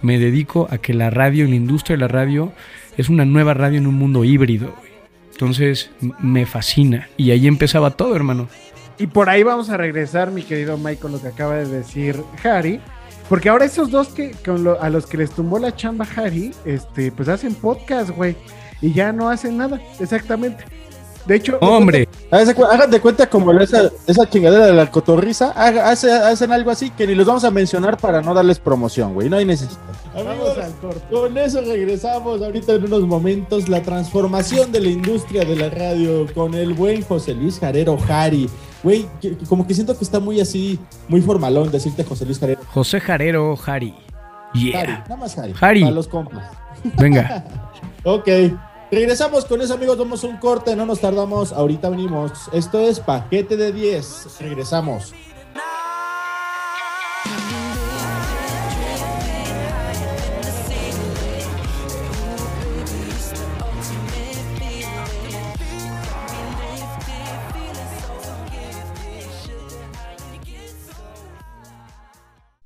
me 0.00 0.18
dedico 0.18 0.66
a 0.70 0.78
que 0.78 0.94
la 0.94 1.10
radio, 1.10 1.46
la 1.46 1.54
industria 1.54 1.96
de 1.96 2.00
la 2.00 2.08
radio, 2.08 2.52
es 2.96 3.10
una 3.10 3.26
nueva 3.26 3.52
radio 3.52 3.76
en 3.76 3.86
un 3.86 3.96
mundo 3.96 4.24
híbrido, 4.24 4.74
güey. 4.78 4.92
Entonces 5.30 5.90
me 6.20 6.46
fascina. 6.46 7.06
Y 7.18 7.32
ahí 7.32 7.46
empezaba 7.46 7.90
todo, 7.90 8.16
hermano. 8.16 8.48
Y 8.98 9.06
por 9.06 9.28
ahí 9.28 9.42
vamos 9.42 9.68
a 9.68 9.76
regresar, 9.76 10.30
mi 10.30 10.42
querido 10.42 10.78
Mike, 10.78 11.02
con 11.02 11.12
lo 11.12 11.20
que 11.20 11.28
acaba 11.28 11.56
de 11.56 11.66
decir 11.66 12.16
Harry. 12.44 12.80
Porque 13.28 13.50
ahora 13.50 13.66
esos 13.66 13.90
dos 13.90 14.08
que 14.08 14.30
con 14.42 14.64
lo, 14.64 14.80
a 14.82 14.88
los 14.88 15.06
que 15.06 15.18
les 15.18 15.30
tumbó 15.32 15.58
la 15.58 15.76
chamba 15.76 16.08
Harry, 16.16 16.50
este, 16.64 17.12
pues 17.12 17.28
hacen 17.28 17.54
podcast, 17.54 18.08
güey. 18.08 18.36
Y 18.80 18.94
ya 18.94 19.12
no 19.12 19.28
hacen 19.28 19.58
nada, 19.58 19.80
exactamente. 20.00 20.64
De 21.28 21.36
hecho, 21.36 21.58
hombre, 21.60 22.08
hagan 22.30 22.90
de 22.90 23.00
cuenta 23.00 23.28
como 23.28 23.52
esa, 23.52 23.90
esa 24.06 24.28
chingadera 24.28 24.66
de 24.66 24.72
la 24.72 24.90
cotorriza, 24.90 25.50
haga- 25.52 25.90
hace- 25.90 26.10
hacen 26.10 26.50
algo 26.52 26.70
así 26.70 26.90
que 26.90 27.06
ni 27.06 27.14
los 27.14 27.26
vamos 27.26 27.44
a 27.44 27.50
mencionar 27.50 27.98
para 27.98 28.22
no 28.22 28.32
darles 28.34 28.58
promoción, 28.58 29.12
güey, 29.14 29.28
no 29.28 29.36
hay 29.36 29.44
necesidad. 29.44 29.78
Amigos, 30.16 30.56
con 31.10 31.36
eso 31.38 31.60
regresamos 31.60 32.40
ahorita 32.42 32.72
en 32.72 32.84
unos 32.84 33.02
momentos, 33.02 33.68
la 33.68 33.82
transformación 33.82 34.72
de 34.72 34.80
la 34.80 34.88
industria 34.88 35.44
de 35.44 35.54
la 35.54 35.68
radio 35.68 36.26
con 36.34 36.54
el 36.54 36.72
buen 36.74 37.02
José 37.02 37.34
Luis 37.34 37.58
Jarero 37.60 37.98
Jari. 37.98 38.48
Güey, 38.82 39.06
que- 39.20 39.36
que 39.36 39.44
como 39.44 39.66
que 39.66 39.74
siento 39.74 39.96
que 39.98 40.04
está 40.04 40.20
muy 40.20 40.40
así, 40.40 40.78
muy 41.08 41.20
formalón 41.20 41.70
decirte 41.70 42.04
José 42.04 42.24
Luis 42.24 42.38
Jarero. 42.38 42.60
José 42.72 43.00
Jarero, 43.00 43.54
Jari. 43.56 43.94
Jari, 44.54 44.70
Yeah. 44.70 45.00
nada 45.00 45.16
más 45.16 45.34
Jari. 45.34 45.52
Jari. 45.52 45.80
Para 45.82 45.94
los 45.94 46.08
compas. 46.08 46.50
Venga. 46.96 47.44
Ok. 48.04 48.28
Regresamos 48.90 49.44
con 49.44 49.60
eso, 49.60 49.74
amigos. 49.74 49.98
Vamos 49.98 50.24
a 50.24 50.28
un 50.28 50.38
corte, 50.38 50.74
no 50.74 50.86
nos 50.86 51.00
tardamos. 51.00 51.52
Ahorita 51.52 51.90
venimos. 51.90 52.32
Esto 52.52 52.80
es 52.80 53.00
Paquete 53.00 53.56
de 53.56 53.72
10. 53.72 54.38
Regresamos. 54.40 55.12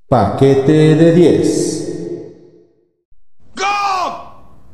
Paquete 0.08 0.94
de 0.94 1.12
10. 1.12 1.82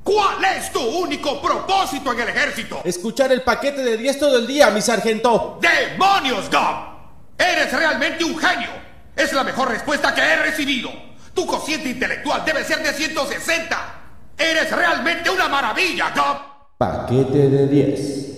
¿Cuál 0.02 0.42
es 0.56 0.72
tu 0.72 0.80
único 1.28 1.42
propósito 1.42 2.12
en 2.12 2.20
el 2.20 2.28
ejército? 2.28 2.80
Escuchar 2.84 3.32
el 3.32 3.42
paquete 3.42 3.82
de 3.82 3.96
10 3.96 4.18
todo 4.18 4.38
el 4.38 4.46
día, 4.46 4.70
mi 4.70 4.80
sargento. 4.80 5.58
¡Demonios, 5.60 6.50
Gob! 6.50 7.38
¡Eres 7.38 7.72
realmente 7.72 8.24
un 8.24 8.36
genio! 8.36 8.68
Es 9.14 9.32
la 9.32 9.44
mejor 9.44 9.68
respuesta 9.68 10.14
que 10.14 10.20
he 10.20 10.36
recibido. 10.36 10.90
Tu 11.34 11.46
cociente 11.46 11.88
intelectual 11.90 12.44
debe 12.44 12.64
ser 12.64 12.82
de 12.82 12.92
160. 12.92 13.94
¡Eres 14.36 14.70
realmente 14.70 15.30
una 15.30 15.48
maravilla, 15.48 16.12
Gob! 16.14 16.78
Paquete 16.78 17.48
de 17.48 17.66
10. 17.68 18.28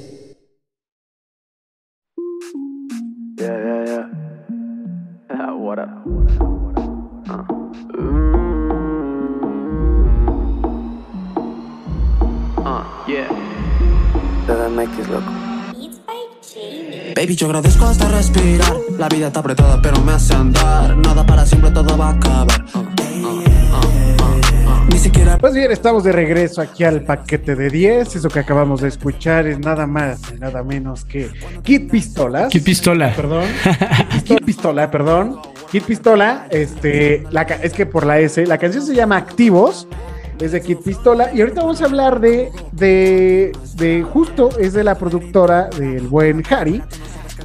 Yeah, 3.37 3.57
yeah, 3.57 3.85
yeah. 3.87 4.07
Ah, 5.31 5.55
what 5.55 5.79
up? 5.79 5.88
Uh. 7.98 8.39
Uh, 12.61 12.85
yeah. 13.07 13.27
DMX, 14.46 15.09
loco. 15.09 15.33
Baby, 17.16 17.35
yo 17.35 17.46
agradezco 17.46 17.87
hasta 17.87 18.09
respirar. 18.09 18.77
La 18.99 19.09
vida 19.09 19.29
está 19.29 19.40
apretada, 19.40 19.81
pero 19.81 19.99
me 20.01 20.12
hace 20.12 20.35
andar. 20.35 20.94
Nada 20.96 21.25
para 21.25 21.46
siempre, 21.46 21.70
todo 21.70 21.96
va 21.96 22.09
a 22.09 22.12
acabar. 22.12 22.64
Ni 24.90 24.99
siquiera. 24.99 25.38
Pues 25.38 25.55
bien, 25.55 25.73
estamos 25.73 26.05
de 26.05 26.12
regreso 26.12 26.61
aquí 26.61 26.85
al 26.85 27.03
paquete 27.03 27.57
de 27.57 27.70
10. 27.70 28.16
Eso 28.16 28.29
que 28.29 28.40
acabamos 28.40 28.83
de 28.83 28.88
escuchar 28.88 29.46
es 29.46 29.59
nada 29.59 29.87
más 29.87 30.20
y 30.31 30.38
nada 30.38 30.62
menos 30.62 31.07
que 31.07 31.31
Kid 31.62 31.90
Pistolas. 31.90 32.49
Kid 32.51 32.62
Pistola. 32.62 33.14
Perdón. 33.16 33.44
Kid 34.25 34.44
Pistola, 34.44 34.90
perdón. 34.90 35.40
Kid 35.70 35.85
Pistola, 35.85 36.46
este, 36.51 37.25
la, 37.31 37.42
es 37.42 37.73
que 37.73 37.87
por 37.87 38.05
la 38.05 38.18
S, 38.18 38.44
la 38.44 38.59
canción 38.59 38.85
se 38.85 38.94
llama 38.94 39.16
Activos, 39.16 39.87
es 40.40 40.53
de 40.53 40.62
Kid 40.62 40.79
Pistola, 40.79 41.31
y 41.35 41.40
ahorita 41.40 41.62
vamos 41.62 41.83
a 41.83 41.85
hablar 41.85 42.20
de, 42.20 42.50
de, 42.72 43.53
de 43.76 44.03
justo, 44.03 44.50
es 44.59 44.72
de 44.72 44.85
la 44.85 44.96
productora 44.96 45.68
del 45.70 46.07
buen 46.07 46.42
Harry. 46.50 46.83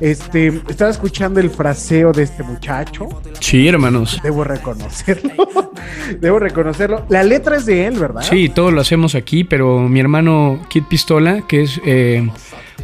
Este, 0.01 0.47
estaba 0.67 0.91
escuchando 0.91 1.39
el 1.39 1.49
fraseo 1.49 2.11
de 2.11 2.23
este 2.23 2.43
muchacho. 2.43 3.07
Sí, 3.39 3.67
hermanos. 3.67 4.19
Debo 4.23 4.43
reconocerlo. 4.43 5.31
Debo 6.19 6.39
reconocerlo. 6.39 7.05
La 7.09 7.23
letra 7.23 7.57
es 7.57 7.65
de 7.65 7.87
él, 7.87 7.97
¿verdad? 7.97 8.21
Sí, 8.21 8.49
todo 8.49 8.71
lo 8.71 8.81
hacemos 8.81 9.15
aquí, 9.15 9.43
pero 9.43 9.79
mi 9.79 9.99
hermano 9.99 10.59
Kid 10.69 10.83
Pistola, 10.89 11.43
que 11.47 11.63
es 11.63 11.79
eh, 11.85 12.29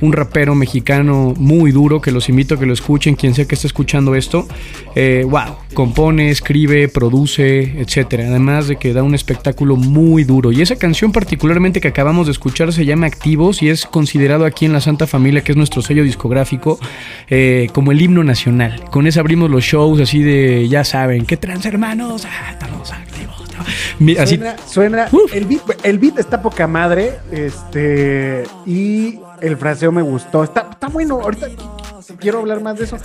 un 0.01 0.13
rapero 0.13 0.55
mexicano 0.55 1.33
muy 1.37 1.71
duro, 1.71 2.01
que 2.01 2.11
los 2.11 2.27
invito 2.29 2.55
a 2.55 2.59
que 2.59 2.65
lo 2.65 2.73
escuchen, 2.73 3.15
quien 3.15 3.33
sea 3.33 3.45
que 3.45 3.55
esté 3.55 3.67
escuchando 3.67 4.15
esto, 4.15 4.47
eh, 4.95 5.25
wow, 5.29 5.55
compone, 5.73 6.29
escribe, 6.29 6.87
produce, 6.89 7.79
etcétera. 7.79 8.27
Además 8.27 8.67
de 8.67 8.75
que 8.75 8.93
da 8.93 9.03
un 9.03 9.15
espectáculo 9.15 9.75
muy 9.75 10.23
duro. 10.23 10.51
Y 10.51 10.61
esa 10.61 10.75
canción 10.75 11.11
particularmente 11.11 11.79
que 11.79 11.87
acabamos 11.87 12.27
de 12.27 12.33
escuchar 12.33 12.73
se 12.73 12.85
llama 12.85 13.07
Activos 13.07 13.61
y 13.61 13.69
es 13.69 13.85
considerado 13.85 14.45
aquí 14.45 14.65
en 14.65 14.73
la 14.73 14.81
Santa 14.81 15.07
Familia, 15.07 15.43
que 15.43 15.51
es 15.51 15.57
nuestro 15.57 15.81
sello 15.81 16.03
discográfico, 16.03 16.79
eh, 17.29 17.69
como 17.73 17.91
el 17.91 18.01
himno 18.01 18.23
nacional. 18.23 18.83
Con 18.91 19.07
esa 19.07 19.21
abrimos 19.21 19.49
los 19.49 19.63
shows 19.63 20.01
así 20.01 20.21
de, 20.21 20.67
ya 20.67 20.83
saben, 20.83 21.25
¿qué 21.25 21.37
trans 21.37 21.65
hermanos? 21.65 22.25
Ah, 22.25 22.51
estamos. 22.51 22.91
¿No? 23.61 24.05
Mi- 24.05 24.17
Así, 24.17 24.35
Suena, 24.37 24.55
suena 24.67 25.07
el, 25.33 25.45
beat, 25.45 25.61
el 25.85 25.99
beat 25.99 26.19
está 26.19 26.41
poca 26.41 26.67
madre, 26.67 27.19
este, 27.31 28.43
y 28.65 29.19
el 29.41 29.57
fraseo 29.57 29.91
me 29.91 30.01
gustó. 30.01 30.43
Está, 30.43 30.67
está 30.71 30.87
bueno, 30.87 31.19
ahorita 31.21 31.47
quiero 32.19 32.39
hablar 32.39 32.61
más 32.61 32.77
de 32.77 32.85
eso. 32.85 32.97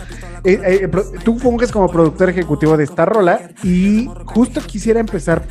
Eh, 0.44 0.60
eh, 0.84 0.88
tú 1.24 1.38
funges 1.38 1.70
como 1.72 1.88
productor 1.88 2.30
ejecutivo 2.30 2.76
de 2.76 2.84
esta 2.84 3.04
rola 3.04 3.50
y 3.62 4.08
justo 4.26 4.60
quisiera 4.60 5.00
empezar, 5.00 5.44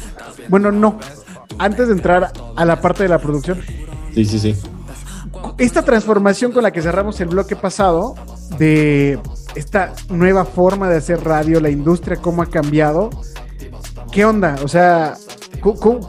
bueno, 0.49 0.71
no, 0.71 0.99
antes 1.57 1.87
de 1.87 1.93
entrar 1.93 2.31
a 2.55 2.65
la 2.65 2.81
parte 2.81 3.03
de 3.03 3.09
la 3.09 3.19
producción, 3.19 3.61
Sí, 4.13 4.25
sí, 4.25 4.39
sí. 4.39 4.55
esta 5.57 5.83
transformación 5.83 6.51
con 6.51 6.63
la 6.63 6.71
que 6.71 6.81
cerramos 6.81 7.19
el 7.21 7.27
bloque 7.29 7.55
pasado 7.55 8.15
de 8.57 9.19
esta 9.56 9.93
nueva 10.10 10.45
forma 10.45 10.89
de 10.89 10.97
hacer 10.97 11.23
radio, 11.23 11.60
la 11.60 11.69
industria, 11.69 12.17
cómo 12.17 12.41
ha 12.41 12.45
cambiado. 12.49 13.10
¿Qué 14.15 14.23
onda? 14.23 14.55
O 14.63 14.67
sea, 14.69 15.15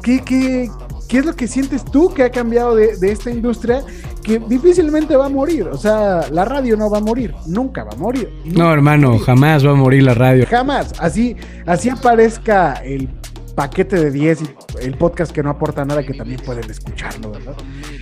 ¿qué, 0.00 0.22
qué, 0.24 0.70
qué 1.09 1.18
es 1.18 1.26
lo 1.26 1.34
que 1.34 1.48
sientes 1.48 1.84
tú 1.84 2.14
que 2.14 2.22
ha 2.22 2.30
cambiado 2.30 2.76
de, 2.76 2.96
de 2.98 3.11
esta 3.11 3.32
industria 3.32 3.82
que 4.22 4.38
difícilmente 4.38 5.16
va 5.16 5.26
a 5.26 5.28
morir? 5.28 5.66
O 5.66 5.76
sea, 5.76 6.20
la 6.30 6.44
radio 6.44 6.76
no 6.76 6.88
va 6.88 6.98
a 6.98 7.00
morir, 7.00 7.34
nunca 7.48 7.82
va 7.82 7.90
a 7.94 7.96
morir. 7.96 8.32
no, 8.44 8.72
hermano, 8.72 9.18
jamás 9.18 9.66
va 9.66 9.72
a 9.72 9.74
morir 9.74 10.04
la 10.04 10.14
radio. 10.14 10.46
Jamás. 10.48 10.92
Así, 11.00 11.34
así 11.66 11.88
aparezca 11.88 12.74
el 12.74 13.09
paquete 13.57 13.96
de 13.96 14.12
10 14.12 14.42
y 14.42 14.46
el 14.82 14.96
podcast 14.96 15.32
que 15.32 15.42
no 15.42 15.50
aporta 15.50 15.84
nada, 15.84 16.04
que 16.04 16.14
también 16.14 16.40
pueden 16.46 16.70
escucharlo, 16.70 17.32
¿verdad? 17.32 17.57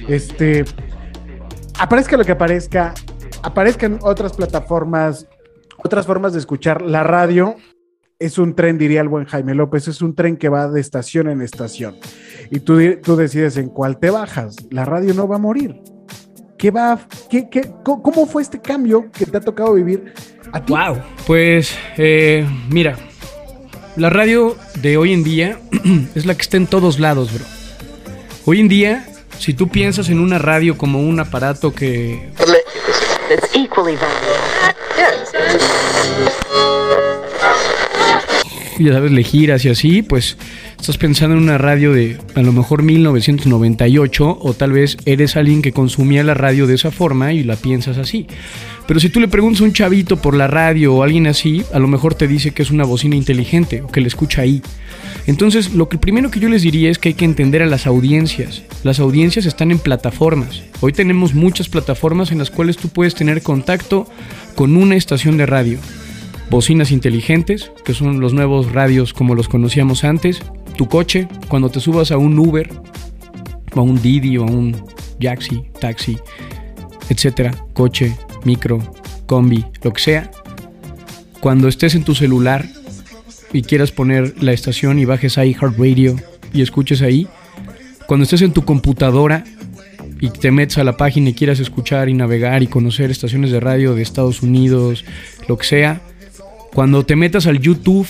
Este. 0.06 0.66
Aparezca 1.78 2.18
lo 2.18 2.24
que 2.24 2.32
aparezca, 2.32 2.92
aparezcan 3.42 4.00
otras 4.02 4.34
plataformas, 4.34 5.26
otras 5.82 6.04
formas 6.04 6.34
de 6.34 6.40
escuchar 6.40 6.82
la 6.82 7.04
radio. 7.04 7.56
Es 8.18 8.38
un 8.38 8.54
tren, 8.54 8.78
diría 8.78 9.00
el 9.00 9.08
buen 9.08 9.24
Jaime 9.26 9.54
López, 9.54 9.88
es 9.88 10.00
un 10.00 10.14
tren 10.14 10.36
que 10.36 10.48
va 10.48 10.68
de 10.68 10.80
estación 10.80 11.28
en 11.28 11.42
estación. 11.42 11.96
Y 12.50 12.60
tú, 12.60 12.78
tú 13.02 13.16
decides 13.16 13.56
en 13.56 13.68
cuál 13.68 13.98
te 13.98 14.10
bajas. 14.10 14.56
La 14.70 14.84
radio 14.84 15.14
no 15.14 15.26
va 15.26 15.36
a 15.36 15.40
morir. 15.40 15.80
¿Qué 16.56 16.70
va? 16.70 16.98
qué- 17.28 17.48
qué- 17.50 17.70
¿Cómo 17.82 18.26
fue 18.26 18.42
este 18.42 18.60
cambio 18.60 19.10
que 19.10 19.26
te 19.26 19.36
ha 19.36 19.40
tocado 19.40 19.74
vivir 19.74 20.14
a 20.52 20.64
ti? 20.64 20.72
Wow. 20.72 20.98
Pues, 21.26 21.76
eh, 21.96 22.46
mira, 22.70 22.96
la 23.96 24.10
radio 24.10 24.56
de 24.80 24.96
hoy 24.96 25.12
en 25.12 25.24
día 25.24 25.58
es 26.14 26.24
la 26.24 26.34
que 26.36 26.42
está 26.42 26.56
en 26.56 26.68
todos 26.68 27.00
lados, 27.00 27.32
bro. 27.34 27.44
Hoy 28.46 28.60
en 28.60 28.68
día, 28.68 29.06
si 29.38 29.54
tú 29.54 29.68
piensas 29.68 30.08
en 30.08 30.20
una 30.20 30.38
radio 30.38 30.78
como 30.78 31.00
un 31.00 31.18
aparato 31.18 31.74
que 31.74 32.30
It's 33.30 33.54
equally 33.54 33.96
ya 38.78 38.92
sabes, 38.92 39.12
le 39.12 39.22
giras 39.22 39.64
y 39.64 39.68
así, 39.68 40.02
pues 40.02 40.36
estás 40.78 40.98
pensando 40.98 41.36
en 41.36 41.42
una 41.42 41.58
radio 41.58 41.92
de 41.92 42.18
a 42.34 42.42
lo 42.42 42.52
mejor 42.52 42.82
1998 42.82 44.38
o 44.40 44.54
tal 44.54 44.72
vez 44.72 44.96
eres 45.04 45.36
alguien 45.36 45.62
que 45.62 45.72
consumía 45.72 46.24
la 46.24 46.34
radio 46.34 46.66
de 46.66 46.74
esa 46.74 46.90
forma 46.90 47.32
y 47.32 47.44
la 47.44 47.56
piensas 47.56 47.98
así. 47.98 48.26
Pero 48.86 49.00
si 49.00 49.08
tú 49.08 49.20
le 49.20 49.28
preguntas 49.28 49.62
a 49.62 49.64
un 49.64 49.72
chavito 49.72 50.16
por 50.16 50.36
la 50.36 50.46
radio 50.46 50.94
o 50.94 51.02
alguien 51.02 51.26
así, 51.26 51.64
a 51.72 51.78
lo 51.78 51.88
mejor 51.88 52.14
te 52.14 52.28
dice 52.28 52.50
que 52.50 52.62
es 52.62 52.70
una 52.70 52.84
bocina 52.84 53.16
inteligente 53.16 53.82
o 53.82 53.88
que 53.88 54.00
le 54.00 54.08
escucha 54.08 54.42
ahí. 54.42 54.60
Entonces, 55.26 55.72
lo 55.72 55.88
que 55.88 55.96
primero 55.96 56.30
que 56.30 56.40
yo 56.40 56.50
les 56.50 56.62
diría 56.62 56.90
es 56.90 56.98
que 56.98 57.10
hay 57.10 57.14
que 57.14 57.24
entender 57.24 57.62
a 57.62 57.66
las 57.66 57.86
audiencias. 57.86 58.62
Las 58.82 59.00
audiencias 59.00 59.46
están 59.46 59.70
en 59.70 59.78
plataformas. 59.78 60.62
Hoy 60.80 60.92
tenemos 60.92 61.32
muchas 61.32 61.70
plataformas 61.70 62.30
en 62.30 62.38
las 62.38 62.50
cuales 62.50 62.76
tú 62.76 62.88
puedes 62.88 63.14
tener 63.14 63.42
contacto 63.42 64.06
con 64.54 64.76
una 64.76 64.96
estación 64.96 65.38
de 65.38 65.46
radio 65.46 65.78
bocinas 66.54 66.92
inteligentes, 66.92 67.72
que 67.84 67.94
son 67.94 68.20
los 68.20 68.32
nuevos 68.32 68.70
radios 68.70 69.12
como 69.12 69.34
los 69.34 69.48
conocíamos 69.48 70.04
antes, 70.04 70.40
tu 70.76 70.86
coche, 70.86 71.26
cuando 71.48 71.68
te 71.68 71.80
subas 71.80 72.12
a 72.12 72.16
un 72.16 72.38
Uber, 72.38 72.70
o 73.74 73.80
a 73.80 73.82
un 73.82 74.00
Didi, 74.00 74.38
o 74.38 74.44
a 74.44 74.46
un 74.46 74.76
Jaxi, 75.18 75.64
taxi, 75.80 76.16
etcétera, 77.08 77.50
coche, 77.72 78.16
micro, 78.44 78.78
combi, 79.26 79.64
lo 79.82 79.92
que 79.92 80.00
sea, 80.00 80.30
cuando 81.40 81.66
estés 81.66 81.96
en 81.96 82.04
tu 82.04 82.14
celular 82.14 82.64
y 83.52 83.62
quieras 83.62 83.90
poner 83.90 84.40
la 84.40 84.52
estación 84.52 85.00
y 85.00 85.06
bajes 85.06 85.38
a 85.38 85.44
iHeartRadio 85.44 86.14
y 86.52 86.62
escuches 86.62 87.02
ahí, 87.02 87.26
cuando 88.06 88.22
estés 88.22 88.42
en 88.42 88.52
tu 88.52 88.64
computadora 88.64 89.42
y 90.20 90.30
te 90.30 90.52
metes 90.52 90.78
a 90.78 90.84
la 90.84 90.96
página 90.96 91.30
y 91.30 91.34
quieras 91.34 91.58
escuchar 91.58 92.08
y 92.08 92.14
navegar 92.14 92.62
y 92.62 92.68
conocer 92.68 93.10
estaciones 93.10 93.50
de 93.50 93.58
radio 93.58 93.96
de 93.96 94.02
Estados 94.02 94.40
Unidos, 94.40 95.04
lo 95.48 95.58
que 95.58 95.66
sea, 95.66 96.00
cuando 96.74 97.06
te 97.06 97.16
metas 97.16 97.46
al 97.46 97.60
YouTube 97.60 98.08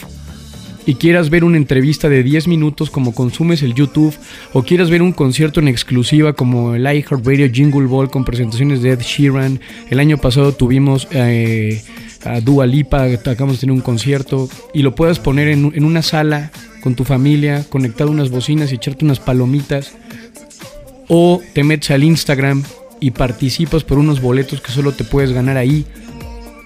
y 0.86 0.94
quieras 0.96 1.30
ver 1.30 1.44
una 1.44 1.56
entrevista 1.56 2.08
de 2.08 2.22
10 2.22 2.48
minutos 2.48 2.90
como 2.90 3.14
consumes 3.14 3.62
el 3.62 3.74
YouTube 3.74 4.14
o 4.52 4.62
quieras 4.62 4.90
ver 4.90 5.02
un 5.02 5.12
concierto 5.12 5.60
en 5.60 5.68
exclusiva 5.68 6.32
como 6.32 6.74
el 6.74 6.82
iHeartRadio 6.82 7.50
Jingle 7.52 7.86
Ball 7.86 8.10
con 8.10 8.24
presentaciones 8.24 8.82
de 8.82 8.90
Ed 8.90 9.00
Sheeran, 9.00 9.60
el 9.90 10.00
año 10.00 10.18
pasado 10.18 10.52
tuvimos 10.52 11.08
eh, 11.12 11.82
a 12.24 12.40
Dua 12.40 12.66
Lipa, 12.66 13.04
acabamos 13.04 13.56
de 13.56 13.60
tener 13.60 13.74
un 13.74 13.82
concierto 13.82 14.48
y 14.72 14.82
lo 14.82 14.94
puedas 14.94 15.18
poner 15.18 15.48
en, 15.48 15.72
en 15.74 15.84
una 15.84 16.02
sala 16.02 16.50
con 16.82 16.94
tu 16.94 17.04
familia, 17.04 17.64
conectado 17.68 18.10
a 18.10 18.12
unas 18.12 18.30
bocinas 18.30 18.72
y 18.72 18.76
echarte 18.76 19.04
unas 19.04 19.20
palomitas 19.20 19.92
o 21.08 21.40
te 21.52 21.64
metes 21.64 21.90
al 21.90 22.04
Instagram 22.04 22.62
y 23.00 23.10
participas 23.10 23.84
por 23.84 23.98
unos 23.98 24.20
boletos 24.20 24.60
que 24.60 24.72
solo 24.72 24.92
te 24.92 25.04
puedes 25.04 25.32
ganar 25.32 25.56
ahí. 25.56 25.84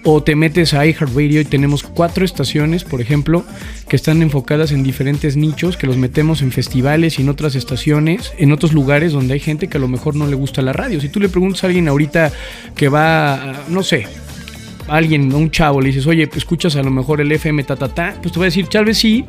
O 0.05 0.23
te 0.23 0.37
metes 0.37 0.75
a 0.75 0.87
iHeartRadio 0.87 1.41
y 1.41 1.45
tenemos 1.45 1.83
cuatro 1.83 2.25
estaciones, 2.25 2.85
por 2.85 3.01
ejemplo, 3.01 3.45
que 3.89 3.97
están 3.97 4.23
enfocadas 4.23 4.73
en 4.73 4.83
diferentes 4.83 5.37
nichos, 5.37 5.77
que 5.77 5.87
los 5.87 5.97
metemos 5.97 6.41
en 6.41 6.53
festivales 6.53 7.19
y 7.19 7.23
en 7.23 7.29
otras 7.29 7.55
estaciones, 7.57 8.33
en 8.39 8.53
otros 8.53 8.73
lugares 8.73 9.13
donde 9.13 9.35
hay 9.35 9.41
gente 9.41 9.69
que 9.69 9.77
a 9.77 9.81
lo 9.81 9.89
mejor 9.89 10.15
no 10.15 10.27
le 10.27 10.37
gusta 10.37 10.63
la 10.63 10.73
radio. 10.73 11.01
Si 11.01 11.09
tú 11.09 11.21
le 11.21 11.29
preguntas 11.29 11.65
a 11.65 11.67
alguien 11.67 11.89
ahorita 11.89 12.33
que 12.75 12.89
va, 12.89 13.65
no 13.69 13.83
sé, 13.83 14.07
alguien, 14.87 15.35
un 15.35 15.51
chavo, 15.51 15.81
le 15.81 15.89
dices, 15.89 16.07
oye, 16.07 16.29
escuchas 16.35 16.77
a 16.77 16.83
lo 16.83 16.91
mejor 16.91 17.21
el 17.21 17.31
FM 17.31 17.63
ta, 17.65 17.77
ta, 17.77 17.89
ta, 17.89 18.17
pues 18.23 18.33
te 18.33 18.39
va 18.39 18.45
a 18.45 18.49
decir, 18.49 18.67
tal 18.67 18.85
vez 18.85 18.99
sí, 18.99 19.25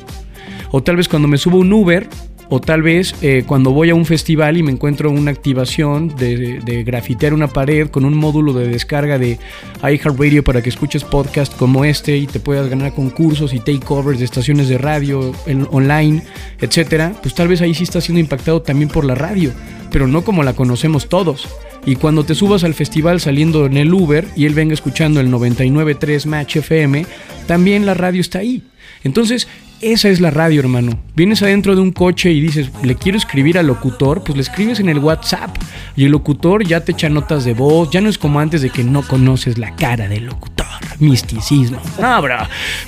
o 0.71 0.81
tal 0.81 0.95
vez 0.95 1.07
cuando 1.07 1.27
me 1.27 1.37
subo 1.37 1.57
un 1.57 1.71
Uber, 1.73 2.07
o 2.49 2.59
tal 2.59 2.81
vez 2.81 3.13
eh, 3.21 3.43
cuando 3.45 3.71
voy 3.71 3.91
a 3.91 3.95
un 3.95 4.05
festival 4.05 4.57
y 4.57 4.63
me 4.63 4.71
encuentro 4.71 5.11
una 5.11 5.29
activación 5.31 6.15
de, 6.15 6.83
grafitear 6.83 7.33
una 7.33 7.47
pared 7.47 7.89
con 7.89 8.05
un 8.05 8.15
módulo 8.15 8.53
de 8.53 8.67
descarga 8.67 9.19
de 9.19 9.37
iHeartRadio 9.83 10.43
para 10.43 10.61
que 10.61 10.69
escuches 10.69 11.03
podcast 11.03 11.55
como 11.55 11.85
este 11.85 12.17
y 12.17 12.25
te 12.27 12.39
puedas 12.39 12.67
ganar 12.67 12.93
concursos 12.93 13.53
y 13.53 13.59
takeovers 13.59 14.19
de 14.19 14.25
estaciones 14.25 14.67
de 14.67 14.77
radio 14.79 15.31
en- 15.45 15.67
online, 15.71 16.23
etcétera, 16.59 17.13
pues 17.21 17.35
tal 17.35 17.47
vez 17.47 17.61
ahí 17.61 17.73
sí 17.73 17.83
está 17.83 18.01
siendo 18.01 18.19
impactado 18.19 18.61
también 18.61 18.89
por 18.89 19.05
la 19.05 19.15
radio, 19.15 19.51
pero 19.91 20.07
no 20.07 20.23
como 20.23 20.43
la 20.43 20.53
conocemos 20.53 21.07
todos. 21.07 21.47
Y 21.85 21.95
cuando 21.95 22.23
te 22.25 22.35
subas 22.35 22.63
al 22.63 22.73
festival 22.73 23.21
saliendo 23.21 23.65
en 23.65 23.77
el 23.77 23.93
Uber 23.93 24.27
y 24.35 24.45
él 24.45 24.53
venga 24.53 24.73
escuchando 24.73 25.21
el 25.21 25.31
99.3 25.31 26.25
Match 26.25 26.57
FM, 26.57 27.05
también 27.47 27.85
la 27.85 27.93
radio 27.93 28.21
está 28.21 28.39
ahí. 28.39 28.63
Entonces, 29.03 29.47
esa 29.81 30.09
es 30.09 30.19
la 30.19 30.31
radio, 30.31 30.59
hermano. 30.59 30.99
Vienes 31.15 31.41
adentro 31.41 31.75
de 31.75 31.81
un 31.81 31.91
coche 31.91 32.31
y 32.31 32.41
dices, 32.41 32.69
le 32.83 32.95
quiero 32.95 33.17
escribir 33.17 33.57
al 33.57 33.67
locutor, 33.67 34.23
pues 34.23 34.35
le 34.35 34.41
escribes 34.41 34.79
en 34.79 34.89
el 34.89 34.99
WhatsApp 34.99 35.55
y 35.95 36.05
el 36.05 36.11
locutor 36.11 36.65
ya 36.65 36.83
te 36.83 36.91
echa 36.91 37.09
notas 37.09 37.45
de 37.45 37.53
voz, 37.53 37.89
ya 37.91 38.01
no 38.01 38.09
es 38.09 38.17
como 38.17 38.39
antes 38.39 38.61
de 38.61 38.69
que 38.69 38.83
no 38.83 39.01
conoces 39.03 39.57
la 39.57 39.75
cara 39.75 40.07
del 40.07 40.25
locutor. 40.25 40.65
Misticismo. 40.99 41.81
No. 41.99 42.21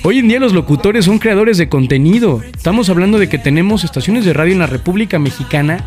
Hoy 0.04 0.18
en 0.18 0.28
día 0.28 0.38
los 0.38 0.52
locutores 0.52 1.06
son 1.06 1.18
creadores 1.18 1.58
de 1.58 1.68
contenido. 1.68 2.42
Estamos 2.42 2.90
hablando 2.90 3.18
de 3.18 3.28
que 3.28 3.38
tenemos 3.38 3.84
estaciones 3.84 4.24
de 4.24 4.32
radio 4.32 4.52
en 4.52 4.58
la 4.58 4.66
República 4.66 5.18
Mexicana 5.18 5.84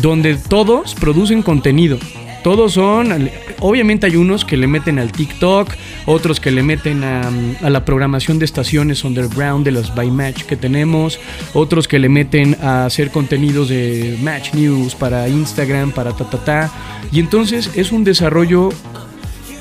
donde 0.00 0.36
todos 0.36 0.94
producen 0.94 1.42
contenido. 1.42 1.98
Todos 2.44 2.74
son, 2.74 3.30
obviamente 3.60 4.04
hay 4.04 4.16
unos 4.16 4.44
que 4.44 4.58
le 4.58 4.66
meten 4.66 4.98
al 4.98 5.12
TikTok, 5.12 5.70
otros 6.04 6.40
que 6.40 6.50
le 6.50 6.62
meten 6.62 7.02
a, 7.02 7.32
a 7.62 7.70
la 7.70 7.86
programación 7.86 8.38
de 8.38 8.44
estaciones 8.44 9.02
underground 9.02 9.64
de 9.64 9.72
los 9.72 9.94
by 9.94 10.10
Match 10.10 10.42
que 10.42 10.54
tenemos, 10.54 11.18
otros 11.54 11.88
que 11.88 11.98
le 11.98 12.10
meten 12.10 12.54
a 12.62 12.84
hacer 12.84 13.10
contenidos 13.10 13.70
de 13.70 14.18
Match 14.22 14.52
News 14.52 14.94
para 14.94 15.26
Instagram, 15.26 15.92
para 15.92 16.12
ta 16.12 16.28
ta 16.28 16.44
ta. 16.44 16.72
Y 17.10 17.18
entonces 17.18 17.70
es 17.76 17.92
un 17.92 18.04
desarrollo 18.04 18.68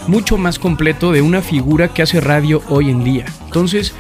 mucho 0.08 0.38
más 0.38 0.60
completo 0.60 1.14
de 1.14 1.22
una 1.22 1.42
figura 1.42 1.88
que 1.88 2.02
hace 2.02 2.20
radio 2.20 2.62
hoy 2.68 2.90
en 2.90 3.06
día. 3.06 3.26
Entonces, 3.46 3.94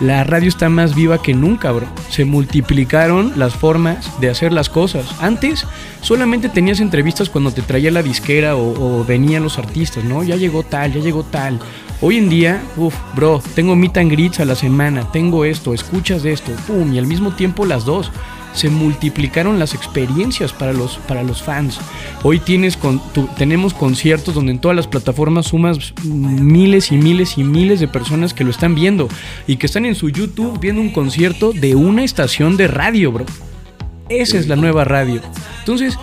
la 0.00 0.24
radio 0.24 0.48
está 0.48 0.68
más 0.68 0.94
viva 0.94 1.22
que 1.22 1.34
nunca, 1.34 1.70
bro. 1.72 1.86
Se 2.08 2.24
multiplicaron 2.24 3.34
las 3.36 3.54
formas 3.54 4.18
de 4.20 4.30
hacer 4.30 4.52
las 4.52 4.70
cosas. 4.70 5.06
Antes 5.20 5.66
solamente 6.00 6.48
tenías 6.48 6.80
entrevistas 6.80 7.28
cuando 7.28 7.52
te 7.52 7.62
traía 7.62 7.90
la 7.90 8.02
disquera 8.02 8.56
o, 8.56 9.04
venían 9.04 9.42
los 9.42 9.58
artistas, 9.58 10.02
¿no? 10.04 10.22
Ya 10.22 10.36
llegó 10.36 10.62
tal, 10.62 10.92
ya 10.92 11.00
llegó 11.00 11.22
tal. 11.22 11.60
Hoy 12.00 12.16
en 12.16 12.30
día, 12.30 12.62
uff, 12.76 12.94
bro, 13.14 13.42
tengo 13.54 13.76
meet 13.76 13.98
and 13.98 14.10
greets 14.10 14.40
a 14.40 14.46
la 14.46 14.54
semana, 14.54 15.12
tengo 15.12 15.44
esto, 15.44 15.74
escuchas 15.74 16.24
esto, 16.24 16.50
pum, 16.66 16.94
y 16.94 16.98
al 16.98 17.06
mismo 17.06 17.34
tiempo 17.34 17.66
las 17.66 17.84
dos 17.84 18.10
se 18.52 18.68
multiplicaron 18.68 19.58
las 19.58 19.74
experiencias 19.74 20.52
para 20.52 20.72
los, 20.72 20.98
para 21.08 21.22
los 21.22 21.42
fans. 21.42 21.78
Hoy 22.22 22.38
tienes 22.38 22.76
con, 22.76 23.00
tenemos 23.36 23.74
conciertos 23.74 24.34
donde 24.34 24.52
en 24.52 24.58
todas 24.58 24.76
las 24.76 24.86
plataformas 24.86 25.46
sumas 25.46 25.94
miles 26.04 26.92
y 26.92 26.96
miles 26.96 27.38
y 27.38 27.44
miles 27.44 27.80
de 27.80 27.88
personas 27.88 28.34
que 28.34 28.44
lo 28.44 28.50
están 28.50 28.74
viendo 28.74 29.08
y 29.46 29.56
que 29.56 29.66
están 29.66 29.86
en 29.86 29.94
su 29.94 30.08
YouTube 30.08 30.58
viendo 30.60 30.80
un 30.80 30.90
concierto 30.90 31.52
de 31.52 31.74
una 31.74 32.04
estación 32.04 32.56
de 32.56 32.68
radio, 32.68 33.12
bro. 33.12 33.26
Esa 34.08 34.38
es 34.38 34.48
la 34.48 34.56
nueva 34.56 34.84
radio. 34.84 35.20
Entonces, 35.60 35.96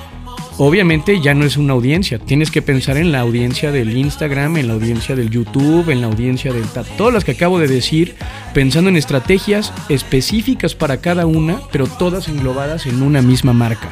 obviamente 0.58 1.20
ya 1.22 1.34
no 1.34 1.46
es 1.46 1.58
una 1.58 1.74
audiencia. 1.74 2.20
Tienes 2.20 2.52
que 2.52 2.62
pensar 2.62 2.98
en 2.98 3.12
la 3.12 3.20
audiencia 3.20 3.72
del 3.72 3.96
Instagram, 3.98 4.58
en 4.58 4.68
la 4.68 4.74
audiencia 4.74 5.16
del 5.16 5.30
YouTube, 5.30 5.90
en 5.90 6.02
la 6.02 6.08
audiencia 6.08 6.52
del 6.54 6.66
ta- 6.66 6.84
todas 6.84 7.14
las 7.14 7.24
que 7.24 7.32
acabo 7.32 7.60
de 7.60 7.68
decir, 7.68 8.16
pensando 8.54 8.90
en 8.90 8.98
estrategias 8.98 9.74
específicas 9.90 10.76
para 10.76 10.98
cada 10.98 11.26
una, 11.26 11.60
pero 11.72 11.88
todas 11.88 12.28
englobadas 12.28 12.86
en 12.86 13.02
una 13.04 13.22
misma 13.22 13.54
marca. 13.54 13.90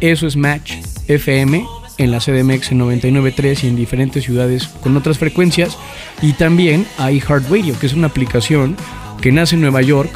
Eso 0.00 0.26
es 0.26 0.36
Match 0.36 0.74
FM 1.08 1.64
en 1.98 2.10
la 2.10 2.18
CDMX 2.18 2.72
en 2.72 2.80
99.3 2.80 3.64
y 3.64 3.68
en 3.68 3.76
diferentes 3.76 4.24
ciudades 4.24 4.66
con 4.82 4.96
otras 4.96 5.18
frecuencias. 5.18 5.76
Y 6.20 6.32
también 6.32 6.86
iHeartRadio, 6.98 7.78
que 7.78 7.86
es 7.86 7.92
una 7.94 8.08
aplicación 8.08 8.76
que 9.20 9.30
nace 9.30 9.54
en 9.54 9.60
Nueva 9.60 9.82
York, 9.82 10.10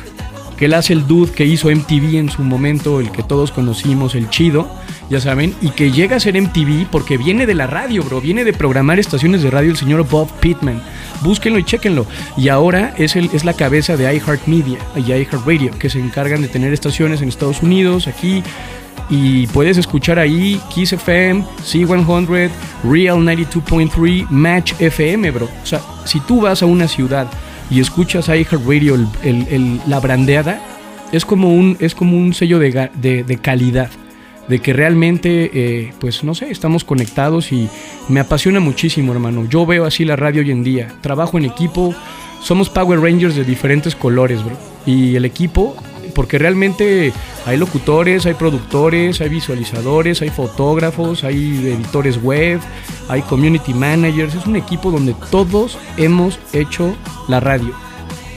que 0.56 0.68
la 0.68 0.78
hace 0.78 0.94
el 0.94 1.06
dude 1.06 1.30
que 1.32 1.44
hizo 1.44 1.70
MTV 1.70 2.16
en 2.16 2.30
su 2.30 2.42
momento, 2.42 2.98
el 2.98 3.12
que 3.12 3.22
todos 3.22 3.52
conocimos, 3.52 4.14
el 4.14 4.28
chido, 4.30 4.68
ya 5.10 5.20
saben, 5.20 5.54
y 5.62 5.70
que 5.70 5.90
llega 5.92 6.16
a 6.16 6.20
ser 6.20 6.40
MTV 6.40 6.86
porque 6.90 7.16
viene 7.16 7.46
de 7.46 7.54
la 7.54 7.66
radio, 7.66 8.02
bro, 8.02 8.20
viene 8.20 8.44
de 8.44 8.52
programar 8.52 8.98
estaciones 8.98 9.42
de 9.42 9.50
radio 9.50 9.70
el 9.70 9.76
señor 9.76 10.08
Bob 10.08 10.28
Pittman. 10.40 10.82
Búsquenlo 11.22 11.58
y 11.58 11.64
chéquenlo. 11.64 12.06
Y 12.36 12.48
ahora 12.48 12.92
es, 12.98 13.16
el, 13.16 13.30
es 13.32 13.44
la 13.44 13.54
cabeza 13.54 13.96
de 13.96 14.12
iHeartMedia 14.14 14.78
y 14.96 15.00
iHeartRadio, 15.12 15.70
que 15.78 15.88
se 15.90 16.00
encargan 16.00 16.42
de 16.42 16.48
tener 16.48 16.72
estaciones 16.72 17.22
en 17.22 17.28
Estados 17.28 17.62
Unidos, 17.62 18.06
aquí, 18.08 18.42
y 19.08 19.46
puedes 19.48 19.78
escuchar 19.78 20.18
ahí 20.18 20.60
Kiss 20.74 20.92
FM, 20.92 21.44
C100, 21.64 22.50
Real 22.84 23.18
92.3, 23.18 24.28
Match 24.30 24.72
FM, 24.80 25.30
bro. 25.30 25.48
O 25.62 25.66
sea, 25.66 25.80
si 26.04 26.18
tú 26.20 26.40
vas 26.40 26.62
a 26.62 26.66
una 26.66 26.88
ciudad 26.88 27.28
y 27.70 27.80
escuchas 27.80 28.28
iHeartRadio, 28.28 28.96
la 29.86 30.00
brandeada, 30.00 30.60
es 31.12 31.24
como 31.24 31.54
un, 31.54 31.76
es 31.78 31.94
como 31.94 32.16
un 32.18 32.34
sello 32.34 32.58
de, 32.58 32.90
de- 32.94 33.22
de 33.22 33.36
calidad, 33.38 33.90
de 34.48 34.60
que 34.60 34.72
realmente, 34.72 35.50
eh, 35.52 35.92
pues 35.98 36.24
no 36.24 36.34
sé, 36.34 36.50
estamos 36.50 36.84
conectados 36.84 37.52
y 37.52 37.68
me 38.08 38.20
apasiona 38.20 38.60
muchísimo, 38.60 39.12
hermano. 39.12 39.46
Yo 39.48 39.66
veo 39.66 39.84
así 39.84 40.04
la 40.04 40.16
radio 40.16 40.42
hoy 40.42 40.50
en 40.50 40.62
día, 40.62 40.94
trabajo 41.00 41.38
en 41.38 41.44
equipo, 41.44 41.94
somos 42.42 42.68
Power 42.68 43.00
Rangers 43.00 43.34
de 43.34 43.44
diferentes 43.44 43.94
colores, 43.94 44.44
bro. 44.44 44.56
Y 44.84 45.16
el 45.16 45.24
equipo, 45.24 45.74
porque 46.14 46.38
realmente 46.38 47.12
hay 47.44 47.56
locutores, 47.56 48.24
hay 48.26 48.34
productores, 48.34 49.20
hay 49.20 49.28
visualizadores, 49.28 50.22
hay 50.22 50.30
fotógrafos, 50.30 51.24
hay 51.24 51.36
editores 51.66 52.22
web, 52.22 52.60
hay 53.08 53.22
community 53.22 53.74
managers, 53.74 54.34
es 54.34 54.46
un 54.46 54.56
equipo 54.56 54.90
donde 54.90 55.14
todos 55.30 55.76
hemos 55.96 56.38
hecho 56.52 56.94
la 57.28 57.40
radio 57.40 57.85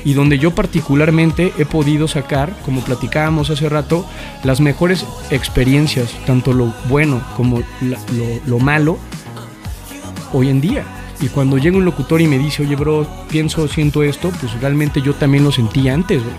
y 0.05 0.13
donde 0.13 0.39
yo 0.39 0.51
particularmente 0.51 1.53
he 1.57 1.65
podido 1.65 2.07
sacar, 2.07 2.55
como 2.63 2.81
platicábamos 2.81 3.49
hace 3.49 3.69
rato, 3.69 4.05
las 4.43 4.61
mejores 4.61 5.05
experiencias, 5.29 6.09
tanto 6.25 6.53
lo 6.53 6.73
bueno 6.87 7.21
como 7.35 7.59
lo, 7.81 7.97
lo 8.45 8.59
malo, 8.59 8.97
hoy 10.33 10.49
en 10.49 10.61
día. 10.61 10.85
Y 11.21 11.27
cuando 11.27 11.57
llega 11.57 11.77
un 11.77 11.85
locutor 11.85 12.21
y 12.21 12.27
me 12.27 12.39
dice, 12.39 12.63
oye, 12.63 12.75
bro, 12.75 13.05
pienso, 13.29 13.67
siento 13.67 14.03
esto, 14.03 14.31
pues 14.39 14.59
realmente 14.61 15.01
yo 15.01 15.13
también 15.13 15.43
lo 15.43 15.51
sentí 15.51 15.89
antes, 15.89 16.23
bro. 16.23 16.33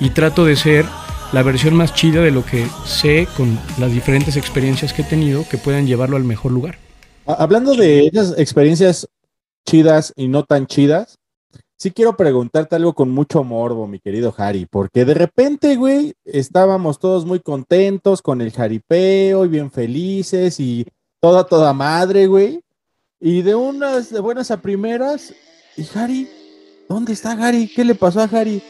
Y 0.00 0.10
trato 0.10 0.44
de 0.44 0.54
ser 0.54 0.84
la 1.32 1.42
versión 1.42 1.74
más 1.74 1.94
chida 1.94 2.22
de 2.22 2.30
lo 2.30 2.44
que 2.44 2.66
sé 2.84 3.26
con 3.36 3.58
las 3.78 3.92
diferentes 3.92 4.36
experiencias 4.36 4.92
que 4.92 5.02
he 5.02 5.04
tenido 5.04 5.46
que 5.48 5.58
puedan 5.58 5.86
llevarlo 5.86 6.16
al 6.16 6.24
mejor 6.24 6.52
lugar. 6.52 6.78
Hablando 7.26 7.74
de 7.74 8.06
esas 8.06 8.38
experiencias 8.38 9.08
chidas 9.66 10.12
y 10.16 10.28
no 10.28 10.44
tan 10.44 10.66
chidas, 10.66 11.17
sí 11.78 11.92
quiero 11.92 12.16
preguntarte 12.16 12.76
algo 12.76 12.92
con 12.92 13.10
mucho 13.10 13.44
morbo, 13.44 13.86
mi 13.86 14.00
querido 14.00 14.34
Harry, 14.36 14.66
porque 14.66 15.04
de 15.04 15.14
repente, 15.14 15.76
güey, 15.76 16.14
estábamos 16.24 16.98
todos 16.98 17.24
muy 17.24 17.40
contentos 17.40 18.20
con 18.20 18.40
el 18.40 18.50
jaripeo 18.50 19.44
y 19.44 19.48
bien 19.48 19.70
felices 19.70 20.58
y 20.58 20.86
toda, 21.20 21.44
toda 21.44 21.72
madre, 21.72 22.26
güey. 22.26 22.60
Y 23.20 23.42
de 23.42 23.54
unas 23.54 24.10
de 24.10 24.20
buenas 24.20 24.50
a 24.50 24.60
primeras, 24.60 25.32
¿y 25.76 25.86
Harry? 25.94 26.28
¿Dónde 26.88 27.12
está 27.12 27.32
Harry? 27.32 27.70
¿Qué 27.74 27.84
le 27.84 27.94
pasó 27.94 28.20
a 28.20 28.24
Harry? 28.24 28.62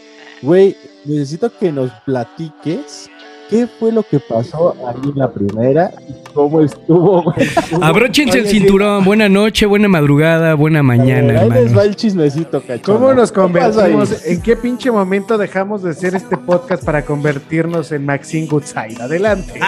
Güey, 0.42 0.76
necesito 1.04 1.50
que 1.58 1.72
nos 1.72 1.90
platiques 2.04 3.10
qué 3.48 3.66
fue 3.66 3.92
lo 3.92 4.02
que 4.02 4.20
pasó 4.20 4.74
ahí 4.86 5.10
en 5.10 5.18
la 5.18 5.30
primera 5.30 5.92
cómo 6.38 6.60
estuvo. 6.60 7.34
Abróchense 7.82 8.38
el 8.38 8.46
cinturón. 8.46 9.04
Buena 9.04 9.28
noche, 9.28 9.66
buena 9.66 9.88
madrugada, 9.88 10.54
buena 10.54 10.84
mañana, 10.84 11.40
Ahí 11.40 11.50
les 11.50 11.76
va 11.76 11.82
el 11.82 11.96
chismecito, 11.96 12.60
cachondo. 12.60 13.00
¿Cómo 13.00 13.12
nos 13.12 13.32
convertimos? 13.32 14.24
¿En 14.24 14.40
qué 14.40 14.56
pinche 14.56 14.90
momento 14.92 15.36
dejamos 15.36 15.82
de 15.82 15.90
hacer 15.90 16.14
este 16.14 16.36
podcast 16.36 16.84
para 16.84 17.04
convertirnos 17.04 17.90
en 17.90 18.06
Maxine 18.06 18.46
Goodside? 18.46 19.00
Adelante. 19.00 19.58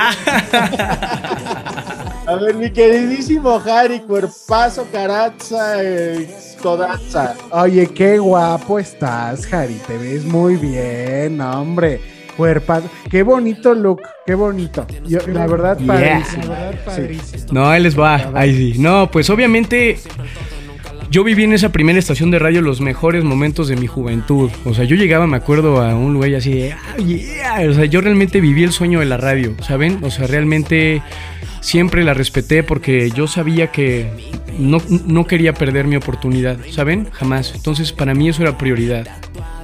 A 2.26 2.36
ver, 2.36 2.54
mi 2.54 2.70
queridísimo 2.70 3.60
Harry, 3.66 3.98
cuerpazo, 4.00 4.86
caraza, 4.92 5.82
eh, 5.82 6.30
codaza. 6.62 7.34
Oye, 7.50 7.88
qué 7.88 8.18
guapo 8.18 8.78
estás, 8.78 9.52
Harry. 9.52 9.80
Te 9.88 9.98
ves 9.98 10.24
muy 10.24 10.54
bien, 10.54 11.40
hombre. 11.40 12.19
Cuerpazo. 12.40 12.88
Qué 13.10 13.22
bonito 13.22 13.74
look, 13.74 14.00
qué 14.26 14.34
bonito. 14.34 14.86
Yo, 15.06 15.18
la 15.26 15.46
verdad, 15.46 15.76
Yeah. 15.78 15.86
padrísimo. 15.86 16.42
La 16.44 16.48
verdad, 16.60 16.70
Sí. 16.72 16.78
padrísimo. 16.86 17.44
No, 17.52 17.68
ahí 17.68 17.82
les 17.82 17.98
va. 17.98 18.30
Ahí 18.34 18.56
sí. 18.72 18.78
No, 18.78 19.10
pues 19.10 19.28
obviamente 19.28 19.98
yo 21.10 21.22
viví 21.24 21.44
en 21.44 21.52
esa 21.52 21.70
primera 21.70 21.98
estación 21.98 22.30
de 22.30 22.38
radio 22.38 22.62
los 22.62 22.80
mejores 22.80 23.24
momentos 23.24 23.68
de 23.68 23.76
mi 23.76 23.86
juventud. 23.88 24.48
O 24.64 24.72
sea, 24.74 24.84
yo 24.84 24.96
llegaba, 24.96 25.26
me 25.26 25.36
acuerdo, 25.36 25.82
a 25.82 25.94
un 25.94 26.14
lugar 26.14 26.30
y 26.30 26.34
así 26.36 26.52
de, 26.54 26.72
"Ah, 26.72 26.96
yeah". 26.98 27.68
O 27.68 27.74
sea, 27.74 27.84
yo 27.84 28.00
realmente 28.00 28.40
viví 28.40 28.62
el 28.62 28.72
sueño 28.72 29.00
de 29.00 29.06
la 29.06 29.16
radio, 29.16 29.54
¿saben? 29.60 29.98
O 30.02 30.10
sea, 30.10 30.26
realmente 30.26 31.02
siempre 31.60 32.04
la 32.04 32.14
respeté 32.14 32.62
porque 32.62 33.10
yo 33.10 33.26
sabía 33.26 33.66
que 33.72 34.06
no, 34.58 34.78
no 34.88 35.26
quería 35.26 35.52
perder 35.52 35.86
mi 35.86 35.96
oportunidad, 35.96 36.56
¿saben? 36.70 37.08
Jamás. 37.12 37.52
Entonces, 37.54 37.92
para 37.92 38.14
mí 38.14 38.28
eso 38.28 38.42
era 38.42 38.56
prioridad. 38.56 39.06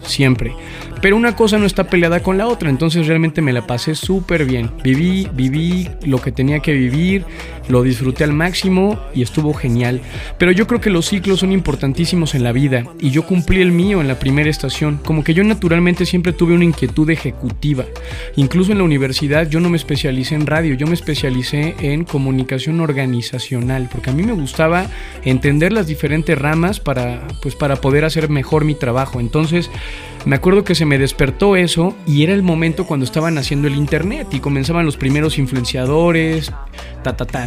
Siempre. 0.02 0.52
Pero 1.00 1.16
una 1.16 1.36
cosa 1.36 1.58
no 1.58 1.66
está 1.66 1.84
peleada 1.84 2.22
con 2.22 2.38
la 2.38 2.46
otra, 2.46 2.70
entonces 2.70 3.06
realmente 3.06 3.42
me 3.42 3.52
la 3.52 3.66
pasé 3.66 3.94
súper 3.94 4.44
bien. 4.44 4.70
Viví, 4.82 5.28
viví 5.32 5.88
lo 6.04 6.20
que 6.20 6.32
tenía 6.32 6.60
que 6.60 6.72
vivir, 6.72 7.24
lo 7.68 7.82
disfruté 7.82 8.24
al 8.24 8.32
máximo 8.32 8.98
y 9.14 9.22
estuvo 9.22 9.54
genial. 9.54 10.00
Pero 10.38 10.52
yo 10.52 10.66
creo 10.66 10.80
que 10.80 10.90
los 10.90 11.06
ciclos 11.06 11.40
son 11.40 11.52
importantísimos 11.52 12.34
en 12.34 12.44
la 12.44 12.52
vida 12.52 12.84
y 13.00 13.10
yo 13.10 13.26
cumplí 13.26 13.60
el 13.60 13.72
mío 13.72 14.00
en 14.00 14.08
la 14.08 14.18
primera 14.18 14.50
estación. 14.50 14.98
Como 15.04 15.24
que 15.24 15.34
yo 15.34 15.44
naturalmente 15.44 16.06
siempre 16.06 16.32
tuve 16.32 16.54
una 16.54 16.64
inquietud 16.64 17.08
ejecutiva. 17.10 17.84
Incluso 18.36 18.72
en 18.72 18.78
la 18.78 18.84
universidad 18.84 19.48
yo 19.48 19.60
no 19.60 19.70
me 19.70 19.76
especialicé 19.76 20.34
en 20.34 20.46
radio, 20.46 20.74
yo 20.74 20.86
me 20.86 20.94
especialicé 20.94 21.74
en 21.80 22.04
comunicación 22.04 22.80
organizacional, 22.80 23.88
porque 23.90 24.10
a 24.10 24.12
mí 24.12 24.22
me 24.22 24.32
gustaba 24.32 24.86
entender 25.24 25.72
las 25.72 25.86
diferentes 25.86 26.38
ramas 26.38 26.80
para, 26.80 27.26
pues, 27.42 27.54
para 27.54 27.76
poder 27.76 28.04
hacer 28.04 28.28
mejor 28.28 28.64
mi 28.64 28.74
trabajo. 28.74 29.20
Entonces, 29.20 29.70
me 30.24 30.34
acuerdo 30.34 30.64
que 30.64 30.74
se 30.74 30.86
me 30.86 30.98
despertó 30.98 31.54
eso 31.54 31.96
y 32.04 32.24
era 32.24 32.34
el 32.34 32.42
momento 32.42 32.84
cuando 32.86 33.04
estaban 33.04 33.38
haciendo 33.38 33.68
el 33.68 33.76
internet 33.76 34.26
y 34.32 34.40
comenzaban 34.40 34.84
los 34.84 34.96
primeros 34.96 35.38
influenciadores, 35.38 36.52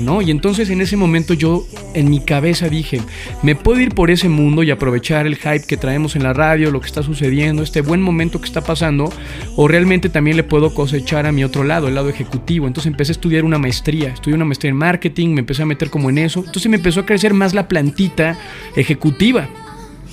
¿no? 0.01 0.21
Y 0.21 0.31
entonces 0.31 0.69
en 0.69 0.81
ese 0.81 0.95
momento 0.95 1.33
yo 1.33 1.65
en 1.93 2.09
mi 2.09 2.19
cabeza 2.19 2.69
dije, 2.69 3.01
me 3.43 3.55
puedo 3.55 3.81
ir 3.81 3.93
por 3.93 4.11
ese 4.11 4.29
mundo 4.29 4.63
y 4.63 4.71
aprovechar 4.71 5.27
el 5.27 5.35
hype 5.35 5.65
que 5.67 5.77
traemos 5.77 6.15
en 6.15 6.23
la 6.23 6.33
radio, 6.33 6.71
lo 6.71 6.79
que 6.79 6.87
está 6.87 7.03
sucediendo, 7.03 7.63
este 7.63 7.81
buen 7.81 8.01
momento 8.01 8.39
que 8.39 8.47
está 8.47 8.61
pasando, 8.61 9.11
o 9.55 9.67
realmente 9.67 10.09
también 10.09 10.37
le 10.37 10.43
puedo 10.43 10.73
cosechar 10.73 11.25
a 11.25 11.31
mi 11.31 11.43
otro 11.43 11.63
lado, 11.63 11.87
el 11.87 11.95
lado 11.95 12.09
ejecutivo. 12.09 12.67
Entonces 12.67 12.91
empecé 12.91 13.11
a 13.11 13.13
estudiar 13.13 13.43
una 13.43 13.57
maestría, 13.57 14.09
estudié 14.09 14.35
una 14.35 14.45
maestría 14.45 14.69
en 14.69 14.77
marketing, 14.77 15.29
me 15.29 15.41
empecé 15.41 15.63
a 15.63 15.65
meter 15.65 15.89
como 15.89 16.09
en 16.09 16.19
eso, 16.19 16.39
entonces 16.39 16.69
me 16.69 16.77
empezó 16.77 17.01
a 17.01 17.05
crecer 17.05 17.33
más 17.33 17.53
la 17.53 17.67
plantita 17.67 18.37
ejecutiva. 18.75 19.49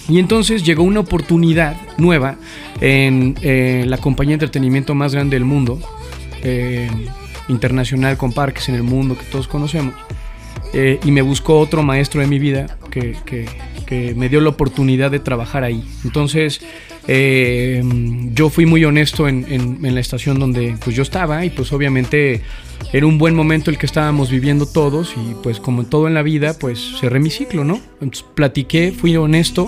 Y 0.09 0.19
entonces 0.19 0.65
llegó 0.65 0.85
una 0.85 1.01
oportunidad 1.01 1.77
nueva 1.99 2.37
en 2.81 3.35
eh, 3.43 3.85
la 3.87 3.99
compañía 3.99 4.33
de 4.37 4.45
entretenimiento 4.45 4.95
más 4.95 5.13
grande 5.13 5.35
del 5.37 5.45
mundo, 5.45 5.81
eh, 6.43 6.89
internacional 7.49 8.17
con 8.17 8.33
parques 8.33 8.69
en 8.69 8.75
el 8.75 8.83
mundo 8.83 9.17
que 9.17 9.25
todos 9.25 9.49
conocemos. 9.49 9.95
Eh, 10.73 10.99
y 11.05 11.11
me 11.11 11.23
buscó 11.23 11.59
otro 11.61 11.83
maestro 11.83 12.21
de 12.21 12.27
mi 12.27 12.39
vida 12.39 12.77
que, 12.91 13.17
que- 13.25 13.47
que 13.87 14.15
me 14.17 14.29
dio 14.29 14.41
la 14.41 14.49
oportunidad 14.49 15.13
de 15.13 15.21
trabajar 15.21 15.63
ahí. 15.63 15.85
Entonces, 16.05 16.61
eh, 17.09 17.83
yo 18.35 18.51
fui 18.51 18.67
muy 18.67 18.85
honesto 18.85 19.29
en, 19.29 19.47
en- 19.49 19.85
en 19.85 19.95
la 19.95 20.01
estación 20.01 20.39
donde 20.39 20.77
pues, 20.85 20.97
yo 20.97 21.03
estaba 21.03 21.45
y 21.45 21.51
pues 21.51 21.73
obviamente 21.73 22.43
era 22.93 23.07
un 23.07 23.19
buen 23.19 23.35
momento 23.35 23.71
el 23.71 23.79
que 23.79 23.87
estábamos 23.87 24.31
viviendo 24.31 24.67
todos 24.67 25.15
y 25.17 25.35
pues 25.43 25.61
como 25.61 25.85
todo 25.85 26.09
en 26.09 26.15
la 26.15 26.23
vida, 26.23 26.55
pues 26.59 26.97
cerré 27.01 27.21
mi 27.21 27.31
ciclo, 27.31 27.65
¿no? 27.65 27.81
Entonces 28.01 28.25
platiqué, 28.35 28.93
fui 28.93 29.17
honesto 29.17 29.67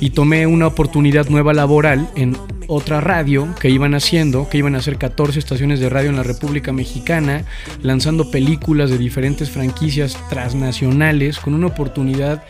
y 0.00 0.10
tomé 0.10 0.46
una 0.46 0.66
oportunidad 0.66 1.28
nueva 1.28 1.52
laboral 1.52 2.08
en 2.16 2.36
otra 2.66 3.00
radio 3.00 3.48
que 3.60 3.68
iban 3.70 3.94
haciendo, 3.94 4.48
que 4.48 4.58
iban 4.58 4.74
a 4.74 4.78
hacer 4.78 4.96
14 4.96 5.38
estaciones 5.38 5.80
de 5.80 5.88
radio 5.90 6.10
en 6.10 6.16
la 6.16 6.22
República 6.22 6.72
Mexicana, 6.72 7.44
lanzando 7.82 8.30
películas 8.30 8.90
de 8.90 8.98
diferentes 8.98 9.50
franquicias 9.50 10.16
transnacionales 10.28 11.38
con 11.38 11.54
una 11.54 11.66
oportunidad 11.68 12.42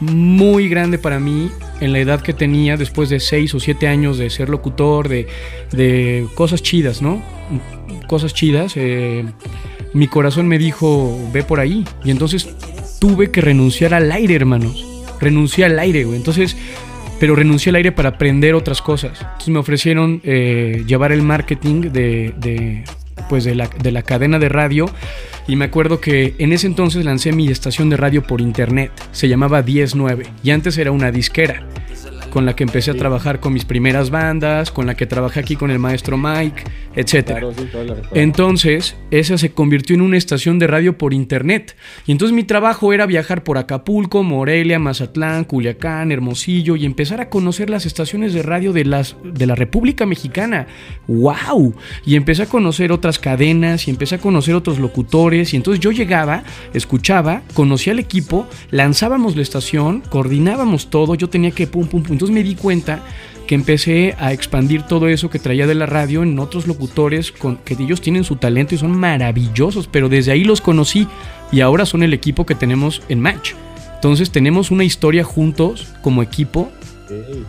muy 0.00 0.68
grande 0.68 0.98
para 0.98 1.20
mí 1.20 1.50
en 1.80 1.92
la 1.92 1.98
edad 1.98 2.20
que 2.20 2.32
tenía 2.32 2.76
después 2.76 3.08
de 3.08 3.20
6 3.20 3.54
o 3.54 3.60
7 3.60 3.88
años 3.88 4.18
de 4.18 4.30
ser 4.30 4.48
locutor, 4.48 5.08
de, 5.08 5.26
de 5.72 6.26
cosas 6.34 6.62
chidas, 6.62 7.02
¿no? 7.02 7.22
Cosas 8.08 8.34
chidas. 8.34 8.72
eh, 8.76 9.24
mi 9.94 10.08
corazón 10.08 10.48
me 10.48 10.58
dijo, 10.58 11.18
ve 11.32 11.42
por 11.42 11.60
ahí. 11.60 11.84
Y 12.04 12.10
entonces 12.10 12.48
tuve 12.98 13.30
que 13.30 13.40
renunciar 13.40 13.94
al 13.94 14.10
aire, 14.10 14.34
hermanos. 14.34 14.86
Renuncié 15.20 15.64
al 15.64 15.78
aire, 15.78 16.04
güey. 16.04 16.16
Entonces, 16.16 16.56
pero 17.20 17.36
renuncié 17.36 17.70
al 17.70 17.76
aire 17.76 17.92
para 17.92 18.10
aprender 18.10 18.54
otras 18.54 18.82
cosas. 18.82 19.24
Me 19.46 19.58
ofrecieron 19.58 20.20
eh, 20.24 20.82
llevar 20.86 21.12
el 21.12 21.22
marketing 21.22 21.92
de, 21.92 22.84
pues 23.28 23.44
de, 23.44 23.54
la, 23.54 23.68
de 23.68 23.92
la 23.92 24.02
cadena 24.02 24.38
de 24.38 24.48
radio. 24.48 24.86
Y 25.48 25.56
me 25.56 25.64
acuerdo 25.64 26.00
que 26.00 26.34
en 26.38 26.52
ese 26.52 26.66
entonces 26.66 27.04
lancé 27.04 27.32
mi 27.32 27.48
estación 27.48 27.90
de 27.90 27.96
radio 27.96 28.22
por 28.22 28.40
internet. 28.40 28.92
Se 29.12 29.28
llamaba 29.28 29.62
109. 29.62 30.26
Y 30.42 30.50
antes 30.50 30.78
era 30.78 30.92
una 30.92 31.10
disquera. 31.10 31.66
Con 32.32 32.46
la 32.46 32.56
que 32.56 32.64
empecé 32.64 32.90
a 32.90 32.94
trabajar 32.94 33.40
con 33.40 33.52
mis 33.52 33.66
primeras 33.66 34.08
bandas, 34.08 34.70
con 34.70 34.86
la 34.86 34.94
que 34.94 35.04
trabajé 35.04 35.40
aquí 35.40 35.54
con 35.54 35.70
el 35.70 35.78
maestro 35.78 36.16
Mike, 36.16 36.64
recuerdo. 37.66 38.08
Entonces, 38.14 38.96
esa 39.10 39.36
se 39.36 39.52
convirtió 39.52 39.94
en 39.94 40.00
una 40.00 40.16
estación 40.16 40.58
de 40.58 40.66
radio 40.66 40.96
por 40.96 41.12
internet. 41.12 41.76
Y 42.06 42.12
entonces 42.12 42.34
mi 42.34 42.44
trabajo 42.44 42.94
era 42.94 43.04
viajar 43.04 43.44
por 43.44 43.58
Acapulco, 43.58 44.22
Morelia, 44.22 44.78
Mazatlán, 44.78 45.44
Culiacán, 45.44 46.10
Hermosillo 46.10 46.74
y 46.74 46.86
empezar 46.86 47.20
a 47.20 47.28
conocer 47.28 47.68
las 47.68 47.84
estaciones 47.84 48.32
de 48.32 48.42
radio 48.42 48.72
de, 48.72 48.86
las, 48.86 49.14
de 49.22 49.46
la 49.46 49.54
República 49.54 50.06
Mexicana. 50.06 50.66
¡Wow! 51.08 51.74
Y 52.06 52.16
empecé 52.16 52.44
a 52.44 52.46
conocer 52.46 52.92
otras 52.92 53.18
cadenas 53.18 53.88
y 53.88 53.90
empecé 53.90 54.14
a 54.14 54.20
conocer 54.20 54.54
otros 54.54 54.78
locutores. 54.78 55.52
Y 55.52 55.56
entonces 55.58 55.80
yo 55.80 55.92
llegaba, 55.92 56.44
escuchaba, 56.72 57.42
conocía 57.52 57.92
al 57.92 57.98
equipo, 57.98 58.48
lanzábamos 58.70 59.36
la 59.36 59.42
estación, 59.42 60.02
coordinábamos 60.08 60.88
todo. 60.88 61.14
Yo 61.14 61.28
tenía 61.28 61.50
que 61.50 61.66
pum, 61.66 61.86
pum, 61.86 62.02
pum. 62.02 62.21
Entonces 62.22 62.34
me 62.36 62.48
di 62.48 62.54
cuenta 62.54 63.02
que 63.48 63.56
empecé 63.56 64.14
a 64.16 64.32
expandir 64.32 64.82
todo 64.82 65.08
eso 65.08 65.28
que 65.28 65.40
traía 65.40 65.66
de 65.66 65.74
la 65.74 65.86
radio 65.86 66.22
en 66.22 66.38
otros 66.38 66.68
locutores 66.68 67.32
con, 67.32 67.56
que 67.56 67.74
ellos 67.74 68.00
tienen 68.00 68.22
su 68.22 68.36
talento 68.36 68.76
y 68.76 68.78
son 68.78 68.92
maravillosos, 68.92 69.88
pero 69.88 70.08
desde 70.08 70.30
ahí 70.30 70.44
los 70.44 70.60
conocí 70.60 71.08
y 71.50 71.62
ahora 71.62 71.84
son 71.84 72.04
el 72.04 72.14
equipo 72.14 72.46
que 72.46 72.54
tenemos 72.54 73.02
en 73.08 73.18
Match. 73.18 73.54
Entonces 73.96 74.30
tenemos 74.30 74.70
una 74.70 74.84
historia 74.84 75.24
juntos 75.24 75.88
como 76.00 76.22
equipo 76.22 76.70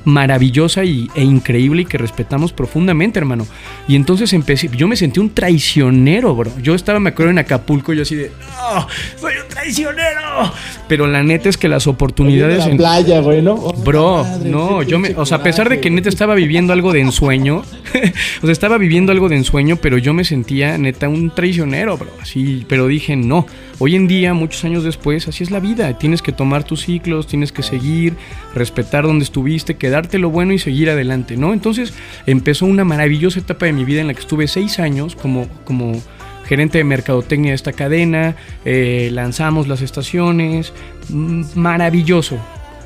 maravillosa 0.05 0.83
y, 0.83 1.09
e 1.15 1.23
increíble 1.23 1.83
y 1.83 1.85
que 1.85 1.97
respetamos 1.97 2.53
profundamente, 2.53 3.19
hermano. 3.19 3.47
Y 3.87 3.95
entonces 3.95 4.33
empecé, 4.33 4.69
yo 4.75 4.87
me 4.87 4.95
sentí 4.95 5.19
un 5.19 5.29
traicionero, 5.33 6.35
bro. 6.35 6.51
Yo 6.61 6.75
estaba, 6.75 6.99
me 6.99 7.09
acuerdo, 7.09 7.31
en 7.31 7.39
Acapulco, 7.39 7.93
yo 7.93 8.03
así 8.03 8.15
de, 8.15 8.31
¡Oh, 8.61 8.87
soy 9.19 9.33
un 9.41 9.47
traicionero! 9.49 10.51
Pero 10.87 11.07
la 11.07 11.23
neta 11.23 11.49
es 11.49 11.57
que 11.57 11.67
las 11.67 11.87
oportunidades... 11.87 12.59
la 12.59 12.69
en- 12.71 12.77
playa, 12.77 13.19
güey, 13.21 13.41
¿no? 13.41 13.53
Oh, 13.53 13.73
Bro, 13.73 14.23
madre, 14.23 14.49
no, 14.49 14.83
yo 14.83 14.99
me, 14.99 15.09
o 15.15 15.25
sea, 15.25 15.37
a 15.37 15.43
pesar 15.43 15.69
de 15.69 15.79
que 15.79 15.89
neta 15.89 16.09
estaba 16.09 16.35
viviendo 16.35 16.73
algo 16.73 16.91
de 16.93 17.01
ensueño, 17.01 17.57
o 18.41 18.45
sea, 18.45 18.51
estaba 18.51 18.77
viviendo 18.77 19.11
algo 19.11 19.29
de 19.29 19.37
ensueño, 19.37 19.77
pero 19.77 19.97
yo 19.97 20.13
me 20.13 20.23
sentía 20.23 20.77
neta 20.77 21.09
un 21.09 21.31
traicionero, 21.33 21.97
bro, 21.97 22.11
así, 22.21 22.65
pero 22.67 22.87
dije, 22.87 23.15
no, 23.15 23.45
hoy 23.79 23.95
en 23.95 24.07
día, 24.07 24.33
muchos 24.33 24.63
años 24.65 24.83
después, 24.83 25.27
así 25.27 25.43
es 25.43 25.51
la 25.51 25.59
vida, 25.59 25.97
tienes 25.97 26.21
que 26.21 26.31
tomar 26.31 26.63
tus 26.63 26.81
ciclos, 26.83 27.27
tienes 27.27 27.51
que 27.51 27.63
seguir, 27.63 28.15
respetar 28.53 29.03
donde 29.05 29.23
estuviste, 29.23 29.52
quedarte 29.77 30.19
lo 30.19 30.29
bueno 30.29 30.53
y 30.53 30.59
seguir 30.59 30.89
adelante, 30.89 31.37
¿no? 31.37 31.53
Entonces 31.53 31.93
empezó 32.25 32.65
una 32.65 32.83
maravillosa 32.83 33.39
etapa 33.39 33.65
de 33.65 33.73
mi 33.73 33.85
vida 33.85 34.01
en 34.01 34.07
la 34.07 34.13
que 34.13 34.21
estuve 34.21 34.47
seis 34.47 34.79
años 34.79 35.15
como, 35.15 35.47
como 35.65 36.01
gerente 36.45 36.77
de 36.77 36.83
mercadotecnia 36.83 37.51
de 37.51 37.55
esta 37.55 37.73
cadena, 37.73 38.35
eh, 38.65 39.09
lanzamos 39.11 39.67
las 39.67 39.81
estaciones, 39.81 40.73
mm, 41.09 41.43
maravilloso. 41.55 42.37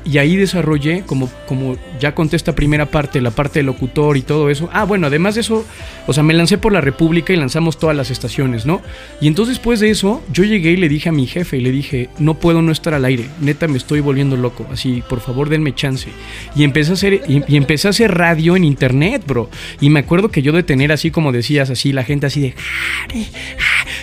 Y 0.08 0.18
ahí 0.18 0.36
desarrollé, 0.36 1.02
como, 1.04 1.30
como 1.46 1.76
ya 2.00 2.14
conté 2.14 2.36
esta 2.36 2.54
primera 2.54 2.86
parte, 2.86 3.20
la 3.20 3.30
parte 3.30 3.58
de 3.58 3.64
locutor 3.64 4.16
y 4.16 4.22
todo 4.22 4.48
eso. 4.48 4.70
Ah, 4.72 4.84
bueno, 4.84 5.06
además 5.08 5.34
de 5.34 5.42
eso, 5.42 5.66
o 6.06 6.12
sea, 6.12 6.22
me 6.22 6.32
lancé 6.32 6.56
por 6.56 6.72
la 6.72 6.80
República 6.80 7.32
y 7.32 7.36
lanzamos 7.36 7.78
todas 7.78 7.94
las 7.94 8.10
estaciones, 8.10 8.64
¿no? 8.64 8.80
Y 9.20 9.26
entonces 9.26 9.56
después 9.56 9.80
de 9.80 9.90
eso, 9.90 10.22
yo 10.32 10.44
llegué 10.44 10.72
y 10.72 10.76
le 10.76 10.88
dije 10.88 11.10
a 11.10 11.12
mi 11.12 11.26
jefe 11.26 11.58
y 11.58 11.60
le 11.60 11.70
dije, 11.70 12.08
no 12.18 12.34
puedo 12.34 12.62
no 12.62 12.72
estar 12.72 12.94
al 12.94 13.04
aire, 13.04 13.26
neta 13.40 13.68
me 13.68 13.76
estoy 13.76 14.00
volviendo 14.00 14.36
loco, 14.36 14.66
así, 14.72 15.02
por 15.08 15.20
favor 15.20 15.50
denme 15.50 15.74
chance. 15.74 16.08
Y 16.56 16.64
empecé 16.64 16.92
a 16.92 16.94
hacer, 16.94 17.22
y, 17.28 17.56
empecé 17.56 17.88
a 17.88 17.90
hacer 17.90 18.16
radio 18.16 18.56
en 18.56 18.64
internet, 18.64 19.24
bro. 19.26 19.50
Y 19.80 19.90
me 19.90 20.00
acuerdo 20.00 20.30
que 20.30 20.40
yo 20.40 20.52
de 20.52 20.62
tener 20.62 20.90
así 20.90 21.10
como 21.10 21.32
decías, 21.32 21.68
así, 21.68 21.92
la 21.92 22.04
gente 22.04 22.26
así 22.26 22.40
de... 22.40 22.54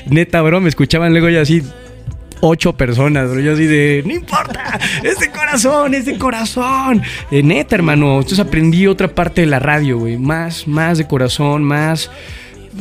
Neta, 0.07 0.41
bro, 0.43 0.61
me 0.61 0.69
escuchaban 0.69 1.11
luego 1.13 1.29
ya 1.29 1.41
así 1.41 1.63
ocho 2.41 2.73
personas, 2.73 3.29
bro. 3.29 3.39
Yo 3.39 3.53
así 3.53 3.65
de, 3.65 4.03
no 4.05 4.13
importa, 4.13 4.79
es 5.03 5.19
de 5.19 5.29
corazón, 5.31 5.93
es 5.93 6.05
de 6.05 6.17
corazón. 6.17 7.01
Eh, 7.31 7.43
neta, 7.43 7.75
hermano. 7.75 8.17
Entonces 8.17 8.39
aprendí 8.39 8.87
otra 8.87 9.07
parte 9.07 9.41
de 9.41 9.47
la 9.47 9.59
radio, 9.59 9.99
güey. 9.99 10.17
Más, 10.17 10.67
más 10.67 10.97
de 10.97 11.07
corazón, 11.07 11.63
más, 11.63 12.09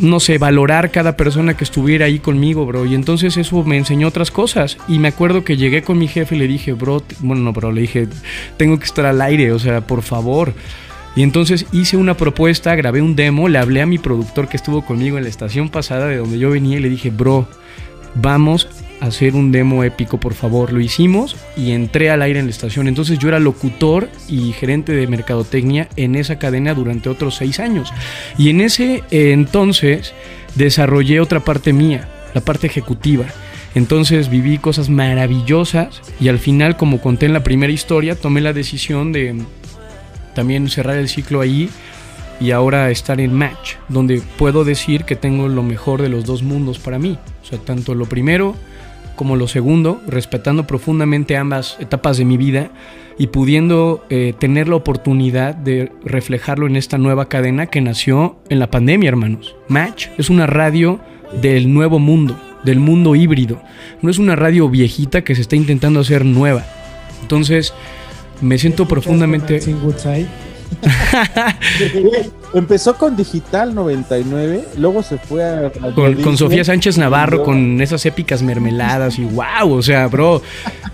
no 0.00 0.20
sé, 0.20 0.38
valorar 0.38 0.90
cada 0.90 1.16
persona 1.16 1.56
que 1.56 1.64
estuviera 1.64 2.06
ahí 2.06 2.18
conmigo, 2.18 2.66
bro. 2.66 2.86
Y 2.86 2.94
entonces 2.94 3.36
eso 3.36 3.62
me 3.64 3.76
enseñó 3.76 4.08
otras 4.08 4.30
cosas. 4.30 4.76
Y 4.88 4.98
me 4.98 5.08
acuerdo 5.08 5.44
que 5.44 5.56
llegué 5.56 5.82
con 5.82 5.98
mi 5.98 6.08
jefe 6.08 6.36
y 6.36 6.38
le 6.38 6.48
dije, 6.48 6.72
bro, 6.72 7.02
bueno, 7.20 7.42
no, 7.42 7.52
bro, 7.52 7.72
le 7.72 7.82
dije, 7.82 8.08
tengo 8.56 8.78
que 8.78 8.84
estar 8.84 9.06
al 9.06 9.20
aire, 9.20 9.52
o 9.52 9.58
sea, 9.58 9.80
por 9.80 10.02
favor. 10.02 10.52
Y 11.16 11.22
entonces 11.22 11.66
hice 11.72 11.96
una 11.96 12.16
propuesta, 12.16 12.74
grabé 12.74 13.00
un 13.00 13.14
demo, 13.14 13.48
le 13.48 13.58
hablé 13.58 13.82
a 13.82 13.86
mi 13.86 13.98
productor 13.98 14.48
que 14.48 14.56
estuvo 14.56 14.84
conmigo 14.84 15.16
en 15.16 15.24
la 15.24 15.30
estación 15.30 15.68
pasada 15.68 16.08
de 16.08 16.16
donde 16.16 16.38
yo 16.38 16.50
venía 16.50 16.78
y 16.78 16.80
le 16.80 16.88
dije, 16.88 17.10
bro, 17.10 17.46
vamos 18.16 18.68
hacer 19.00 19.34
un 19.34 19.52
demo 19.52 19.84
épico, 19.84 20.18
por 20.18 20.34
favor. 20.34 20.72
Lo 20.72 20.80
hicimos 20.80 21.36
y 21.56 21.72
entré 21.72 22.10
al 22.10 22.22
aire 22.22 22.40
en 22.40 22.46
la 22.46 22.50
estación. 22.50 22.88
Entonces 22.88 23.18
yo 23.18 23.28
era 23.28 23.38
locutor 23.38 24.08
y 24.28 24.52
gerente 24.52 24.92
de 24.92 25.06
mercadotecnia 25.06 25.88
en 25.96 26.14
esa 26.14 26.38
cadena 26.38 26.74
durante 26.74 27.08
otros 27.08 27.36
seis 27.36 27.60
años. 27.60 27.92
Y 28.38 28.50
en 28.50 28.60
ese 28.60 29.02
eh, 29.10 29.32
entonces 29.32 30.14
desarrollé 30.54 31.20
otra 31.20 31.40
parte 31.40 31.72
mía, 31.72 32.08
la 32.34 32.40
parte 32.40 32.66
ejecutiva. 32.66 33.26
Entonces 33.74 34.30
viví 34.30 34.58
cosas 34.58 34.88
maravillosas 34.88 36.00
y 36.20 36.28
al 36.28 36.38
final, 36.38 36.76
como 36.76 37.00
conté 37.00 37.26
en 37.26 37.32
la 37.32 37.42
primera 37.42 37.72
historia, 37.72 38.14
tomé 38.14 38.40
la 38.40 38.52
decisión 38.52 39.12
de 39.12 39.42
también 40.34 40.68
cerrar 40.68 40.96
el 40.96 41.08
ciclo 41.08 41.40
ahí 41.40 41.68
y 42.40 42.52
ahora 42.52 42.90
estar 42.90 43.20
en 43.20 43.32
Match, 43.32 43.74
donde 43.88 44.22
puedo 44.38 44.64
decir 44.64 45.04
que 45.04 45.16
tengo 45.16 45.48
lo 45.48 45.62
mejor 45.62 46.02
de 46.02 46.08
los 46.08 46.24
dos 46.24 46.42
mundos 46.42 46.78
para 46.78 46.98
mí. 46.98 47.18
O 47.42 47.46
sea, 47.46 47.58
tanto 47.58 47.94
lo 47.94 48.06
primero 48.06 48.54
como 49.14 49.36
lo 49.36 49.48
segundo, 49.48 50.00
respetando 50.06 50.66
profundamente 50.66 51.36
ambas 51.36 51.76
etapas 51.80 52.16
de 52.16 52.24
mi 52.24 52.36
vida 52.36 52.70
y 53.18 53.28
pudiendo 53.28 54.04
eh, 54.10 54.34
tener 54.38 54.68
la 54.68 54.76
oportunidad 54.76 55.54
de 55.54 55.92
reflejarlo 56.04 56.66
en 56.66 56.76
esta 56.76 56.98
nueva 56.98 57.28
cadena 57.28 57.66
que 57.66 57.80
nació 57.80 58.36
en 58.48 58.58
la 58.58 58.70
pandemia, 58.70 59.08
hermanos. 59.08 59.54
Match 59.68 60.08
es 60.18 60.30
una 60.30 60.46
radio 60.46 61.00
del 61.40 61.72
nuevo 61.72 61.98
mundo, 61.98 62.38
del 62.64 62.80
mundo 62.80 63.14
híbrido. 63.14 63.62
No 64.02 64.10
es 64.10 64.18
una 64.18 64.36
radio 64.36 64.68
viejita 64.68 65.22
que 65.22 65.34
se 65.34 65.42
está 65.42 65.56
intentando 65.56 66.00
hacer 66.00 66.24
nueva. 66.24 66.64
Entonces, 67.22 67.72
me 68.40 68.58
siento 68.58 68.86
profundamente... 68.86 69.60
Empezó 72.54 72.94
con 72.96 73.16
Digital 73.16 73.74
99, 73.74 74.64
luego 74.78 75.02
se 75.02 75.18
fue 75.18 75.44
a... 75.44 75.70
Con, 75.94 76.14
con 76.22 76.36
Sofía 76.36 76.64
Sánchez 76.64 76.98
Navarro, 76.98 77.42
con 77.42 77.80
esas 77.80 78.06
épicas 78.06 78.42
mermeladas 78.42 79.18
y 79.18 79.24
wow, 79.24 79.72
o 79.72 79.82
sea, 79.82 80.06
bro, 80.06 80.40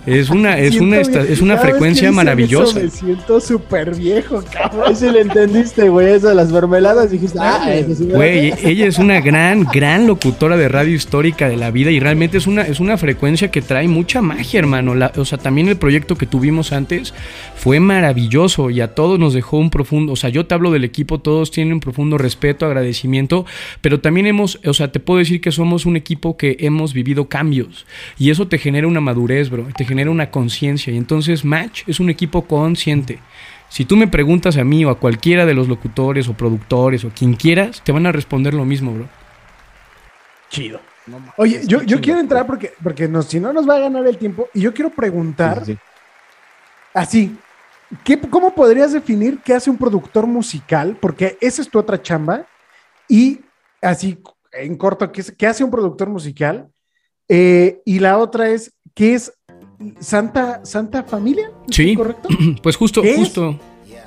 es 0.06 0.30
una, 0.30 0.58
es 0.58 0.70
Siento 0.70 0.84
una, 0.84 1.00
esta- 1.00 1.22
es 1.22 1.40
una 1.40 1.58
frecuencia 1.58 2.10
maravillosa. 2.12 2.78
eso 2.80 2.84
Me 2.84 2.90
siento 2.90 3.40
súper 3.40 3.94
viejo, 3.94 4.42
cabrón. 4.52 4.96
Sí 4.96 5.10
le 5.10 5.20
entendiste, 5.20 5.88
güey, 5.88 6.14
eso 6.14 6.28
de 6.28 6.34
las 6.34 6.50
mermeladas, 6.52 7.10
dijiste, 7.10 7.38
ah, 7.40 7.72
eso 7.72 7.94
sí 7.94 8.04
me- 8.04 8.14
Güey, 8.14 8.54
ella 8.64 8.86
es 8.86 8.98
una 8.98 9.20
gran, 9.20 9.64
gran 9.64 10.06
locutora 10.06 10.56
de 10.56 10.68
radio 10.68 10.94
histórica 10.94 11.48
de 11.48 11.56
la 11.56 11.70
vida 11.70 11.90
y 11.90 12.00
realmente 12.00 12.38
es 12.38 12.46
una, 12.46 12.62
es 12.62 12.80
una 12.80 12.96
frecuencia 12.96 13.50
que 13.50 13.62
trae 13.62 13.88
mucha 13.88 14.22
magia, 14.22 14.58
hermano. 14.58 14.94
La- 14.94 15.12
o 15.16 15.24
sea, 15.24 15.38
también 15.38 15.68
el 15.68 15.76
proyecto 15.76 16.16
que 16.16 16.26
tuvimos 16.26 16.72
antes 16.72 17.12
fue 17.56 17.80
maravilloso 17.80 18.70
y 18.70 18.80
a 18.80 18.94
todos 18.94 19.18
nos 19.18 19.34
dejó 19.34 19.58
un 19.58 19.70
profundo, 19.70 20.12
o 20.12 20.16
sea, 20.16 20.30
yo 20.30 20.46
te 20.46 20.54
hablo 20.54 20.70
del 20.70 20.84
equipo, 20.84 21.18
todos 21.20 21.50
tienen 21.50 21.74
un 21.74 21.80
profundo 21.80 22.18
respeto, 22.18 22.66
agradecimiento, 22.66 23.44
pero 23.80 24.00
también 24.00 24.26
hemos, 24.26 24.58
o 24.64 24.74
sea, 24.74 24.90
te 24.92 25.00
puedo 25.00 25.18
decir 25.18 25.40
que 25.40 25.52
somos 25.52 25.86
un 25.86 25.96
equipo 25.96 26.36
que 26.36 26.56
hemos 26.60 26.94
vivido 26.94 27.28
cambios 27.28 27.86
y 28.18 28.30
eso 28.30 28.48
te 28.48 28.58
genera 28.58 28.86
una 28.86 29.00
madurez, 29.00 29.50
bro, 29.50 29.68
te 29.76 29.84
genera 29.90 30.10
una 30.10 30.30
conciencia 30.30 30.90
y 30.92 30.96
entonces 30.96 31.44
Match 31.44 31.82
es 31.86 32.00
un 32.00 32.08
equipo 32.08 32.46
consciente. 32.46 33.18
Si 33.68 33.84
tú 33.84 33.96
me 33.96 34.08
preguntas 34.08 34.56
a 34.56 34.64
mí 34.64 34.84
o 34.84 34.90
a 34.90 34.98
cualquiera 34.98 35.44
de 35.44 35.52
los 35.54 35.68
locutores 35.68 36.26
o 36.28 36.32
productores 36.34 37.04
o 37.04 37.10
quien 37.10 37.34
quieras, 37.34 37.82
te 37.84 37.92
van 37.92 38.06
a 38.06 38.12
responder 38.12 38.54
lo 38.54 38.64
mismo, 38.64 38.92
bro. 38.94 39.06
Chido. 40.48 40.80
Oye, 41.36 41.60
yo, 41.66 41.82
yo 41.82 42.00
quiero 42.00 42.20
entrar 42.20 42.46
porque, 42.46 42.72
porque 42.82 43.06
no, 43.08 43.22
si 43.22 43.38
no 43.40 43.52
nos 43.52 43.68
va 43.68 43.76
a 43.76 43.80
ganar 43.80 44.06
el 44.06 44.16
tiempo 44.16 44.48
y 44.54 44.60
yo 44.62 44.72
quiero 44.72 44.90
preguntar 44.90 45.62
así, 46.94 47.36
¿qué, 48.04 48.18
¿cómo 48.20 48.54
podrías 48.54 48.92
definir 48.92 49.38
qué 49.44 49.54
hace 49.54 49.70
un 49.70 49.76
productor 49.78 50.26
musical? 50.26 50.96
Porque 51.00 51.36
esa 51.40 51.62
es 51.62 51.68
tu 51.70 51.78
otra 51.78 52.00
chamba 52.00 52.46
y 53.08 53.40
así 53.82 54.18
en 54.52 54.76
corto, 54.76 55.10
¿qué, 55.12 55.20
es- 55.20 55.32
qué 55.36 55.46
hace 55.46 55.64
un 55.64 55.70
productor 55.70 56.08
musical? 56.08 56.68
Eh, 57.28 57.80
y 57.84 58.00
la 58.00 58.18
otra 58.18 58.48
es, 58.50 58.72
¿qué 58.94 59.14
es 59.14 59.32
Santa, 60.00 60.64
Santa 60.64 61.02
Familia? 61.04 61.50
Sí, 61.70 61.94
correcto? 61.94 62.28
pues 62.62 62.76
justo, 62.76 63.02
justo, 63.16 63.58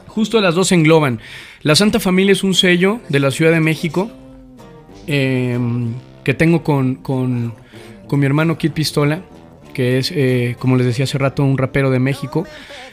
justo 0.08 0.42
las 0.42 0.56
dos 0.56 0.68
se 0.68 0.76
engloban. 0.76 1.20
La 1.62 1.76
Santa 1.76 2.00
Familia 2.00 2.34
es 2.34 2.44
un 2.44 2.54
sello 2.54 3.00
de 3.10 3.20
la 3.20 3.32
Ciudad 3.32 3.52
de 3.52 3.60
México 3.60 4.12
eh, 5.08 5.58
que 6.24 6.34
tengo 6.34 6.64
con, 6.64 6.96
con, 6.96 7.54
con 8.08 8.20
mi 8.20 8.26
hermano 8.26 8.58
Kid 8.58 8.72
Pistola, 8.72 9.24
que 9.74 9.98
es, 9.98 10.12
eh, 10.16 10.56
como 10.60 10.78
les 10.78 10.86
decía 10.86 11.06
hace 11.06 11.18
rato, 11.18 11.44
un 11.44 11.58
rapero 11.58 11.90
de 11.90 12.00
México. 12.00 12.46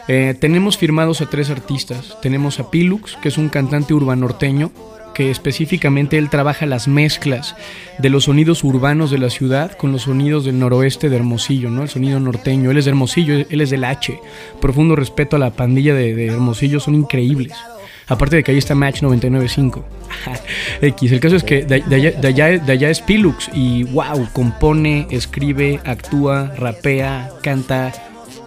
Eh, 0.09 0.35
tenemos 0.41 0.78
firmados 0.78 1.20
a 1.20 1.26
tres 1.26 1.51
artistas. 1.51 2.18
Tenemos 2.22 2.59
a 2.59 2.70
Pilux, 2.70 3.16
que 3.22 3.28
es 3.28 3.39
un 3.39 3.49
cantante 3.49 3.95
urbanorteño, 3.95 4.72
que 5.14 5.30
específicamente 5.30 6.18
él 6.18 6.30
trabaja 6.30 6.66
las 6.66 6.88
mezclas 6.88 7.56
de 7.98 8.11
los 8.11 8.24
sonidos 8.24 8.64
urbanos 8.64 9.11
de 9.11 9.18
la 9.18 9.30
ciudad 9.30 9.72
con 9.72 9.92
los 9.92 10.02
sonidos 10.02 10.44
del 10.44 10.58
noroeste 10.58 11.08
de 11.08 11.16
Hermosillo, 11.16 11.70
¿no? 11.70 11.82
El 11.82 11.88
sonido 11.88 12.20
norteño. 12.20 12.70
Él 12.70 12.78
es 12.78 12.84
de 12.84 12.90
Hermosillo, 12.90 13.34
él 13.48 13.61
es 13.61 13.70
del 13.70 13.84
H. 13.84 14.18
Profundo 14.61 14.96
respeto 14.96 15.36
a 15.36 15.38
la 15.38 15.50
pandilla 15.50 15.94
de, 15.94 16.26
Hermosillo, 16.26 16.80
son 16.80 16.94
increíbles. 16.94 17.52
Aparte 18.08 18.36
de 18.36 18.42
que 18.42 18.50
ahí 18.50 18.58
está 18.58 18.74
Match 18.74 19.02
995. 19.02 19.84
X. 20.82 21.12
El 21.12 21.20
caso 21.20 21.36
es 21.36 21.44
que 21.44 21.64
de, 21.64 21.80
de 21.80 22.72
allá 22.72 22.90
es 22.90 23.00
Pilux 23.00 23.48
y 23.54 23.84
wow, 23.84 24.28
compone, 24.32 25.06
escribe, 25.11 25.80
actúa, 25.84 26.52
rapea, 26.56 27.30
canta. 27.42 27.92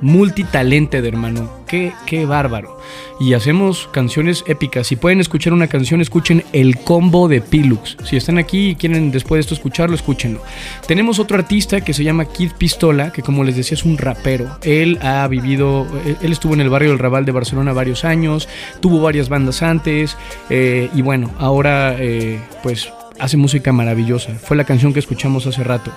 Multitalented, 0.03 1.03
hermano. 1.05 1.49
Qué, 1.67 1.91
qué 2.05 2.25
bárbaro. 2.25 2.77
Y 3.19 3.33
hacemos 3.33 3.87
canciones 3.91 4.43
épicas. 4.47 4.85
Si 4.87 4.95
pueden 4.95 5.19
escuchar 5.19 5.53
una 5.53 5.67
canción, 5.67 6.01
escuchen 6.01 6.43
el 6.53 6.77
combo 6.77 7.27
de 7.27 7.41
Pilux. 7.41 7.97
Si 8.03 8.17
están 8.17 8.37
aquí 8.37 8.69
y 8.69 8.75
quieren 8.75 9.11
después 9.11 9.37
de 9.37 9.41
esto 9.41 9.53
escucharlo, 9.53 9.95
escúchenlo. 9.95 10.41
Tenemos 10.87 11.19
otro 11.19 11.37
artista 11.37 11.81
que 11.81 11.93
se 11.93 12.03
llama 12.03 12.25
Kid 12.25 12.51
Pistola, 12.57 13.11
que 13.11 13.21
como 13.21 13.43
les 13.43 13.55
decía 13.55 13.75
es 13.75 13.85
un 13.85 13.97
rapero. 13.97 14.57
Él 14.63 14.99
ha 15.01 15.27
vivido, 15.27 15.87
él- 16.05 16.17
él 16.21 16.31
estuvo 16.31 16.53
en 16.53 16.61
el 16.61 16.69
barrio 16.69 16.89
del 16.89 16.99
Raval 16.99 17.25
de 17.25 17.31
Barcelona 17.31 17.73
varios 17.73 18.03
años, 18.05 18.49
tuvo 18.81 19.01
varias 19.01 19.29
bandas 19.29 19.63
antes 19.63 20.17
eh, 20.49 20.89
y 20.93 21.01
bueno, 21.01 21.31
ahora 21.39 21.95
eh, 21.97 22.39
pues 22.61 22.91
hace 23.19 23.37
música 23.37 23.71
maravillosa. 23.71 24.33
Fue 24.33 24.57
la 24.57 24.65
canción 24.65 24.91
que 24.93 24.99
escuchamos 24.99 25.47
hace 25.47 25.63
rato. 25.63 25.91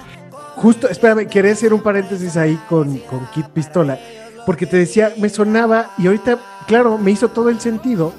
Justo, 0.57 0.89
espérame, 0.89 1.29
quería 1.29 1.53
hacer 1.53 1.75
un 1.75 1.83
paréntesis 1.83 2.37
ahí 2.37 2.59
con, 2.69 2.99
con 3.01 3.27
Kid 3.31 3.45
Pistola, 3.53 3.99
porque 4.47 4.67
te 4.67 4.79
decía, 4.79 5.13
me 5.19 5.29
sonaba 5.29 5.91
y 5.99 6.07
ahorita, 6.07 6.39
claro, 6.67 6.97
me 6.97 7.11
hizo 7.11 7.29
todo 7.29 7.51
el 7.51 7.61
sentido 7.61 8.15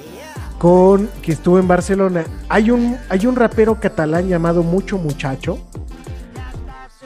con 0.59 1.09
que 1.21 1.31
estuvo 1.31 1.57
en 1.57 1.67
Barcelona. 1.67 2.25
Hay 2.47 2.69
un, 2.69 2.97
hay 3.09 3.25
un 3.25 3.35
rapero 3.35 3.79
catalán 3.79 4.27
llamado 4.27 4.61
Mucho 4.61 4.97
Muchacho 4.99 5.59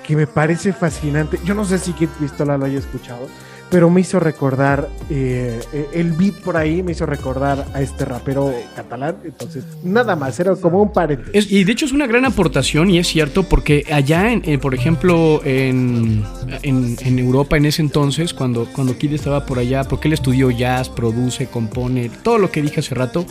que 0.04 0.16
me 0.18 0.28
parece 0.28 0.74
fascinante. 0.74 1.40
Yo 1.46 1.54
no 1.54 1.64
sé 1.64 1.80
si 1.80 1.94
Kid 1.94 2.10
Pistola 2.20 2.58
lo 2.58 2.66
haya 2.66 2.80
escuchado, 2.80 3.28
pero 3.72 3.90
me 3.90 4.02
hizo 4.02 4.20
recordar 4.20 4.90
eh, 5.10 5.60
eh, 5.74 5.88
el 5.94 6.12
beat 6.12 6.36
por 6.42 6.58
ahí, 6.58 6.84
me 6.84 6.92
hizo 6.92 7.06
recordar 7.06 7.66
a 7.74 7.82
este 7.82 8.04
rapero 8.06 8.54
catalán. 8.76 9.16
Entonces, 9.24 9.64
nada 9.82 10.16
más, 10.18 10.38
era 10.42 10.54
como 10.58 10.82
un 10.84 10.92
paréntesis. 10.92 11.34
Es- 11.34 11.52
y 11.52 11.64
de 11.64 11.72
hecho 11.72 11.86
es 11.86 11.94
una 11.94 12.06
gran 12.06 12.26
aportación 12.26 12.92
y 12.92 13.00
es 13.00 13.08
cierto 13.08 13.44
porque 13.44 13.86
allá, 13.90 14.30
en, 14.34 14.60
por 14.60 14.76
ejemplo, 14.76 15.42
en, 15.46 16.24
en- 16.64 17.18
Europa 17.20 17.56
en 17.56 17.66
ese 17.66 17.82
entonces, 17.82 18.34
cuando, 18.34 18.66
cuando 18.76 18.98
Kid 18.98 19.14
estaba 19.14 19.46
por 19.46 19.58
allá, 19.58 19.86
porque 19.86 20.10
él 20.10 20.14
estudió 20.14 20.52
jazz, 20.52 20.90
produce, 20.90 21.48
compone, 21.48 22.12
todo 22.24 22.38
lo 22.40 22.52
que 22.52 22.62
dije 22.62 22.82
hace 22.82 22.94
rato, 22.94 23.26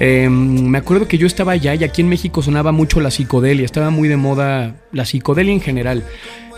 eh, 0.00 0.28
me 0.28 0.76
acuerdo 0.78 1.08
que 1.08 1.16
yo 1.16 1.26
estaba 1.26 1.52
allá 1.52 1.74
y 1.74 1.84
aquí 1.84 2.02
en 2.02 2.08
México 2.10 2.42
sonaba 2.42 2.72
mucho 2.72 3.00
la 3.00 3.10
psicodelia, 3.10 3.64
estaba 3.64 3.88
muy 3.88 4.08
de 4.08 4.16
moda 4.18 4.74
la 4.92 5.06
psicodelia 5.06 5.52
en 5.54 5.60
general 5.62 6.04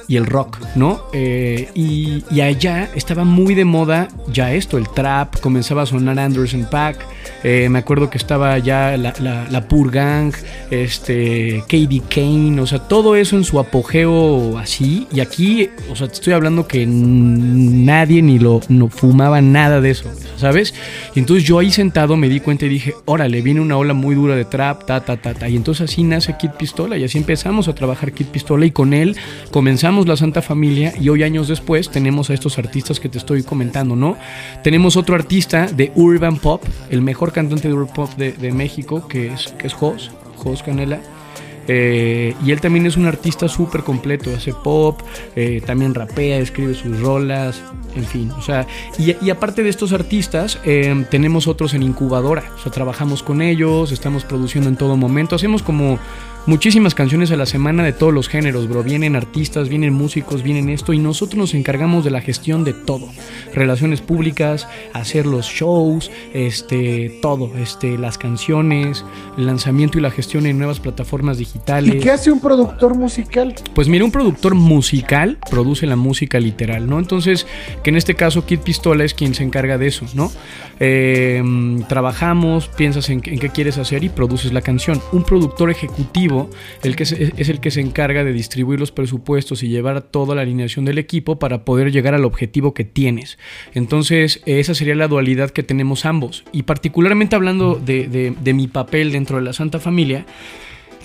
y 0.08 0.16
el 0.16 0.26
rock, 0.26 0.58
¿no? 0.74 1.00
Eh, 1.12 1.68
y, 1.74 2.22
allá 2.40 2.90
estaba 2.94 3.24
muy 3.24 3.54
de 3.54 3.64
moda 3.64 4.08
ya 4.30 4.52
esto, 4.52 4.76
el 4.76 4.86
trap, 4.90 5.40
comenzaba 5.40 5.82
a 5.82 5.86
sonar 5.86 6.18
Anderson 6.18 6.66
Pack, 6.70 6.98
eh, 7.42 7.68
me 7.70 7.78
acuerdo 7.78 8.10
que 8.10 8.18
estaba 8.18 8.58
ya 8.58 8.98
la, 8.98 9.14
la, 9.18 9.48
la 9.50 9.68
Pur 9.68 9.90
Gang, 9.90 10.34
este, 10.70 11.64
KD 11.66 12.02
Kane, 12.08 12.60
o 12.60 12.66
sea, 12.66 12.80
todo 12.80 13.16
eso 13.16 13.36
en 13.36 13.44
su 13.44 13.58
apogeo 13.58 14.58
así, 14.58 15.06
y 15.10 15.20
aquí, 15.20 15.70
o 15.90 15.96
sea, 15.96 16.08
te 16.08 16.14
estoy 16.14 16.34
hablando 16.34 16.66
que 16.66 16.84
nadie 16.86 18.20
ni 18.20 18.38
lo 18.38 18.60
no 18.68 18.88
fumaba 18.88 19.40
nada 19.40 19.80
de 19.80 19.90
eso, 19.90 20.10
¿sabes? 20.36 20.74
Y 21.14 21.20
entonces 21.20 21.44
yo 21.44 21.58
ahí 21.58 21.70
sentado 21.70 22.16
me 22.16 22.28
di 22.28 22.40
cuenta 22.40 22.66
y 22.66 22.68
dije, 22.68 22.94
órale, 23.06 23.40
viene 23.40 23.60
una 23.60 23.78
ola 23.78 23.94
muy 23.94 24.14
dura 24.14 24.36
de 24.36 24.44
trap, 24.44 24.84
ta, 24.84 25.00
ta, 25.00 25.16
ta, 25.16 25.32
ta, 25.32 25.48
y 25.48 25.56
entonces 25.56 25.90
así 25.90 26.02
nace 26.02 26.36
Kid 26.36 26.50
Pistola, 26.58 26.98
y 26.98 27.04
así 27.04 27.16
empezamos 27.16 27.68
a 27.68 27.74
trabajar 27.74 28.12
Kid 28.12 28.26
Pistola, 28.26 28.66
y 28.66 28.70
con 28.70 28.92
él 28.92 29.16
comenzamos 29.50 29.93
la 30.02 30.16
Santa 30.16 30.42
Familia, 30.42 30.92
y 31.00 31.08
hoy 31.08 31.22
años 31.22 31.48
después 31.48 31.90
tenemos 31.90 32.30
a 32.30 32.34
estos 32.34 32.58
artistas 32.58 33.00
que 33.00 33.08
te 33.08 33.18
estoy 33.18 33.42
comentando, 33.42 33.94
¿no? 33.96 34.16
Tenemos 34.62 34.96
otro 34.96 35.14
artista 35.14 35.66
de 35.66 35.92
Urban 35.94 36.38
Pop, 36.38 36.62
el 36.90 37.00
mejor 37.00 37.32
cantante 37.32 37.68
de 37.68 37.74
Urban 37.74 37.94
Pop 37.94 38.10
de, 38.16 38.32
de 38.32 38.52
México, 38.52 39.06
que 39.06 39.32
es, 39.32 39.54
que 39.58 39.68
es 39.68 39.74
Jos, 39.74 40.10
Jos 40.36 40.62
Canela. 40.62 41.00
Eh, 41.66 42.34
y 42.44 42.50
él 42.50 42.60
también 42.60 42.86
es 42.86 42.96
un 42.96 43.06
artista 43.06 43.48
súper 43.48 43.82
completo, 43.82 44.30
hace 44.36 44.52
pop, 44.52 45.00
eh, 45.34 45.62
también 45.64 45.94
rapea, 45.94 46.38
escribe 46.38 46.74
sus 46.74 47.00
rolas, 47.00 47.62
en 47.94 48.04
fin. 48.04 48.30
O 48.32 48.42
sea, 48.42 48.66
y, 48.98 49.30
aparte 49.30 49.62
de 49.62 49.70
estos 49.70 49.92
artistas, 49.92 50.58
eh, 50.64 51.04
tenemos 51.10 51.46
otros 51.46 51.74
en 51.74 51.82
incubadora. 51.82 52.44
O 52.56 52.62
sea, 52.62 52.72
trabajamos 52.72 53.22
con 53.22 53.40
ellos, 53.40 53.92
estamos 53.92 54.24
produciendo 54.24 54.68
en 54.68 54.76
todo 54.76 54.96
momento, 54.96 55.36
hacemos 55.36 55.62
como 55.62 55.98
muchísimas 56.46 56.94
canciones 56.94 57.30
a 57.30 57.36
la 57.36 57.46
semana 57.46 57.82
de 57.84 57.92
todos 57.92 58.12
los 58.12 58.28
géneros, 58.28 58.68
bro. 58.68 58.82
Vienen 58.82 59.16
artistas, 59.16 59.68
vienen 59.68 59.92
músicos, 59.92 60.42
vienen 60.42 60.68
esto, 60.68 60.92
y 60.92 60.98
nosotros 60.98 61.38
nos 61.38 61.54
encargamos 61.54 62.04
de 62.04 62.10
la 62.10 62.20
gestión 62.20 62.64
de 62.64 62.72
todo. 62.72 63.08
Relaciones 63.54 64.00
públicas, 64.00 64.68
hacer 64.92 65.26
los 65.26 65.46
shows, 65.46 66.10
este, 66.32 67.18
todo, 67.22 67.56
este, 67.56 67.98
las 67.98 68.18
canciones, 68.18 69.04
el 69.38 69.46
lanzamiento 69.46 69.98
y 69.98 70.02
la 70.02 70.10
gestión 70.10 70.46
en 70.46 70.58
nuevas 70.58 70.80
plataformas 70.80 71.38
digitales. 71.38 71.94
¿Y 71.94 71.98
qué 72.00 72.10
hace 72.10 72.30
un 72.30 72.40
productor 72.40 72.96
musical? 72.96 73.54
Pues 73.74 73.88
mira, 73.88 74.04
un 74.04 74.12
productor 74.12 74.54
musical 74.54 75.38
produce 75.50 75.86
la 75.86 75.96
música 75.96 76.38
literal, 76.40 76.88
¿no? 76.88 76.98
Entonces, 76.98 77.46
que 77.82 77.90
en 77.90 77.96
este 77.96 78.14
caso 78.14 78.44
Kid 78.44 78.60
Pistola 78.60 79.04
es 79.04 79.14
quien 79.14 79.34
se 79.34 79.44
encarga 79.44 79.78
de 79.78 79.86
eso, 79.86 80.06
¿no? 80.14 80.30
Eh, 80.80 81.42
trabajamos, 81.88 82.68
piensas 82.68 83.08
en, 83.08 83.22
en 83.24 83.38
qué 83.38 83.48
quieres 83.48 83.78
hacer 83.78 84.04
y 84.04 84.08
produces 84.08 84.52
la 84.52 84.60
canción. 84.60 85.00
Un 85.12 85.24
productor 85.24 85.70
ejecutivo 85.70 86.33
el 86.82 86.96
que 86.96 87.02
es 87.04 87.48
el 87.48 87.60
que 87.60 87.70
se 87.70 87.80
encarga 87.80 88.24
de 88.24 88.32
distribuir 88.32 88.80
los 88.80 88.92
presupuestos 88.92 89.62
y 89.62 89.68
llevar 89.68 90.02
toda 90.02 90.34
la 90.34 90.42
alineación 90.42 90.84
del 90.84 90.98
equipo 90.98 91.38
para 91.38 91.64
poder 91.64 91.90
llegar 91.92 92.14
al 92.14 92.24
objetivo 92.24 92.74
que 92.74 92.84
tienes. 92.84 93.38
Entonces, 93.74 94.40
esa 94.46 94.74
sería 94.74 94.94
la 94.94 95.08
dualidad 95.08 95.50
que 95.50 95.62
tenemos 95.62 96.04
ambos. 96.04 96.44
Y 96.52 96.62
particularmente 96.64 97.36
hablando 97.36 97.74
de, 97.74 98.08
de- 98.08 98.54
mi 98.54 98.68
papel 98.68 99.12
dentro 99.12 99.36
de 99.38 99.42
la 99.42 99.52
Santa 99.52 99.80
Familia, 99.80 100.26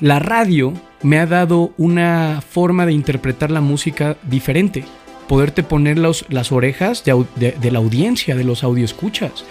la 0.02 0.20
radio 0.20 0.74
me 1.02 1.18
ha 1.20 1.26
dado 1.26 1.74
una 1.78 2.42
forma 2.48 2.86
de 2.86 2.94
interpretar 2.94 3.52
la 3.52 3.62
música 3.62 4.18
diferente. 4.24 4.84
Poderte 5.28 5.64
poner 5.64 5.98
los- 5.98 6.26
las 6.30 6.52
orejas 6.52 7.04
de, 7.04 7.26
de- 7.60 7.72
la 7.72 7.80
audiencia, 7.80 8.36
de 8.36 8.44
los 8.44 8.64
audioescuchas. 8.64 9.46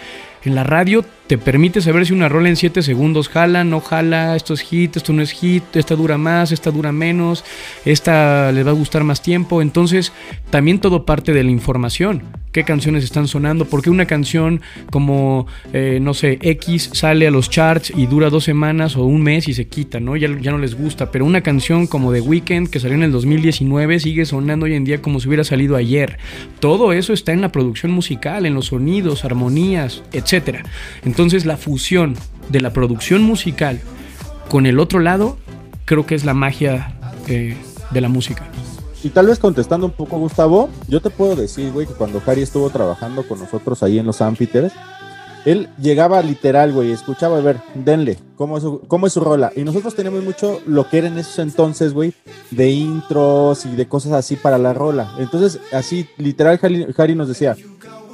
En 0.44 0.54
la 0.54 0.64
radio 0.64 1.04
te 1.28 1.36
permite 1.36 1.82
saber 1.82 2.06
si 2.06 2.14
una 2.14 2.30
rola 2.30 2.48
en 2.48 2.56
7 2.56 2.82
segundos 2.82 3.28
jala, 3.28 3.62
no 3.62 3.80
jala, 3.80 4.34
esto 4.34 4.54
es 4.54 4.62
hit, 4.62 4.96
esto 4.96 5.12
no 5.12 5.20
es 5.20 5.30
hit, 5.32 5.62
esta 5.76 5.94
dura 5.94 6.16
más, 6.16 6.52
esta 6.52 6.70
dura 6.70 6.90
menos, 6.90 7.44
esta 7.84 8.50
les 8.50 8.66
va 8.66 8.70
a 8.70 8.74
gustar 8.74 9.04
más 9.04 9.20
tiempo. 9.20 9.60
Entonces, 9.60 10.10
también 10.48 10.78
todo 10.78 11.04
parte 11.04 11.34
de 11.34 11.44
la 11.44 11.50
información. 11.50 12.22
¿Qué 12.50 12.64
canciones 12.64 13.04
están 13.04 13.28
sonando? 13.28 13.66
Porque 13.66 13.90
una 13.90 14.06
canción 14.06 14.62
como, 14.90 15.46
eh, 15.74 15.98
no 16.00 16.14
sé, 16.14 16.38
X 16.40 16.90
sale 16.94 17.26
a 17.26 17.30
los 17.30 17.50
charts 17.50 17.92
y 17.94 18.06
dura 18.06 18.30
dos 18.30 18.44
semanas 18.44 18.96
o 18.96 19.04
un 19.04 19.22
mes 19.22 19.48
y 19.48 19.54
se 19.54 19.66
quita, 19.66 20.00
¿no? 20.00 20.16
Ya, 20.16 20.28
ya 20.40 20.50
no 20.50 20.58
les 20.58 20.74
gusta. 20.74 21.10
Pero 21.10 21.26
una 21.26 21.42
canción 21.42 21.86
como 21.86 22.10
The 22.10 22.22
Weeknd 22.22 22.70
que 22.70 22.80
salió 22.80 22.96
en 22.96 23.02
el 23.02 23.12
2019 23.12 24.00
sigue 24.00 24.24
sonando 24.24 24.64
hoy 24.64 24.74
en 24.74 24.84
día 24.84 25.02
como 25.02 25.20
si 25.20 25.28
hubiera 25.28 25.44
salido 25.44 25.76
ayer. 25.76 26.18
Todo 26.58 26.94
eso 26.94 27.12
está 27.12 27.32
en 27.32 27.42
la 27.42 27.52
producción 27.52 27.92
musical, 27.92 28.46
en 28.46 28.54
los 28.54 28.66
sonidos, 28.66 29.26
armonías, 29.26 30.02
etc. 30.12 30.60
Entonces 31.04 31.17
la 31.18 31.56
fusión 31.56 32.14
de 32.48 32.60
la 32.60 32.72
producción 32.72 33.22
musical 33.22 33.80
con 34.48 34.66
el 34.66 34.78
otro 34.78 35.00
lado 35.00 35.36
creo 35.84 36.06
que 36.06 36.14
es 36.14 36.24
la 36.24 36.32
magia 36.32 36.94
eh, 37.26 37.56
de 37.90 38.00
la 38.00 38.08
música. 38.08 38.46
Y 39.02 39.08
tal 39.08 39.26
vez 39.26 39.40
contestando 39.40 39.86
un 39.86 39.92
poco, 39.92 40.16
Gustavo, 40.18 40.68
yo 40.86 41.00
te 41.00 41.10
puedo 41.10 41.34
decir, 41.34 41.72
güey, 41.72 41.88
que 41.88 41.94
cuando 41.94 42.22
Harry 42.24 42.42
estuvo 42.42 42.70
trabajando 42.70 43.26
con 43.26 43.40
nosotros 43.40 43.82
ahí 43.82 43.98
en 43.98 44.06
los 44.06 44.20
Amphitheaters, 44.20 44.72
él 45.44 45.68
llegaba 45.80 46.22
literal, 46.22 46.72
güey, 46.72 46.92
escuchaba, 46.92 47.38
a 47.38 47.40
ver, 47.40 47.56
denle, 47.74 48.18
¿cómo 48.36 48.56
es, 48.56 48.62
su, 48.62 48.80
¿cómo 48.86 49.08
es 49.08 49.12
su 49.12 49.20
rola? 49.20 49.50
Y 49.56 49.64
nosotros 49.64 49.96
teníamos 49.96 50.22
mucho 50.22 50.60
lo 50.66 50.88
que 50.88 50.98
era 50.98 51.08
en 51.08 51.18
esos 51.18 51.40
entonces, 51.40 51.94
güey, 51.94 52.14
de 52.52 52.70
intros 52.70 53.66
y 53.66 53.74
de 53.74 53.88
cosas 53.88 54.12
así 54.12 54.36
para 54.36 54.58
la 54.58 54.72
rola. 54.72 55.14
Entonces, 55.18 55.58
así, 55.72 56.08
literal, 56.16 56.60
Harry, 56.62 56.86
Harry 56.96 57.14
nos 57.16 57.26
decía, 57.26 57.56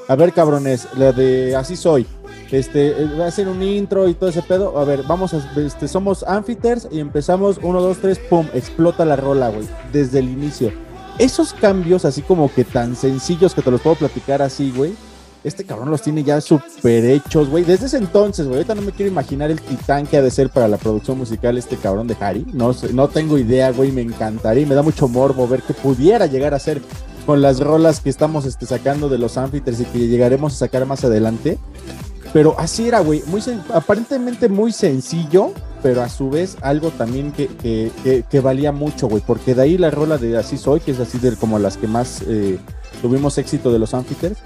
a 0.08 0.16
ver, 0.16 0.32
cabrones, 0.32 0.88
la 0.96 1.12
de 1.12 1.56
Así 1.56 1.76
Soy, 1.76 2.06
este, 2.50 2.90
eh, 2.90 3.22
hacer 3.22 3.48
un 3.48 3.62
intro 3.62 4.08
y 4.08 4.14
todo 4.14 4.30
ese 4.30 4.42
pedo. 4.42 4.78
A 4.78 4.84
ver, 4.84 5.02
vamos 5.04 5.34
a, 5.34 5.42
este, 5.60 5.88
somos 5.88 6.22
Amphiters 6.22 6.88
y 6.90 7.00
empezamos, 7.00 7.58
uno, 7.62 7.80
dos, 7.80 7.98
tres, 7.98 8.18
pum, 8.18 8.46
explota 8.54 9.04
la 9.04 9.16
rola, 9.16 9.48
güey, 9.50 9.66
desde 9.92 10.20
el 10.20 10.28
inicio. 10.28 10.72
Esos 11.18 11.52
cambios, 11.52 12.04
así 12.04 12.22
como 12.22 12.52
que 12.52 12.64
tan 12.64 12.96
sencillos 12.96 13.54
que 13.54 13.62
te 13.62 13.70
los 13.70 13.80
puedo 13.80 13.96
platicar 13.96 14.42
así, 14.42 14.72
güey. 14.74 14.94
Este 15.44 15.64
cabrón 15.64 15.90
los 15.90 16.00
tiene 16.00 16.24
ya 16.24 16.40
súper 16.40 17.04
hechos, 17.04 17.50
güey. 17.50 17.64
Desde 17.64 17.86
ese 17.86 17.98
entonces, 17.98 18.46
güey. 18.46 18.56
Ahorita 18.56 18.74
no 18.74 18.80
me 18.80 18.92
quiero 18.92 19.12
imaginar 19.12 19.50
el 19.50 19.60
titán 19.60 20.06
que 20.06 20.16
ha 20.16 20.22
de 20.22 20.30
ser 20.30 20.48
para 20.48 20.68
la 20.68 20.78
producción 20.78 21.18
musical 21.18 21.58
este 21.58 21.76
cabrón 21.76 22.06
de 22.06 22.16
Harry. 22.18 22.46
No, 22.54 22.74
no 22.94 23.08
tengo 23.08 23.36
idea, 23.36 23.70
güey. 23.70 23.92
Me 23.92 24.00
encantaría 24.00 24.62
y 24.62 24.66
me 24.66 24.74
da 24.74 24.80
mucho 24.80 25.06
morbo 25.06 25.46
ver 25.46 25.62
que 25.62 25.74
pudiera 25.74 26.24
llegar 26.24 26.54
a 26.54 26.58
ser 26.58 26.80
con 27.26 27.42
las 27.42 27.60
rolas 27.60 28.00
que 28.00 28.10
estamos 28.10 28.46
este, 28.46 28.66
sacando 28.66 29.08
de 29.08 29.18
los 29.18 29.36
Amphiters 29.36 29.80
y 29.80 29.84
que 29.84 29.98
llegaremos 30.08 30.54
a 30.54 30.56
sacar 30.56 30.86
más 30.86 31.04
adelante. 31.04 31.58
Pero 32.34 32.54
así 32.58 32.88
era, 32.88 32.98
güey, 33.00 33.22
muy 33.28 33.40
aparentemente 33.72 34.48
muy 34.50 34.72
sencillo, 34.72 35.52
pero 35.84 36.02
a 36.02 36.08
su 36.08 36.28
vez 36.30 36.56
algo 36.62 36.90
también 36.90 37.30
que, 37.30 37.46
que, 37.46 37.92
que- 38.02 38.24
que 38.28 38.40
valía 38.40 38.72
mucho, 38.72 39.06
güey, 39.08 39.22
porque 39.24 39.54
de 39.54 39.62
ahí 39.62 39.78
la 39.78 39.90
rola 39.90 40.18
de 40.18 40.36
Así 40.36 40.58
Soy, 40.58 40.80
que 40.80 40.90
es 40.90 40.98
así 41.00 41.18
de 41.18 41.36
como 41.36 41.58
las 41.60 41.76
que 41.76 41.86
más 41.86 42.22
eh, 42.26 42.58
tuvimos 43.00 43.38
éxito 43.38 43.72
de 43.72 43.78
los 43.78 43.94
Amphiters, 43.94 44.36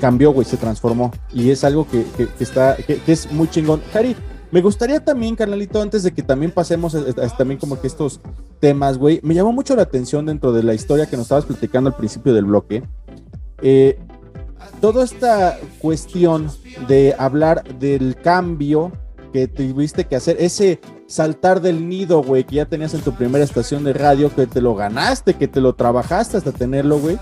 cambió, 0.00 0.32
güey, 0.32 0.46
se 0.46 0.56
transformó. 0.56 1.12
Y 1.32 1.50
es 1.50 1.62
algo 1.62 1.86
que, 1.86 2.04
está, 2.40 2.76
que, 2.76 3.00
es 3.06 3.30
muy 3.30 3.48
chingón. 3.50 3.82
Cari, 3.92 4.16
me 4.50 4.60
gustaría 4.62 5.04
también, 5.04 5.36
carnalito, 5.36 5.80
antes 5.80 6.02
de 6.02 6.12
que 6.12 6.22
también 6.22 6.52
pasemos 6.52 6.94
a- 6.94 6.98
a- 7.00 7.26
a 7.26 7.36
también 7.36 7.60
como 7.60 7.80
que 7.80 7.86
estos 7.86 8.20
temas, 8.60 8.96
güey, 8.98 9.20
me 9.22 9.34
llamó 9.34 9.52
mucho 9.52 9.76
la 9.76 9.82
atención 9.82 10.24
dentro 10.26 10.52
de 10.52 10.62
la 10.62 10.72
historia 10.74 11.06
que 11.06 11.16
nos 11.16 11.24
estabas 11.26 11.44
platicando 11.44 11.90
al 11.90 11.96
principio 11.96 12.32
del 12.32 12.46
bloque. 12.46 12.82
Eh, 13.60 13.98
toda 14.80 15.04
esta 15.04 15.58
cuestión 15.78 16.50
de 16.88 17.14
hablar 17.18 17.62
del 17.78 18.16
cambio 18.16 18.92
que 19.32 19.48
tuviste 19.48 20.06
que 20.06 20.16
hacer, 20.16 20.36
ese 20.38 20.80
saltar 21.06 21.60
del 21.60 21.88
nido, 21.88 22.22
güey, 22.22 22.44
que 22.44 22.56
ya 22.56 22.66
tenías 22.66 22.94
en 22.94 23.00
tu 23.00 23.12
primera 23.12 23.44
estación 23.44 23.84
de 23.84 23.92
radio, 23.92 24.34
que 24.34 24.46
te 24.46 24.60
lo 24.60 24.74
ganaste, 24.74 25.34
que 25.34 25.48
te 25.48 25.60
lo 25.60 25.74
trabajaste 25.74 26.36
hasta 26.36 26.52
tenerlo, 26.52 26.98
güey. 26.98 27.18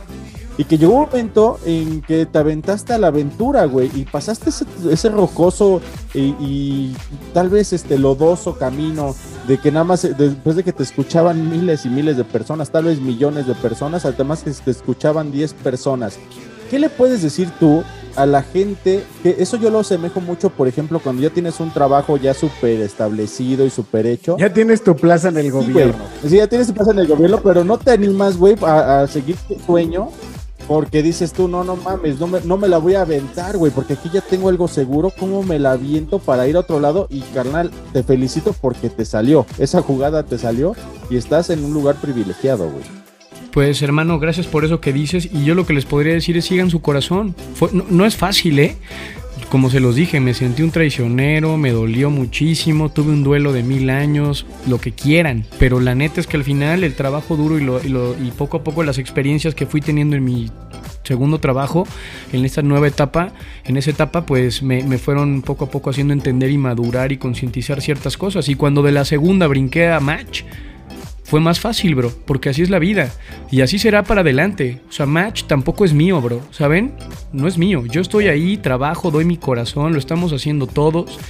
Y 0.58 0.64
que 0.64 0.76
llegó 0.76 0.94
un 0.94 1.00
momento 1.06 1.58
en 1.64 2.02
que 2.02 2.26
te 2.26 2.38
aventaste 2.38 2.92
a 2.92 2.98
la 2.98 3.06
aventura, 3.06 3.64
güey, 3.64 3.90
y 3.94 4.04
pasaste 4.04 4.50
ese, 4.90 5.08
rocoso 5.08 5.80
y, 6.12 6.34
y 6.38 6.96
tal 7.32 7.48
vez 7.48 7.72
este 7.72 7.98
lodoso 7.98 8.58
camino 8.58 9.14
de 9.48 9.58
que 9.58 9.72
nada 9.72 9.84
más 9.84 10.02
después 10.02 10.56
de 10.56 10.62
que 10.62 10.72
te 10.72 10.82
escuchaban 10.82 11.50
miles 11.50 11.86
y 11.86 11.88
miles 11.88 12.16
de 12.16 12.24
personas, 12.24 12.70
tal 12.70 12.84
vez 12.84 13.00
millones 13.00 13.46
de 13.46 13.54
personas, 13.54 14.04
además 14.04 14.42
que 14.42 14.50
te 14.50 14.70
escuchaban 14.70 15.32
10 15.32 15.54
personas. 15.54 16.18
¿Qué 16.70 16.78
le 16.78 16.88
puedes 16.88 17.22
decir 17.22 17.50
tú 17.58 17.82
a 18.16 18.26
la 18.26 18.42
gente? 18.42 19.04
Que 19.22 19.36
eso 19.38 19.56
yo 19.56 19.70
lo 19.70 19.80
asemejo 19.80 20.20
mucho, 20.20 20.50
por 20.50 20.68
ejemplo, 20.68 21.00
cuando 21.00 21.22
ya 21.22 21.30
tienes 21.30 21.58
un 21.60 21.72
trabajo 21.72 22.16
ya 22.16 22.32
súper 22.32 22.80
establecido 22.80 23.66
y 23.66 23.70
súper 23.70 24.06
hecho. 24.06 24.36
Ya 24.38 24.52
tienes 24.52 24.82
tu 24.84 24.94
plaza 24.96 25.28
en 25.28 25.36
el 25.38 25.44
Sí, 25.46 25.50
güey. 25.50 25.66
gobierno. 25.66 26.04
Sí, 26.26 26.36
ya 26.36 26.46
tienes 26.46 26.68
tu 26.68 26.74
plaza 26.74 26.92
en 26.92 27.00
el 27.00 27.06
gobierno, 27.08 27.40
pero 27.42 27.64
no 27.64 27.76
te 27.78 27.90
animas, 27.90 28.36
güey, 28.36 28.56
a, 28.62 29.02
a 29.02 29.06
seguir 29.08 29.36
tu 29.48 29.56
sueño. 29.66 30.08
Porque 30.68 31.02
dices 31.02 31.32
tú, 31.32 31.48
no, 31.48 31.64
no 31.64 31.74
mames, 31.74 32.20
no 32.20 32.28
me, 32.28 32.40
no 32.42 32.56
me 32.56 32.68
la 32.68 32.78
voy 32.78 32.94
a 32.94 33.00
aventar, 33.00 33.56
güey, 33.56 33.72
porque 33.72 33.94
aquí 33.94 34.08
ya 34.12 34.20
tengo 34.20 34.48
algo 34.48 34.68
seguro. 34.68 35.12
¿Cómo 35.18 35.42
me 35.42 35.58
la 35.58 35.72
aviento 35.72 36.20
para 36.20 36.46
ir 36.46 36.54
a 36.54 36.60
otro 36.60 36.78
lado? 36.78 37.08
Y 37.10 37.22
carnal, 37.22 37.72
te 37.92 38.04
felicito 38.04 38.52
porque 38.52 38.88
te 38.88 39.04
salió. 39.04 39.46
Esa 39.58 39.82
jugada 39.82 40.22
te 40.22 40.38
salió 40.38 40.76
y 41.08 41.16
estás 41.16 41.50
en 41.50 41.64
un 41.64 41.74
lugar 41.74 41.96
privilegiado, 41.96 42.70
güey. 42.70 42.84
Pues 43.52 43.82
hermano, 43.82 44.18
gracias 44.20 44.46
por 44.46 44.64
eso 44.64 44.80
que 44.80 44.92
dices 44.92 45.28
y 45.32 45.44
yo 45.44 45.54
lo 45.54 45.66
que 45.66 45.72
les 45.72 45.84
podría 45.84 46.12
decir 46.14 46.36
es 46.36 46.44
sigan 46.44 46.70
su 46.70 46.80
corazón. 46.82 47.34
No 47.90 48.06
es 48.06 48.16
fácil, 48.16 48.58
¿eh? 48.60 48.76
Como 49.50 49.68
se 49.70 49.80
los 49.80 49.96
dije, 49.96 50.20
me 50.20 50.32
sentí 50.34 50.62
un 50.62 50.70
traicionero, 50.70 51.56
me 51.56 51.72
dolió 51.72 52.08
muchísimo, 52.10 52.90
tuve 52.92 53.10
un 53.10 53.24
duelo 53.24 53.52
de 53.52 53.64
mil 53.64 53.90
años, 53.90 54.46
lo 54.68 54.78
que 54.80 54.92
quieran, 54.92 55.44
pero 55.58 55.80
la 55.80 55.96
neta 55.96 56.20
es 56.20 56.28
que 56.28 56.36
al 56.36 56.44
final 56.44 56.84
el 56.84 56.94
trabajo 56.94 57.34
duro 57.36 57.58
y, 57.58 57.64
lo- 57.64 57.82
y 57.84 57.88
lo- 57.88 58.14
y 58.22 58.30
poco 58.30 58.58
a 58.58 58.62
poco 58.62 58.84
las 58.84 58.98
experiencias 58.98 59.56
que 59.56 59.66
fui 59.66 59.80
teniendo 59.80 60.14
en 60.14 60.22
mi 60.24 60.50
segundo 61.02 61.40
trabajo, 61.40 61.84
en 62.32 62.44
esta 62.44 62.62
nueva 62.62 62.86
etapa, 62.86 63.32
en 63.64 63.76
esa 63.76 63.90
etapa 63.90 64.24
pues 64.24 64.62
me, 64.62 64.84
me 64.84 64.98
fueron 64.98 65.42
poco 65.42 65.64
a 65.64 65.70
poco 65.70 65.90
haciendo 65.90 66.12
entender 66.12 66.52
y 66.52 66.58
madurar 66.58 67.10
y 67.10 67.16
concientizar 67.16 67.82
ciertas 67.82 68.16
cosas. 68.16 68.48
Y 68.48 68.54
cuando 68.54 68.82
de 68.82 68.92
la 68.92 69.04
segunda 69.04 69.48
brinqué 69.48 69.88
a 69.88 69.98
Match, 69.98 70.42
fue 71.30 71.38
más 71.38 71.60
fácil, 71.60 71.94
bro, 71.94 72.12
porque 72.26 72.48
así 72.48 72.60
es 72.60 72.70
la 72.70 72.80
vida. 72.80 73.12
Y 73.52 73.60
así 73.60 73.78
será 73.78 74.02
para 74.02 74.22
adelante. 74.22 74.80
O 74.88 74.92
sea, 74.92 75.06
Match 75.06 75.44
tampoco 75.44 75.84
es 75.84 75.92
mío, 75.92 76.20
bro, 76.20 76.40
¿saben? 76.50 76.92
No 77.32 77.46
es 77.46 77.56
mío. 77.56 77.84
Yo 77.86 78.00
estoy 78.00 78.26
ahí, 78.26 78.56
trabajo, 78.56 79.12
doy 79.12 79.24
mi 79.24 79.36
corazón, 79.36 79.92
lo 79.92 80.00
estamos 80.00 80.32
haciendo 80.32 80.66
todos. 80.66 81.20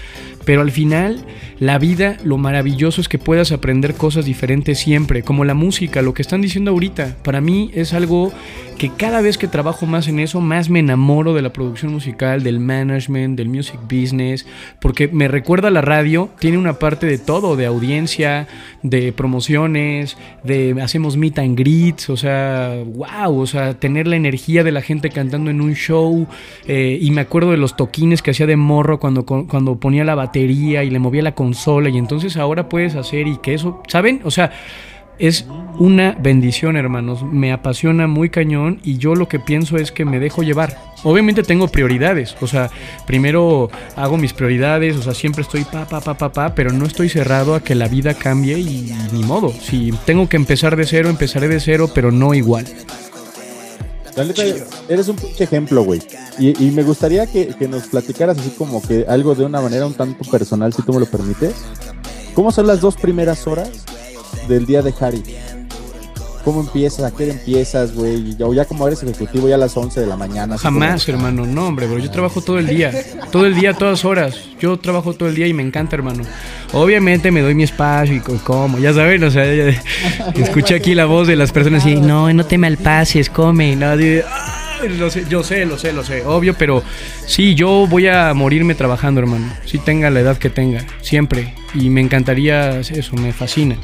Pero 0.44 0.62
al 0.62 0.70
final, 0.70 1.24
la 1.58 1.78
vida, 1.78 2.16
lo 2.24 2.38
maravilloso 2.38 3.00
es 3.00 3.08
que 3.08 3.18
puedas 3.18 3.52
aprender 3.52 3.94
cosas 3.94 4.24
diferentes 4.24 4.78
siempre, 4.78 5.22
como 5.22 5.44
la 5.44 5.54
música, 5.54 6.00
lo 6.00 6.14
que 6.14 6.22
están 6.22 6.40
diciendo 6.40 6.70
ahorita. 6.70 7.16
Para 7.22 7.42
mí 7.42 7.70
es 7.74 7.92
algo 7.92 8.32
que 8.78 8.88
cada 8.88 9.20
vez 9.20 9.36
que 9.36 9.46
trabajo 9.46 9.84
más 9.84 10.08
en 10.08 10.20
eso, 10.20 10.40
más 10.40 10.70
me 10.70 10.78
enamoro 10.78 11.34
de 11.34 11.42
la 11.42 11.52
producción 11.52 11.92
musical, 11.92 12.42
del 12.42 12.60
management, 12.60 13.36
del 13.36 13.50
music 13.50 13.78
business, 13.82 14.46
porque 14.80 15.08
me 15.08 15.28
recuerda 15.28 15.68
a 15.68 15.70
la 15.70 15.82
radio, 15.82 16.30
tiene 16.38 16.56
una 16.56 16.78
parte 16.78 17.06
de 17.06 17.18
todo, 17.18 17.56
de 17.56 17.66
audiencia, 17.66 18.48
de 18.82 19.12
promociones, 19.12 20.16
de 20.44 20.74
hacemos 20.82 21.18
meet 21.18 21.38
and 21.38 21.58
greets, 21.58 22.08
o 22.08 22.16
sea, 22.16 22.82
wow, 22.86 23.38
o 23.38 23.46
sea, 23.46 23.74
tener 23.74 24.06
la 24.06 24.16
energía 24.16 24.64
de 24.64 24.72
la 24.72 24.80
gente 24.80 25.10
cantando 25.10 25.50
en 25.50 25.60
un 25.60 25.74
show, 25.74 26.26
eh, 26.66 26.98
y 26.98 27.10
me 27.10 27.20
acuerdo 27.20 27.50
de 27.50 27.58
los 27.58 27.76
toquines 27.76 28.22
que 28.22 28.30
hacía 28.30 28.46
de 28.46 28.56
morro 28.56 28.98
cuando, 28.98 29.26
cuando 29.26 29.78
ponía 29.78 30.04
la 30.04 30.14
batería 30.14 30.29
y 30.34 30.90
le 30.90 30.98
movía 30.98 31.22
la 31.22 31.34
consola, 31.34 31.88
y 31.88 31.98
entonces 31.98 32.36
ahora 32.36 32.68
puedes 32.68 32.94
hacer 32.94 33.26
y 33.26 33.38
que 33.38 33.54
eso, 33.54 33.82
¿saben? 33.88 34.20
O 34.24 34.30
sea, 34.30 34.52
es 35.20 35.46
una 35.78 36.16
bendición, 36.18 36.76
hermanos. 36.76 37.22
Me 37.22 37.52
apasiona 37.52 38.06
muy 38.06 38.30
cañón 38.30 38.80
y 38.82 38.96
yo 38.96 39.14
lo 39.14 39.28
que 39.28 39.38
pienso 39.38 39.76
es 39.76 39.92
que 39.92 40.06
me 40.06 40.18
dejo 40.18 40.42
llevar. 40.42 40.78
Obviamente 41.02 41.42
tengo 41.42 41.68
prioridades, 41.68 42.36
o 42.40 42.46
sea, 42.46 42.70
primero 43.06 43.70
hago 43.96 44.16
mis 44.16 44.32
prioridades, 44.32 44.96
o 44.96 45.02
sea, 45.02 45.14
siempre 45.14 45.42
estoy 45.42 45.64
pa, 45.64 45.86
pa, 45.86 46.00
pa, 46.00 46.14
pa, 46.14 46.32
pa, 46.32 46.54
pero 46.54 46.72
no 46.72 46.86
estoy 46.86 47.08
cerrado 47.08 47.54
a 47.54 47.62
que 47.62 47.74
la 47.74 47.88
vida 47.88 48.14
cambie 48.14 48.58
y 48.58 48.94
ni 49.12 49.22
modo. 49.22 49.50
Si 49.50 49.92
tengo 50.06 50.28
que 50.28 50.36
empezar 50.36 50.76
de 50.76 50.86
cero, 50.86 51.10
empezaré 51.10 51.48
de 51.48 51.60
cero, 51.60 51.90
pero 51.94 52.10
no 52.10 52.32
igual. 52.34 52.66
La 54.16 54.24
neta, 54.24 54.42
eres 54.88 55.08
un 55.08 55.16
pinche 55.16 55.44
ejemplo, 55.44 55.84
güey. 55.84 56.02
Y, 56.38 56.66
y 56.66 56.70
me 56.70 56.82
gustaría 56.82 57.26
que, 57.26 57.48
que 57.48 57.68
nos 57.68 57.84
platicaras 57.84 58.38
así 58.38 58.50
como 58.50 58.82
que 58.82 59.04
algo 59.08 59.34
de 59.34 59.44
una 59.44 59.60
manera 59.60 59.86
un 59.86 59.94
tanto 59.94 60.28
personal, 60.30 60.72
si 60.72 60.82
tú 60.82 60.92
me 60.92 61.00
lo 61.00 61.06
permites. 61.06 61.54
¿Cómo 62.34 62.52
son 62.52 62.66
las 62.66 62.80
dos 62.80 62.96
primeras 62.96 63.46
horas 63.46 63.70
del 64.48 64.66
día 64.66 64.82
de 64.82 64.94
Harry? 65.00 65.22
¿Cómo 66.44 66.60
empiezas? 66.62 67.04
¿A 67.04 67.14
qué 67.16 67.30
empiezas, 67.30 67.94
güey? 67.94 68.34
O 68.42 68.54
ya 68.54 68.64
como 68.64 68.86
eres 68.86 69.02
ejecutivo, 69.02 69.48
ya 69.48 69.56
a 69.56 69.58
las 69.58 69.76
11 69.76 70.00
de 70.00 70.06
la 70.06 70.16
mañana. 70.16 70.56
Jamás, 70.56 71.04
como- 71.04 71.18
hermano, 71.18 71.46
no, 71.46 71.66
hombre, 71.68 71.86
bro. 71.86 71.98
Yo 71.98 72.10
trabajo 72.10 72.40
todo 72.40 72.58
el 72.58 72.66
día, 72.66 72.92
todo 73.30 73.44
el 73.46 73.54
día, 73.54 73.74
todas 73.74 74.04
horas. 74.04 74.34
Yo 74.60 74.78
trabajo 74.78 75.12
todo 75.14 75.28
el 75.28 75.34
día 75.34 75.46
y 75.46 75.52
me 75.52 75.62
encanta, 75.62 75.96
hermano. 75.96 76.22
Obviamente 76.72 77.30
me 77.30 77.40
doy 77.42 77.54
mi 77.54 77.64
espacio 77.64 78.14
y 78.16 78.20
co- 78.20 78.38
como, 78.44 78.78
ya 78.78 78.92
saben, 78.94 79.22
o 79.24 79.30
sea, 79.30 79.44
ya- 79.54 79.82
escuché 80.34 80.74
aquí 80.76 80.94
la 80.94 81.04
voz 81.06 81.28
de 81.28 81.36
las 81.36 81.52
personas 81.52 81.84
y 81.86 81.96
no, 81.96 82.32
no 82.32 82.46
te 82.46 82.56
malpases, 82.58 83.28
come, 83.28 83.76
no, 83.76 83.96
de- 83.96 84.24
ay, 84.82 84.88
lo 84.96 85.10
sé, 85.10 85.24
yo 85.28 85.42
sé, 85.44 85.66
lo 85.66 85.76
sé, 85.78 85.92
lo 85.92 86.02
sé, 86.04 86.24
obvio, 86.24 86.54
pero 86.54 86.82
sí, 87.26 87.54
yo 87.54 87.86
voy 87.86 88.06
a 88.08 88.32
morirme 88.34 88.74
trabajando, 88.74 89.20
hermano. 89.20 89.46
Si 89.66 89.78
tenga 89.78 90.08
la 90.10 90.20
edad 90.20 90.38
que 90.38 90.48
tenga, 90.50 90.84
siempre. 91.02 91.54
Y 91.74 91.90
me 91.90 92.00
encantaría 92.00 92.80
eso, 92.80 93.14
me 93.16 93.32
fascina. 93.32 93.76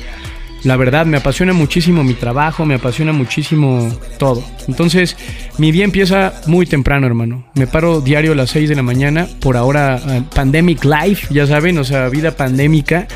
La 0.66 0.76
verdad, 0.76 1.06
me 1.06 1.18
apasiona 1.18 1.52
muchísimo 1.52 2.02
mi 2.02 2.14
trabajo, 2.14 2.66
me 2.66 2.74
apasiona 2.74 3.12
muchísimo 3.12 3.88
todo. 4.18 4.42
Entonces, 4.66 5.16
mi 5.58 5.70
día 5.70 5.84
empieza 5.84 6.42
muy 6.48 6.66
temprano, 6.66 7.06
hermano. 7.06 7.44
Me 7.54 7.68
paro 7.68 8.00
diario 8.00 8.32
a 8.32 8.34
las 8.34 8.50
6 8.50 8.70
de 8.70 8.74
la 8.74 8.82
mañana, 8.82 9.28
por 9.38 9.56
ahora 9.56 10.00
ah, 10.04 10.22
Pandemic 10.34 10.84
Life, 10.84 11.32
ya 11.32 11.46
saben, 11.46 11.78
o 11.78 11.84
sea, 11.84 12.08
vida 12.08 12.32
pandémica. 12.32 13.06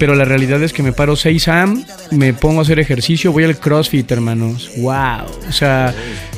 Pero 0.00 0.16
la 0.16 0.24
realidad 0.24 0.60
es 0.64 0.72
que 0.72 0.82
me 0.82 0.90
paro 0.90 1.14
6 1.14 1.46
am, 1.46 1.84
me 2.10 2.34
pongo 2.34 2.58
a 2.58 2.62
hacer 2.62 2.80
ejercicio, 2.80 3.30
voy 3.30 3.44
al 3.44 3.56
CrossFit, 3.56 4.10
hermanos. 4.10 4.68
Wow. 4.78 5.26
O 5.48 5.52
sea, 5.52 5.94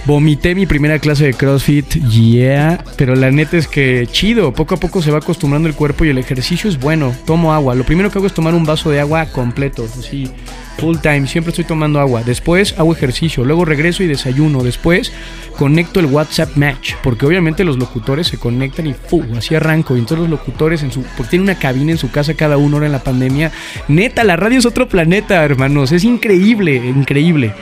vomité 0.06 0.54
mi 0.54 0.66
primera 0.66 0.98
clase 0.98 1.24
de 1.24 1.34
CrossFit, 1.34 1.94
yeah. 2.08 2.84
Pero 2.96 3.14
la 3.14 3.30
neta 3.30 3.56
es 3.56 3.68
que 3.68 4.06
chido, 4.10 4.52
poco 4.52 4.74
a 4.74 4.78
poco 4.78 5.02
se 5.02 5.10
va 5.10 5.18
acostumbrando 5.18 5.68
el 5.68 5.74
cuerpo 5.74 6.04
y 6.04 6.08
el 6.08 6.18
ejercicio 6.18 6.68
es 6.68 6.78
bueno. 6.78 7.14
Tomo 7.26 7.52
agua. 7.52 7.74
Lo 7.74 7.84
primero 7.84 8.10
que 8.10 8.18
hago 8.18 8.26
es 8.26 8.34
tomar 8.34 8.54
un 8.54 8.64
vaso 8.64 8.90
de 8.90 9.00
agua 9.00 9.26
completo, 9.26 9.86
así 9.98 10.30
full 10.78 10.96
time, 10.98 11.26
siempre 11.26 11.50
estoy 11.50 11.64
tomando 11.64 12.00
agua. 12.00 12.22
Después 12.24 12.74
hago 12.78 12.92
ejercicio, 12.94 13.44
luego 13.44 13.64
regreso 13.64 14.02
y 14.02 14.06
desayuno. 14.06 14.62
Después 14.62 15.12
conecto 15.58 15.98
el 16.00 16.06
WhatsApp 16.06 16.56
Match, 16.56 16.94
porque 17.02 17.26
obviamente 17.26 17.64
los 17.64 17.76
locutores 17.78 18.28
se 18.28 18.38
conectan 18.38 18.86
y 18.86 18.94
¡fu! 18.94 19.22
así 19.36 19.54
arranco. 19.56 19.96
Y 19.96 19.98
entonces 19.98 20.20
los 20.20 20.30
locutores, 20.30 20.82
en 20.84 20.92
su, 20.92 21.02
porque 21.16 21.30
tienen 21.30 21.48
una 21.50 21.58
cabina 21.58 21.90
en 21.92 21.98
su 21.98 22.10
casa 22.10 22.34
cada 22.34 22.56
uno 22.56 22.76
ahora 22.76 22.86
en 22.86 22.92
la 22.92 23.02
pandemia. 23.02 23.50
Neta, 23.88 24.22
la 24.24 24.36
radio 24.36 24.58
es 24.58 24.66
otro 24.66 24.88
planeta, 24.88 25.44
hermanos. 25.44 25.90
Es 25.92 26.04
increíble, 26.04 26.76
increíble. 26.76 27.52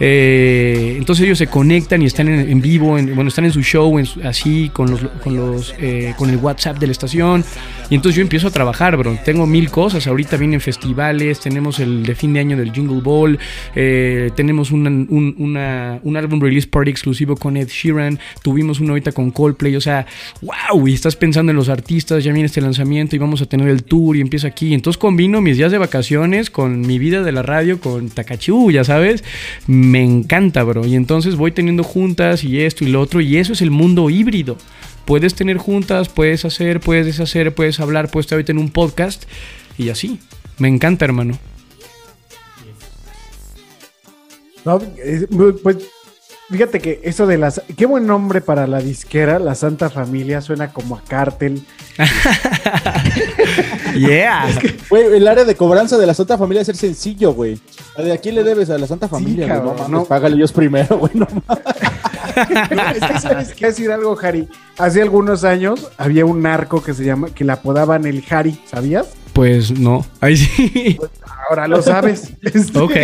Eh, 0.00 0.94
entonces 0.98 1.24
ellos 1.24 1.38
se 1.38 1.46
conectan 1.46 2.02
y 2.02 2.06
están 2.06 2.26
en, 2.28 2.50
en 2.50 2.60
vivo, 2.60 2.98
en- 2.98 3.14
bueno, 3.14 3.28
están 3.28 3.44
en 3.44 3.52
su 3.52 3.62
show, 3.62 3.98
en 3.98 4.06
su- 4.06 4.20
así, 4.26 4.70
con 4.72 4.90
los, 4.90 5.00
con 5.22 5.36
los, 5.36 5.74
eh, 5.78 6.14
con 6.16 6.28
el 6.30 6.36
WhatsApp 6.38 6.78
de 6.78 6.86
la 6.88 6.92
estación. 6.92 7.44
Y 7.90 7.96
entonces 7.96 8.16
yo 8.16 8.22
empiezo 8.22 8.48
a 8.48 8.50
trabajar, 8.50 8.96
bro. 8.96 9.18
Tengo 9.24 9.46
mil 9.46 9.70
cosas. 9.70 10.06
Ahorita 10.06 10.36
vienen 10.36 10.60
festivales, 10.60 11.40
tenemos 11.40 11.78
el 11.80 12.02
de 12.04 12.14
fin 12.14 12.32
de 12.32 12.40
año 12.40 12.56
del 12.56 12.72
Jingle 12.72 13.00
Ball, 13.02 13.38
eh, 13.74 14.30
tenemos 14.34 14.70
una- 14.70 14.88
un, 14.90 15.34
un 16.02 16.16
álbum 16.16 16.40
release 16.40 16.66
party 16.66 16.90
exclusivo 16.90 17.36
con 17.36 17.56
Ed 17.56 17.68
Sheeran, 17.68 18.18
tuvimos 18.42 18.80
uno 18.80 18.90
ahorita 18.92 19.12
con 19.12 19.30
Coldplay, 19.30 19.76
o 19.76 19.80
sea, 19.80 20.06
wow, 20.42 20.88
y 20.88 20.94
estás 20.94 21.14
pensando 21.16 21.50
en 21.50 21.56
los 21.56 21.68
artistas, 21.68 22.24
ya 22.24 22.32
viene 22.32 22.46
este 22.46 22.60
lanzamiento 22.60 23.16
y 23.16 23.18
vamos 23.18 23.42
a 23.42 23.46
tener 23.46 23.68
el 23.68 23.84
tour 23.84 24.16
y 24.16 24.20
empieza 24.20 24.48
aquí. 24.48 24.72
Entonces 24.74 24.98
combino 24.98 25.40
mis 25.40 25.56
días 25.58 25.70
de 25.70 25.78
vacaciones 25.78 26.50
con 26.50 26.80
mi 26.80 26.98
vida 26.98 27.22
de 27.22 27.32
la 27.32 27.42
radio, 27.42 27.80
con 27.80 28.08
Takachú, 28.10 28.70
ya 28.70 28.84
sabes, 28.84 29.22
me 29.66 30.02
encanta, 30.02 30.62
bro. 30.64 30.86
Y 30.86 30.94
entonces 30.96 31.36
voy 31.36 31.52
teniendo 31.52 31.82
juntas 31.84 32.44
y 32.44 32.60
esto 32.60 32.84
y 32.84 32.88
lo 32.88 33.00
otro, 33.00 33.20
y 33.20 33.36
eso 33.36 33.52
es 33.52 33.60
el 33.62 33.70
mundo 33.70 34.08
híbrido. 34.10 34.56
Puedes 35.04 35.34
tener 35.34 35.56
juntas, 35.58 36.08
puedes 36.08 36.44
hacer, 36.44 36.80
puedes 36.80 37.06
deshacer, 37.06 37.54
puedes 37.54 37.80
hablar, 37.80 38.10
puedes 38.10 38.26
estar 38.26 38.36
ahorita 38.36 38.52
en 38.52 38.58
un 38.58 38.70
podcast 38.70 39.24
y 39.78 39.90
así. 39.90 40.20
Me 40.58 40.68
encanta, 40.68 41.04
hermano. 41.04 41.38
No, 44.64 44.80
es- 45.02 45.26
pues 45.62 45.76
fíjate 46.50 46.80
que 46.80 47.00
eso 47.04 47.26
de 47.26 47.36
las. 47.36 47.60
Qué 47.76 47.84
buen 47.86 48.06
nombre 48.06 48.40
para 48.40 48.66
la 48.66 48.78
disquera, 48.80 49.38
la 49.38 49.54
Santa 49.54 49.90
Familia, 49.90 50.40
suena 50.40 50.72
como 50.72 50.96
a 50.96 51.02
cártel. 51.02 51.62
Yeah. 53.94 54.48
Güey, 54.90 55.04
el 55.18 55.28
área 55.28 55.44
de 55.44 55.54
cobranza 55.54 55.96
de 55.96 56.04
la 56.06 56.14
Santa 56.14 56.36
Familia 56.36 56.62
es 56.62 56.66
ser 56.66 56.74
sencillo, 56.76 57.32
güey. 57.32 57.60
¿De 57.96 58.10
aquí 58.10 58.32
le 58.32 58.42
debes 58.42 58.68
a 58.70 58.76
la 58.78 58.88
Santa 58.88 59.06
Familia? 59.06 59.46
güey? 59.46 59.56
cabrón, 59.56 59.74
no 59.76 59.82
mames, 59.82 59.90
no. 59.92 60.04
págale 60.06 60.34
ellos 60.34 60.50
primero, 60.50 60.98
güey. 60.98 61.12
no 61.14 61.28
mames. 61.46 61.64
No, 62.74 62.90
es 62.90 63.00
que 63.00 63.20
sabes 63.20 63.54
qué 63.54 63.66
decir 63.66 63.90
algo, 63.90 64.18
Harry. 64.22 64.48
Hace 64.78 65.02
algunos 65.02 65.44
años 65.44 65.90
había 65.96 66.24
un 66.24 66.42
narco 66.42 66.82
que 66.82 66.94
se 66.94 67.04
llama, 67.04 67.28
que 67.34 67.44
le 67.44 67.52
apodaban 67.52 68.04
el 68.06 68.24
Harry, 68.30 68.58
¿sabías? 68.66 69.08
Pues 69.32 69.76
no. 69.76 70.06
Ahí 70.20 70.36
sí. 70.36 70.98
Ahora 71.48 71.66
lo 71.66 71.82
sabes. 71.82 72.32
Este, 72.42 72.78
Ok. 72.78 72.96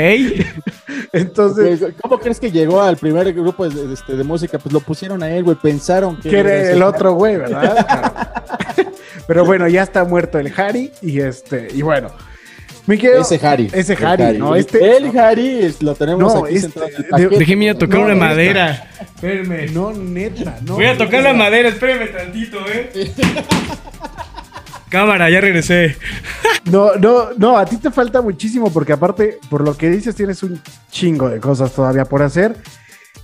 Entonces, 1.12 1.80
¿Cómo 2.00 2.18
crees 2.20 2.38
que 2.38 2.52
llegó 2.52 2.80
al 2.80 2.96
primer 2.96 3.32
grupo 3.32 3.68
de, 3.68 3.92
este, 3.92 4.16
de 4.16 4.24
música? 4.24 4.58
Pues 4.58 4.72
lo 4.72 4.80
pusieron 4.80 5.22
a 5.22 5.30
él, 5.30 5.42
güey. 5.42 5.56
Pensaron 5.56 6.16
que, 6.20 6.30
que 6.30 6.38
era 6.38 6.70
el 6.70 6.82
otro 6.82 7.14
güey, 7.14 7.36
¿verdad? 7.36 7.84
Claro. 7.84 8.90
Pero 9.26 9.44
bueno, 9.44 9.66
ya 9.68 9.82
está 9.82 10.04
muerto 10.04 10.38
el 10.38 10.52
Harry 10.56 10.92
y 11.02 11.20
este, 11.20 11.68
y 11.72 11.82
bueno. 11.82 12.10
Ese 12.94 13.40
Harry. 13.46 13.68
Ese 13.72 13.92
El 13.94 14.04
Harry, 14.06 14.38
¿no? 14.38 14.54
El- 14.54 14.60
Este, 14.60 14.96
El 14.96 15.18
Harry 15.18 15.64
es- 15.64 15.82
lo 15.82 15.94
tenemos 15.94 16.34
No, 16.34 16.44
aquí 16.44 16.56
este, 16.56 16.80
de-. 17.16 17.28
Déjeme 17.38 17.64
ir 17.66 17.70
a 17.72 17.78
tocar 17.78 17.98
No, 18.00 18.04
una 18.06 18.14
neta. 18.14 18.26
madera. 18.26 18.90
Espérame. 19.00 19.72
no, 19.72 19.92
neta, 19.92 20.58
no. 20.64 20.74
Voy 20.74 20.86
a 20.86 20.96
tocar 20.98 21.22
la 21.22 21.32
madera, 21.34 21.68
espérame 21.68 22.10
tantito, 22.12 22.58
eh. 22.72 23.12
Cámara, 24.88 25.30
ya 25.30 25.40
regresé. 25.40 25.96
No, 26.70 26.94
no, 26.96 27.30
no, 27.38 27.56
a 27.56 27.64
ti 27.64 27.78
te 27.78 27.90
falta 27.90 28.20
muchísimo 28.20 28.70
porque 28.70 28.92
aparte, 28.92 29.38
por 29.48 29.62
lo 29.62 29.76
que 29.76 29.88
dices, 29.88 30.14
tienes 30.14 30.42
un 30.42 30.60
chingo 30.90 31.28
de 31.30 31.40
cosas 31.40 31.72
todavía 31.72 32.04
por 32.04 32.22
hacer. 32.22 32.54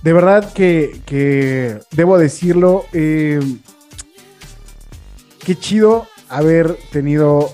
De 0.01 0.11
verdad 0.11 0.51
que, 0.53 1.01
que 1.05 1.77
debo 1.91 2.17
decirlo, 2.17 2.85
eh, 2.93 3.39
qué 5.45 5.55
chido 5.55 6.07
haber 6.29 6.75
tenido 6.91 7.53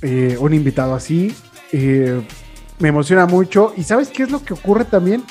eh, 0.00 0.36
un 0.38 0.54
invitado 0.54 0.94
así. 0.94 1.34
Eh, 1.72 2.22
me 2.78 2.88
emociona 2.88 3.26
mucho. 3.26 3.72
¿Y 3.76 3.82
sabes 3.82 4.08
qué 4.08 4.24
es 4.24 4.30
lo 4.30 4.42
que 4.42 4.54
ocurre 4.54 4.84
también? 4.84 5.24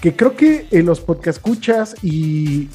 Que 0.00 0.14
creo 0.14 0.36
que 0.36 0.66
en 0.70 0.86
los 0.86 1.00
podcast 1.00 1.38
escuchas 1.38 1.96
y 2.02 2.68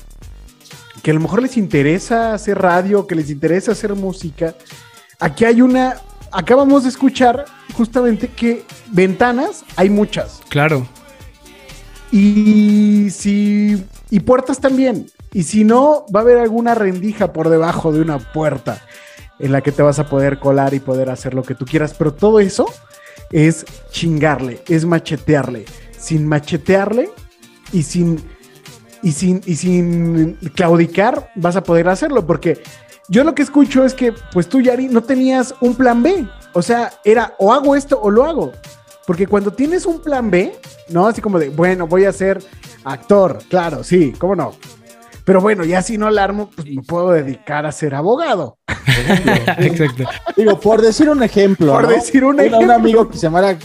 que 1.04 1.12
a 1.12 1.14
lo 1.14 1.20
mejor 1.20 1.42
les 1.42 1.58
interesa 1.58 2.34
hacer 2.34 2.60
radio, 2.60 3.08
que 3.08 3.16
les 3.16 3.30
interesa 3.30 3.72
hacer 3.72 3.94
música. 3.96 4.56
Aquí 5.20 5.46
hay 5.46 5.62
una, 5.62 5.98
acabamos 6.32 6.84
de 6.84 6.90
escuchar 6.90 7.46
justamente 7.74 8.28
que 8.28 8.66
ventanas 8.92 9.64
hay 9.76 9.90
muchas. 9.90 10.42
Claro. 10.50 10.88
Y 12.12 13.10
si. 13.12 13.86
Y 14.10 14.20
puertas 14.22 14.60
también. 14.60 15.06
Y 15.32 15.44
si 15.44 15.64
no, 15.64 16.06
va 16.14 16.22
a 16.22 16.24
haber 16.24 16.40
alguna 16.40 16.74
rendija 16.74 17.32
por 17.32 17.50
debajo 17.50 17.92
de 17.92 18.02
una 18.02 18.18
puerta 18.18 18.82
en 19.38 19.52
la 19.52 19.62
que 19.62 19.72
te 19.72 19.84
vas 19.84 20.00
a 20.00 20.10
poder 20.10 20.40
colar 20.40 20.74
y 20.74 20.80
poder 20.80 21.12
hacer 21.12 21.36
lo 21.36 21.44
que 21.44 21.54
tú 21.54 21.66
quieras. 21.66 21.94
Pero 21.94 22.14
todo 22.14 22.40
eso 22.40 22.66
es 23.32 23.66
chingarle, 23.92 24.62
es 24.68 24.86
machetearle. 24.86 25.66
Sin 25.98 26.28
machetearle 26.28 27.10
y 27.72 27.84
sin. 27.84 28.22
Y 29.02 29.14
sin, 29.14 29.42
y 29.46 29.56
sin 29.56 30.34
claudicar, 30.56 31.32
vas 31.36 31.56
a 31.56 31.64
poder 31.64 31.88
hacerlo. 31.88 32.28
Porque 32.28 32.62
yo 33.08 33.24
lo 33.24 33.34
que 33.34 33.44
escucho 33.44 33.86
es 33.86 33.94
que, 33.94 34.14
pues 34.34 34.50
tú, 34.50 34.60
Yari, 34.60 34.90
no 34.90 35.04
tenías 35.04 35.56
un 35.62 35.76
plan 35.76 36.04
B. 36.04 36.28
O 36.54 36.62
sea, 36.62 36.92
era 37.06 37.34
o 37.38 37.54
hago 37.54 37.76
esto 37.76 38.00
o 38.02 38.12
lo 38.12 38.26
hago. 38.26 38.52
Porque 39.08 39.26
cuando 39.26 39.52
tienes 39.52 39.86
un 39.86 40.02
plan 40.02 40.30
B, 40.30 40.54
¿no? 40.90 41.08
Así 41.08 41.22
como 41.22 41.40
de, 41.40 41.50
bueno, 41.50 41.88
voy 41.88 42.06
a 42.06 42.12
ser 42.12 42.44
actor, 42.84 43.40
claro, 43.50 43.84
sí, 43.84 44.14
¿cómo 44.18 44.36
no? 44.36 44.54
Pero 45.30 45.42
bueno, 45.42 45.64
ya 45.64 45.84
si 45.84 45.96
no 45.96 46.10
la 46.10 46.24
armo, 46.24 46.50
pues 46.50 46.68
me 46.68 46.82
puedo 46.82 47.12
dedicar 47.12 47.68
a 47.68 47.72
ser 47.72 47.94
abogado. 47.94 48.58
Exacto. 49.60 50.06
Digo, 50.36 50.60
por 50.60 50.82
decir 50.82 51.08
un 51.08 51.22
ejemplo. 51.22 51.72
Por 51.72 51.84
¿no? 51.84 51.90
decir 51.90 52.26
un 52.26 52.40
ejemplo. 52.40 52.62
Un 52.62 52.72
amigo 52.72 53.08
que 53.08 53.16
se 53.16 53.28
llamara 53.28 53.56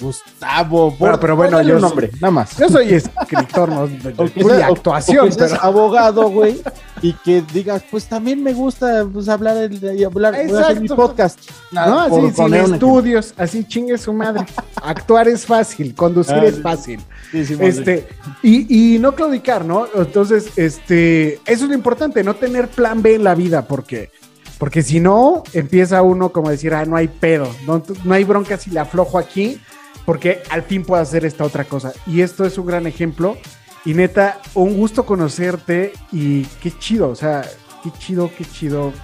Gustavo. 0.00 0.90
por- 0.90 0.98
Bueno, 0.98 1.20
pero 1.20 1.36
bueno, 1.36 1.62
yo 1.62 1.78
nombre, 1.78 2.10
nada 2.20 2.30
más. 2.30 2.56
Yo 2.56 2.68
soy 2.68 2.94
escritor, 2.94 3.68
no, 3.68 3.82
o- 4.16 4.52
actuación, 4.64 5.28
o 5.32 5.36
pero- 5.36 5.60
abogado, 5.62 6.28
güey, 6.30 6.60
y 7.02 7.12
que 7.12 7.42
digas, 7.52 7.82
pues 7.90 8.06
también 8.06 8.42
me 8.42 8.52
gusta 8.52 9.06
pues, 9.12 9.28
hablar, 9.28 9.70
y 9.72 10.04
hablar 10.04 10.34
hacer 10.34 10.80
mi 10.80 10.88
podcast. 10.88 11.38
No, 11.72 12.08
por 12.08 12.26
así, 12.26 12.34
sin 12.36 12.54
estudios, 12.54 13.34
así 13.36 13.64
chingue 13.64 13.98
su 13.98 14.12
madre. 14.12 14.46
Actuar 14.82 15.28
es 15.28 15.44
fácil, 15.46 15.94
conducir 15.94 16.34
Ah, 16.36 16.44
es 16.46 16.62
fácil. 16.62 17.00
Sí, 17.32 17.44
sí, 17.44 17.56
Este, 17.60 18.08
y, 18.42 18.94
y 18.94 18.98
no 18.98 19.14
claudicar, 19.14 19.64
¿no? 19.64 19.86
Entonces, 19.94 20.56
este, 20.56 21.34
eso 21.44 21.64
es 21.64 21.68
lo 21.68 21.74
importante, 21.74 22.24
no 22.24 22.34
tener 22.34 22.68
plan 22.68 23.02
B 23.02 23.16
en 23.16 23.24
la 23.24 23.34
vida, 23.34 23.66
porque, 23.66 24.10
porque 24.58 24.82
si 24.82 24.98
no, 25.00 25.42
empieza 25.52 26.00
uno 26.02 26.30
como 26.30 26.48
a 26.48 26.52
decir, 26.52 26.72
ah, 26.72 26.84
no 26.86 26.96
hay 26.96 27.08
pedo, 27.08 27.48
no, 27.66 27.82
no 28.04 28.14
hay 28.14 28.24
bronca 28.24 28.56
si 28.56 28.70
le 28.70 28.80
aflojo 28.80 29.18
aquí, 29.18 29.60
porque 30.08 30.40
al 30.48 30.62
fin 30.62 30.84
puedo 30.84 31.02
hacer 31.02 31.26
esta 31.26 31.44
otra 31.44 31.64
cosa. 31.64 31.92
Y 32.06 32.22
esto 32.22 32.46
es 32.46 32.56
un 32.56 32.64
gran 32.64 32.86
ejemplo. 32.86 33.36
Y 33.84 33.92
neta, 33.92 34.40
un 34.54 34.74
gusto 34.74 35.04
conocerte 35.04 35.92
y 36.12 36.44
qué 36.62 36.72
chido, 36.78 37.10
o 37.10 37.14
sea, 37.14 37.44
qué 37.82 37.90
chido, 37.98 38.30
qué 38.34 38.46
chido 38.46 38.94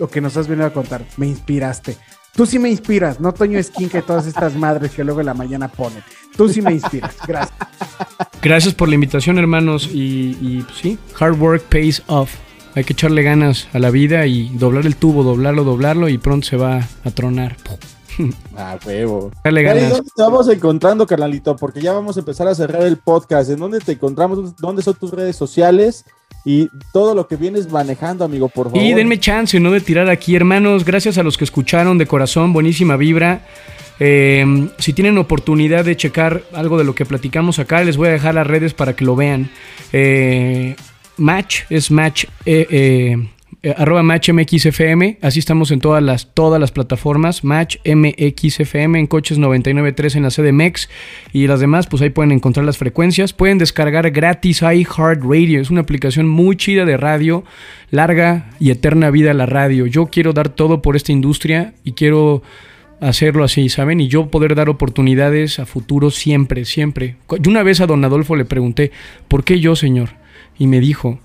lo 0.00 0.08
que 0.08 0.20
nos 0.20 0.36
has 0.36 0.48
venido 0.48 0.66
a 0.66 0.72
contar. 0.72 1.04
Me 1.18 1.28
inspiraste. 1.28 1.96
Tú 2.34 2.46
sí 2.46 2.58
me 2.58 2.68
inspiras, 2.68 3.20
no 3.20 3.32
Toño 3.32 3.60
Esquinca 3.60 4.00
y 4.00 4.02
todas 4.02 4.26
estas 4.26 4.56
madres 4.56 4.90
que 4.90 5.04
luego 5.04 5.20
en 5.20 5.26
la 5.26 5.34
mañana 5.34 5.68
ponen. 5.68 6.02
Tú 6.36 6.48
sí 6.48 6.60
me 6.60 6.72
inspiras. 6.72 7.14
Gracias. 7.28 7.56
Gracias 8.42 8.74
por 8.74 8.88
la 8.88 8.96
invitación, 8.96 9.38
hermanos. 9.38 9.88
Y, 9.92 10.36
y, 10.40 10.64
pues, 10.66 10.78
sí, 10.78 10.98
hard 11.20 11.40
work 11.40 11.62
pays 11.66 12.02
off. 12.08 12.34
Hay 12.74 12.82
que 12.82 12.94
echarle 12.94 13.22
ganas 13.22 13.68
a 13.72 13.78
la 13.78 13.90
vida 13.90 14.26
y 14.26 14.48
doblar 14.48 14.84
el 14.84 14.96
tubo, 14.96 15.22
doblarlo, 15.22 15.62
doblarlo 15.62 16.08
y 16.08 16.18
pronto 16.18 16.48
se 16.48 16.56
va 16.56 16.88
a 17.04 17.10
tronar. 17.12 17.56
Ah, 18.56 18.78
huevo. 18.84 19.30
Dale. 19.42 19.64
¿Dónde 19.88 20.10
te 20.14 20.22
vamos 20.22 20.48
encontrando, 20.48 21.06
carnalito? 21.06 21.56
Porque 21.56 21.80
ya 21.80 21.92
vamos 21.92 22.16
a 22.16 22.20
empezar 22.20 22.46
a 22.46 22.54
cerrar 22.54 22.82
el 22.82 22.98
podcast. 22.98 23.50
¿En 23.50 23.58
dónde 23.58 23.78
te 23.80 23.92
encontramos? 23.92 24.56
¿Dónde 24.56 24.82
son 24.82 24.94
tus 24.94 25.12
redes 25.12 25.36
sociales? 25.36 26.04
Y 26.44 26.68
todo 26.92 27.14
lo 27.14 27.26
que 27.26 27.36
vienes 27.36 27.70
manejando, 27.70 28.24
amigo, 28.24 28.48
por 28.48 28.66
favor. 28.70 28.82
Y 28.82 28.92
denme 28.94 29.18
chance, 29.18 29.58
¿no? 29.60 29.70
De 29.70 29.80
tirar 29.80 30.08
aquí, 30.08 30.36
hermanos. 30.36 30.84
Gracias 30.84 31.18
a 31.18 31.22
los 31.22 31.38
que 31.38 31.44
escucharon 31.44 31.98
de 31.98 32.06
corazón, 32.06 32.52
buenísima 32.52 32.96
vibra. 32.96 33.42
Eh, 33.98 34.70
si 34.78 34.94
tienen 34.94 35.18
oportunidad 35.18 35.84
de 35.84 35.96
checar 35.96 36.42
algo 36.54 36.78
de 36.78 36.84
lo 36.84 36.94
que 36.94 37.04
platicamos 37.04 37.58
acá, 37.58 37.84
les 37.84 37.98
voy 37.98 38.08
a 38.08 38.12
dejar 38.12 38.34
las 38.34 38.46
redes 38.46 38.72
para 38.72 38.94
que 38.94 39.04
lo 39.04 39.14
vean. 39.14 39.50
Eh, 39.92 40.76
match 41.18 41.62
es 41.68 41.90
Match, 41.90 42.24
eh, 42.46 43.28
eh, 43.62 43.74
arroba 43.76 44.02
Match 44.02 44.30
MXFM. 44.30 45.18
Así 45.20 45.38
estamos 45.38 45.70
en 45.70 45.80
todas 45.80 46.02
las, 46.02 46.32
todas 46.32 46.58
las 46.58 46.72
plataformas. 46.72 47.44
Match 47.44 47.76
MXFM 47.84 48.98
en 48.98 49.06
coches 49.06 49.38
99.3 49.38 50.16
en 50.16 50.22
la 50.22 50.30
CDMX. 50.30 50.88
Y 51.32 51.46
las 51.46 51.60
demás, 51.60 51.86
pues 51.86 52.00
ahí 52.02 52.10
pueden 52.10 52.32
encontrar 52.32 52.64
las 52.64 52.78
frecuencias. 52.78 53.34
Pueden 53.34 53.58
descargar 53.58 54.10
gratis 54.10 54.62
iHeartRadio. 54.62 55.60
Es 55.60 55.70
una 55.70 55.82
aplicación 55.82 56.26
muy 56.26 56.56
chida 56.56 56.86
de 56.86 56.96
radio. 56.96 57.44
Larga 57.90 58.50
y 58.60 58.70
eterna 58.70 59.10
vida 59.10 59.32
a 59.32 59.34
la 59.34 59.46
radio. 59.46 59.86
Yo 59.86 60.06
quiero 60.06 60.32
dar 60.32 60.48
todo 60.48 60.80
por 60.80 60.96
esta 60.96 61.12
industria 61.12 61.74
y 61.84 61.92
quiero 61.92 62.42
hacerlo 63.00 63.44
así, 63.44 63.68
¿saben? 63.68 64.00
Y 64.00 64.08
yo 64.08 64.30
poder 64.30 64.54
dar 64.54 64.68
oportunidades 64.68 65.58
a 65.58 65.66
futuro 65.66 66.10
siempre, 66.10 66.64
siempre. 66.64 67.16
Yo 67.40 67.50
una 67.50 67.62
vez 67.62 67.80
a 67.80 67.86
don 67.86 68.04
Adolfo 68.04 68.36
le 68.36 68.44
pregunté, 68.44 68.92
¿por 69.28 69.44
qué 69.44 69.58
yo, 69.58 69.74
señor? 69.74 70.10
Y 70.58 70.66
me 70.66 70.80
dijo, 70.80 71.18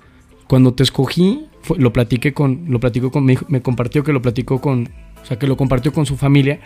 cuando 0.47 0.73
te 0.73 0.83
escogí, 0.83 1.45
fue- 1.65 1.77
lo 1.79 1.91
platiqué 1.91 2.33
con, 2.33 2.65
lo 2.69 2.79
platicó 2.79 3.11
con, 3.11 3.25
me, 3.25 3.37
me 3.49 3.61
compartió 3.61 4.03
que 4.03 4.13
lo 4.13 4.21
platicó 4.21 4.61
con, 4.61 4.89
o 5.21 5.25
sea, 5.25 5.37
que 5.37 5.47
lo 5.47 5.57
compartió 5.57 5.91
con 5.91 6.05
su 6.05 6.15
familia. 6.17 6.59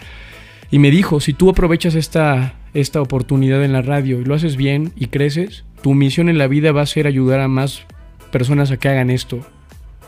Y 0.72 0.78
me 0.80 0.92
dijo, 0.92 1.20
si 1.20 1.34
tú 1.34 1.50
aprovechas 1.50 1.96
esta, 1.96 2.54
esta 2.76 3.02
oportunidad 3.02 3.64
en 3.64 3.72
la 3.74 3.82
radio 3.82 4.20
y 4.22 4.26
lo 4.26 4.36
haces 4.36 4.56
bien 4.56 4.92
y 4.96 5.08
creces, 5.08 5.64
tu 5.82 5.94
misión 5.96 6.30
en 6.30 6.38
la 6.38 6.48
vida 6.48 6.72
va 6.72 6.82
a 6.82 6.86
ser 6.86 7.08
ayudar 7.08 7.40
a 7.40 7.48
más 7.48 7.84
personas 8.32 8.70
a 8.70 8.78
que 8.78 8.88
hagan 8.90 9.10
esto. 9.10 9.40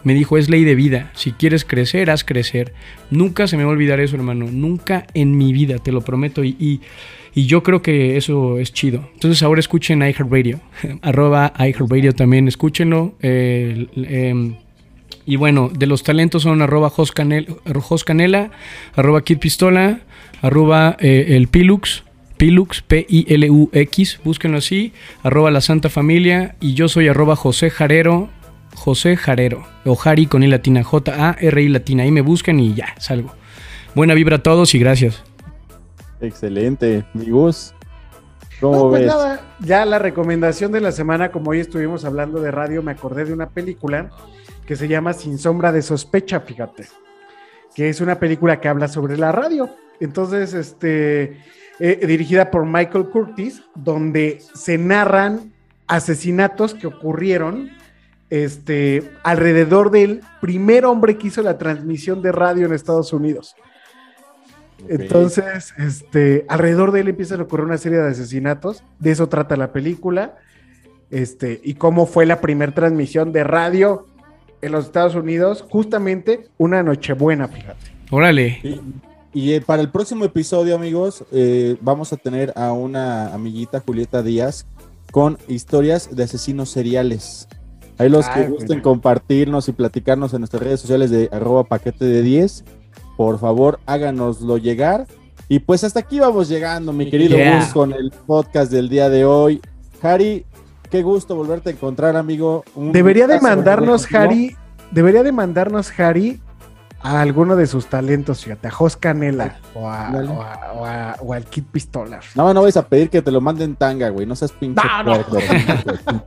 Me 0.03 0.13
dijo, 0.13 0.37
es 0.37 0.49
ley 0.49 0.63
de 0.63 0.75
vida. 0.75 1.11
Si 1.15 1.31
quieres 1.31 1.63
crecer, 1.63 2.09
haz 2.11 2.23
crecer. 2.23 2.73
Nunca 3.11 3.47
se 3.47 3.55
me 3.57 3.63
va 3.63 3.69
a 3.69 3.73
olvidar 3.73 3.99
eso, 3.99 4.15
hermano. 4.15 4.47
Nunca 4.51 5.05
en 5.13 5.37
mi 5.37 5.53
vida, 5.53 5.77
te 5.77 5.91
lo 5.91 6.01
prometo. 6.01 6.43
Y, 6.43 6.55
y, 6.59 6.81
y 7.35 7.45
yo 7.45 7.61
creo 7.63 7.81
que 7.83 8.17
eso 8.17 8.57
es 8.57 8.73
chido. 8.73 9.07
Entonces 9.13 9.41
ahora 9.43 9.59
escuchen 9.59 9.99
iHeartRadio. 10.01 10.59
Arroba 11.03 11.53
iHeartRadio 11.57 12.13
también, 12.13 12.47
escúchenlo. 12.47 13.13
Eh, 13.21 13.87
em, 13.95 14.55
y 15.25 15.35
bueno, 15.35 15.69
de 15.73 15.87
los 15.87 16.03
talentos 16.03 16.43
son 16.43 16.61
arroba 16.61 16.89
Jos 16.89 17.13
Canel- 17.13 17.57
Jos 17.81 18.03
Canela, 18.03 18.51
arroba 18.95 19.23
Kid 19.23 19.39
Pistola, 19.39 19.99
arroba 20.41 20.97
eh, 20.99 21.37
el 21.37 21.47
Pilux, 21.47 22.03
Pilux, 22.37 22.81
P-I-L-U-X, 22.81 24.19
búsquenlo 24.23 24.57
así, 24.57 24.93
arroba 25.23 25.51
la 25.51 25.61
Santa 25.61 25.89
Familia, 25.89 26.55
y 26.59 26.73
yo 26.73 26.87
soy 26.89 27.07
arroba 27.07 27.35
José 27.35 27.69
Jarero, 27.69 28.29
José 28.73 29.15
Jarero. 29.17 29.63
O 29.85 29.95
Jari 29.95 30.25
con 30.27 30.41
I 30.43 30.47
latina. 30.47 30.83
J-A-R-I 30.83 31.67
latina. 31.69 32.03
Ahí 32.03 32.11
me 32.11 32.21
buscan 32.21 32.59
y 32.59 32.73
ya, 32.73 32.95
salgo. 32.99 33.33
Buena 33.93 34.13
vibra 34.13 34.37
a 34.37 34.43
todos 34.43 34.73
y 34.73 34.79
gracias. 34.79 35.21
Excelente, 36.19 37.03
mi 37.13 37.29
Gus. 37.29 37.73
¿Cómo 38.59 38.75
No, 38.75 38.89
pues 38.89 39.01
ves? 39.01 39.07
nada, 39.11 39.41
ya 39.59 39.85
la 39.85 39.97
recomendación 39.97 40.71
de 40.71 40.81
la 40.81 40.91
semana, 40.91 41.31
como 41.31 41.49
hoy 41.51 41.59
estuvimos 41.59 42.05
hablando 42.05 42.39
de 42.41 42.51
radio, 42.51 42.83
me 42.83 42.91
acordé 42.91 43.25
de 43.25 43.33
una 43.33 43.49
película 43.49 44.11
que 44.71 44.77
se 44.77 44.87
llama 44.87 45.11
Sin 45.11 45.37
sombra 45.37 45.73
de 45.73 45.81
sospecha, 45.81 46.39
fíjate, 46.39 46.85
que 47.75 47.89
es 47.89 47.99
una 47.99 48.17
película 48.17 48.61
que 48.61 48.69
habla 48.69 48.87
sobre 48.87 49.17
la 49.17 49.33
radio. 49.33 49.69
Entonces, 49.99 50.53
este, 50.53 51.41
eh, 51.77 52.05
dirigida 52.07 52.49
por 52.49 52.65
Michael 52.65 53.09
Curtis, 53.09 53.63
donde 53.75 54.41
se 54.53 54.77
narran 54.77 55.51
asesinatos 55.87 56.73
que 56.73 56.87
ocurrieron 56.87 57.69
este, 58.29 59.11
alrededor 59.23 59.91
del 59.91 60.21
primer 60.39 60.85
hombre 60.85 61.17
que 61.17 61.27
hizo 61.27 61.41
la 61.41 61.57
transmisión 61.57 62.21
de 62.21 62.31
radio 62.31 62.65
en 62.65 62.71
Estados 62.71 63.11
Unidos. 63.11 63.57
Entonces, 64.87 65.73
este, 65.79 66.45
alrededor 66.47 66.93
de 66.93 67.01
él 67.01 67.09
empiezan 67.09 67.41
a 67.41 67.43
ocurrir 67.43 67.65
una 67.65 67.77
serie 67.77 67.97
de 67.97 68.07
asesinatos. 68.07 68.85
De 68.99 69.11
eso 69.11 69.27
trata 69.27 69.57
la 69.57 69.73
película. 69.73 70.37
Este, 71.09 71.59
y 71.61 71.73
cómo 71.73 72.05
fue 72.05 72.25
la 72.25 72.39
primera 72.39 72.73
transmisión 72.73 73.33
de 73.33 73.43
radio 73.43 74.07
en 74.61 74.71
los 74.71 74.85
Estados 74.85 75.15
Unidos, 75.15 75.65
justamente 75.69 76.47
una 76.57 76.83
Nochebuena, 76.83 77.47
fíjate. 77.47 77.91
Órale. 78.09 78.59
Y, 78.63 78.79
y, 79.33 79.53
eh, 79.53 79.61
para 79.61 79.81
el 79.81 79.89
próximo 79.89 80.25
episodio, 80.25 80.75
amigos, 80.75 81.23
eh, 81.31 81.77
vamos 81.81 82.11
a 82.13 82.17
tener 82.17 82.53
a 82.55 82.71
una 82.73 83.33
amiguita, 83.33 83.79
Julieta 83.79 84.21
Díaz, 84.21 84.65
con 85.11 85.37
historias 85.47 86.15
de 86.15 86.23
asesinos 86.23 86.69
seriales. 86.69 87.47
Ahí 87.97 88.09
los 88.09 88.27
que 88.27 88.39
Ay, 88.39 88.47
gusten 88.47 88.67
bueno. 88.67 88.83
compartirnos 88.83 89.67
y 89.69 89.73
platicarnos 89.73 90.33
en 90.33 90.41
nuestras 90.41 90.63
redes 90.63 90.79
sociales 90.81 91.11
de 91.11 91.29
arroba 91.31 91.63
paquete 91.65 92.05
de 92.05 92.21
10, 92.21 92.63
por 93.17 93.39
favor 93.39 93.79
háganoslo 93.85 94.57
llegar. 94.57 95.05
Y 95.47 95.59
pues 95.59 95.83
hasta 95.83 95.99
aquí 95.99 96.19
vamos 96.19 96.47
llegando, 96.49 96.93
mi 96.93 97.09
querido 97.09 97.37
Yeah. 97.37 97.59
Gus, 97.59 97.73
con 97.73 97.91
el 97.93 98.11
podcast 98.25 98.71
del 98.71 98.89
día 98.89 99.09
de 99.09 99.25
hoy. 99.25 99.61
Harry, 100.01 100.45
qué 100.91 101.01
gusto 101.01 101.35
volverte 101.35 101.69
a 101.69 101.73
encontrar, 101.73 102.15
amigo. 102.17 102.63
Un 102.75 102.91
Debería 102.91 103.25
de 103.27 103.39
mandarnos. 103.41 104.13
Harry, 104.13 104.55
debería 104.91 105.23
de 105.23 105.31
mandarnos, 105.31 105.91
Harry, 105.99 106.39
a 107.03 107.21
alguno 107.21 107.55
de 107.55 107.65
sus 107.65 107.87
talentos, 107.87 108.43
fíjate, 108.43 108.67
a 108.67 108.71
Jos 108.71 108.95
Canela 108.95 109.55
o, 109.73 109.89
a- 109.89 110.11
o 110.11 110.41
a- 110.43 110.73
o 110.75 110.85
a- 110.85 111.15
o 111.21 111.33
al 111.33 111.45
Kid 111.45 111.63
Pistola. 111.71 112.19
No, 112.35 112.53
no 112.53 112.61
vais 112.61 112.77
a 112.77 112.85
pedir 112.87 113.09
que 113.09 113.23
te 113.23 113.31
lo 113.31 113.41
manden 113.41 113.75
tanga, 113.75 114.09
güey. 114.09 114.27
No 114.27 114.35
seas 114.35 114.51
pinche 114.51 114.79
No, 114.85 115.03
no. 115.03 115.23
puerco. 115.25 115.37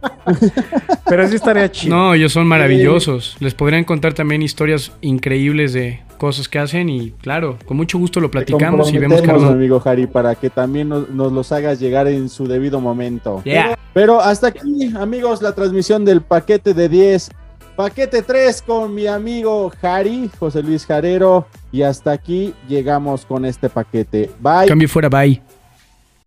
Pero 1.06 1.28
sí 1.28 1.36
estaría 1.36 1.70
chido. 1.70 1.94
No, 1.94 2.14
ellos 2.14 2.32
son 2.32 2.46
maravillosos. 2.46 3.36
Les 3.40 3.54
podrían 3.54 3.84
contar 3.84 4.14
también 4.14 4.42
historias 4.42 4.90
increíbles 5.00 5.72
de 5.74 6.00
cosas 6.24 6.48
que 6.48 6.58
hacen 6.58 6.88
y 6.88 7.10
claro, 7.10 7.58
con 7.66 7.76
mucho 7.76 7.98
gusto 7.98 8.18
lo 8.18 8.30
platicamos 8.30 8.90
y 8.90 8.96
vemos 8.96 9.22
no- 9.22 9.48
amigo 9.48 9.82
Harry, 9.84 10.06
para 10.06 10.34
que 10.34 10.48
también 10.48 10.88
nos, 10.88 11.10
nos 11.10 11.30
los 11.30 11.52
hagas 11.52 11.78
llegar 11.78 12.08
en 12.08 12.30
su 12.30 12.46
debido 12.48 12.80
momento. 12.80 13.42
Yeah. 13.44 13.62
Pero, 13.64 13.78
pero 13.92 14.20
hasta 14.20 14.46
aquí, 14.46 14.90
amigos, 14.96 15.42
la 15.42 15.54
transmisión 15.54 16.02
del 16.02 16.22
paquete 16.22 16.72
de 16.72 16.88
10. 16.88 17.30
Paquete 17.76 18.22
3 18.22 18.62
con 18.62 18.94
mi 18.94 19.06
amigo 19.06 19.70
Harry, 19.82 20.30
José 20.38 20.62
Luis 20.62 20.86
Jarero. 20.86 21.46
Y 21.70 21.82
hasta 21.82 22.12
aquí 22.12 22.54
llegamos 22.68 23.26
con 23.26 23.44
este 23.44 23.68
paquete. 23.68 24.30
Bye. 24.40 24.68
Cambio 24.68 24.88
fuera, 24.88 25.10
bye. 25.10 25.42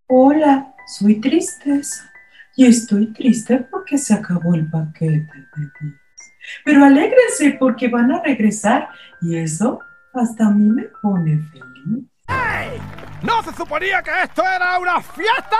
Hola, 0.05 0.75
soy 0.85 1.15
Tristeza 1.19 2.03
y 2.55 2.67
estoy 2.67 3.13
triste 3.13 3.65
porque 3.71 3.97
se 3.97 4.13
acabó 4.13 4.53
el 4.53 4.69
paquete 4.69 5.09
de 5.09 5.61
10. 5.81 5.93
Pero 6.63 6.85
alégrense 6.85 7.57
porque 7.59 7.87
van 7.87 8.11
a 8.11 8.21
regresar 8.21 8.89
y 9.21 9.37
eso 9.37 9.79
hasta 10.13 10.47
a 10.47 10.51
mí 10.51 10.69
me 10.69 10.83
pone 11.01 11.39
feliz. 11.51 12.05
¿No 13.23 13.41
se 13.43 13.53
suponía 13.55 14.01
que 14.03 14.11
esto 14.23 14.43
era 14.43 14.77
una 14.77 15.01
fiesta? 15.01 15.57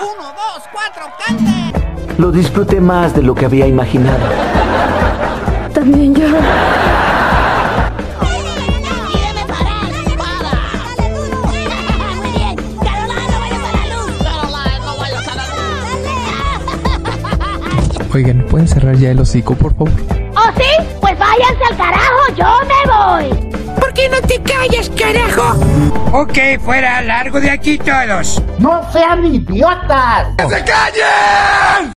Uno, 0.00 0.28
dos, 0.28 0.64
cuatro, 0.72 1.04
cante. 1.26 2.18
Lo 2.18 2.30
disfruté 2.30 2.80
más 2.80 3.14
de 3.14 3.22
lo 3.22 3.34
que 3.34 3.46
había 3.46 3.66
imaginado. 3.66 4.18
También 5.72 6.14
yo. 6.14 6.26
Oigan, 18.12 18.44
¿pueden 18.46 18.66
cerrar 18.66 18.96
ya 18.96 19.12
el 19.12 19.20
hocico, 19.20 19.54
por 19.54 19.72
favor? 19.74 20.19
¿Oh, 20.50 20.58
sí? 20.58 20.96
Pues 21.00 21.18
váyanse 21.18 21.64
al 21.70 21.76
carajo, 21.76 22.34
yo 22.36 22.46
me 22.66 22.90
voy. 22.92 23.74
¿Por 23.78 23.92
qué 23.92 24.08
no 24.08 24.20
te 24.22 24.40
callas, 24.42 24.90
carajo? 24.90 25.58
Ok, 26.12 26.60
fuera, 26.64 27.00
largo 27.02 27.40
de 27.40 27.50
aquí 27.50 27.78
todos. 27.78 28.42
No 28.58 28.82
sean 28.92 29.24
idiotas. 29.24 30.28
¡Que 30.36 30.48
se 30.48 30.64
callen! 30.64 31.99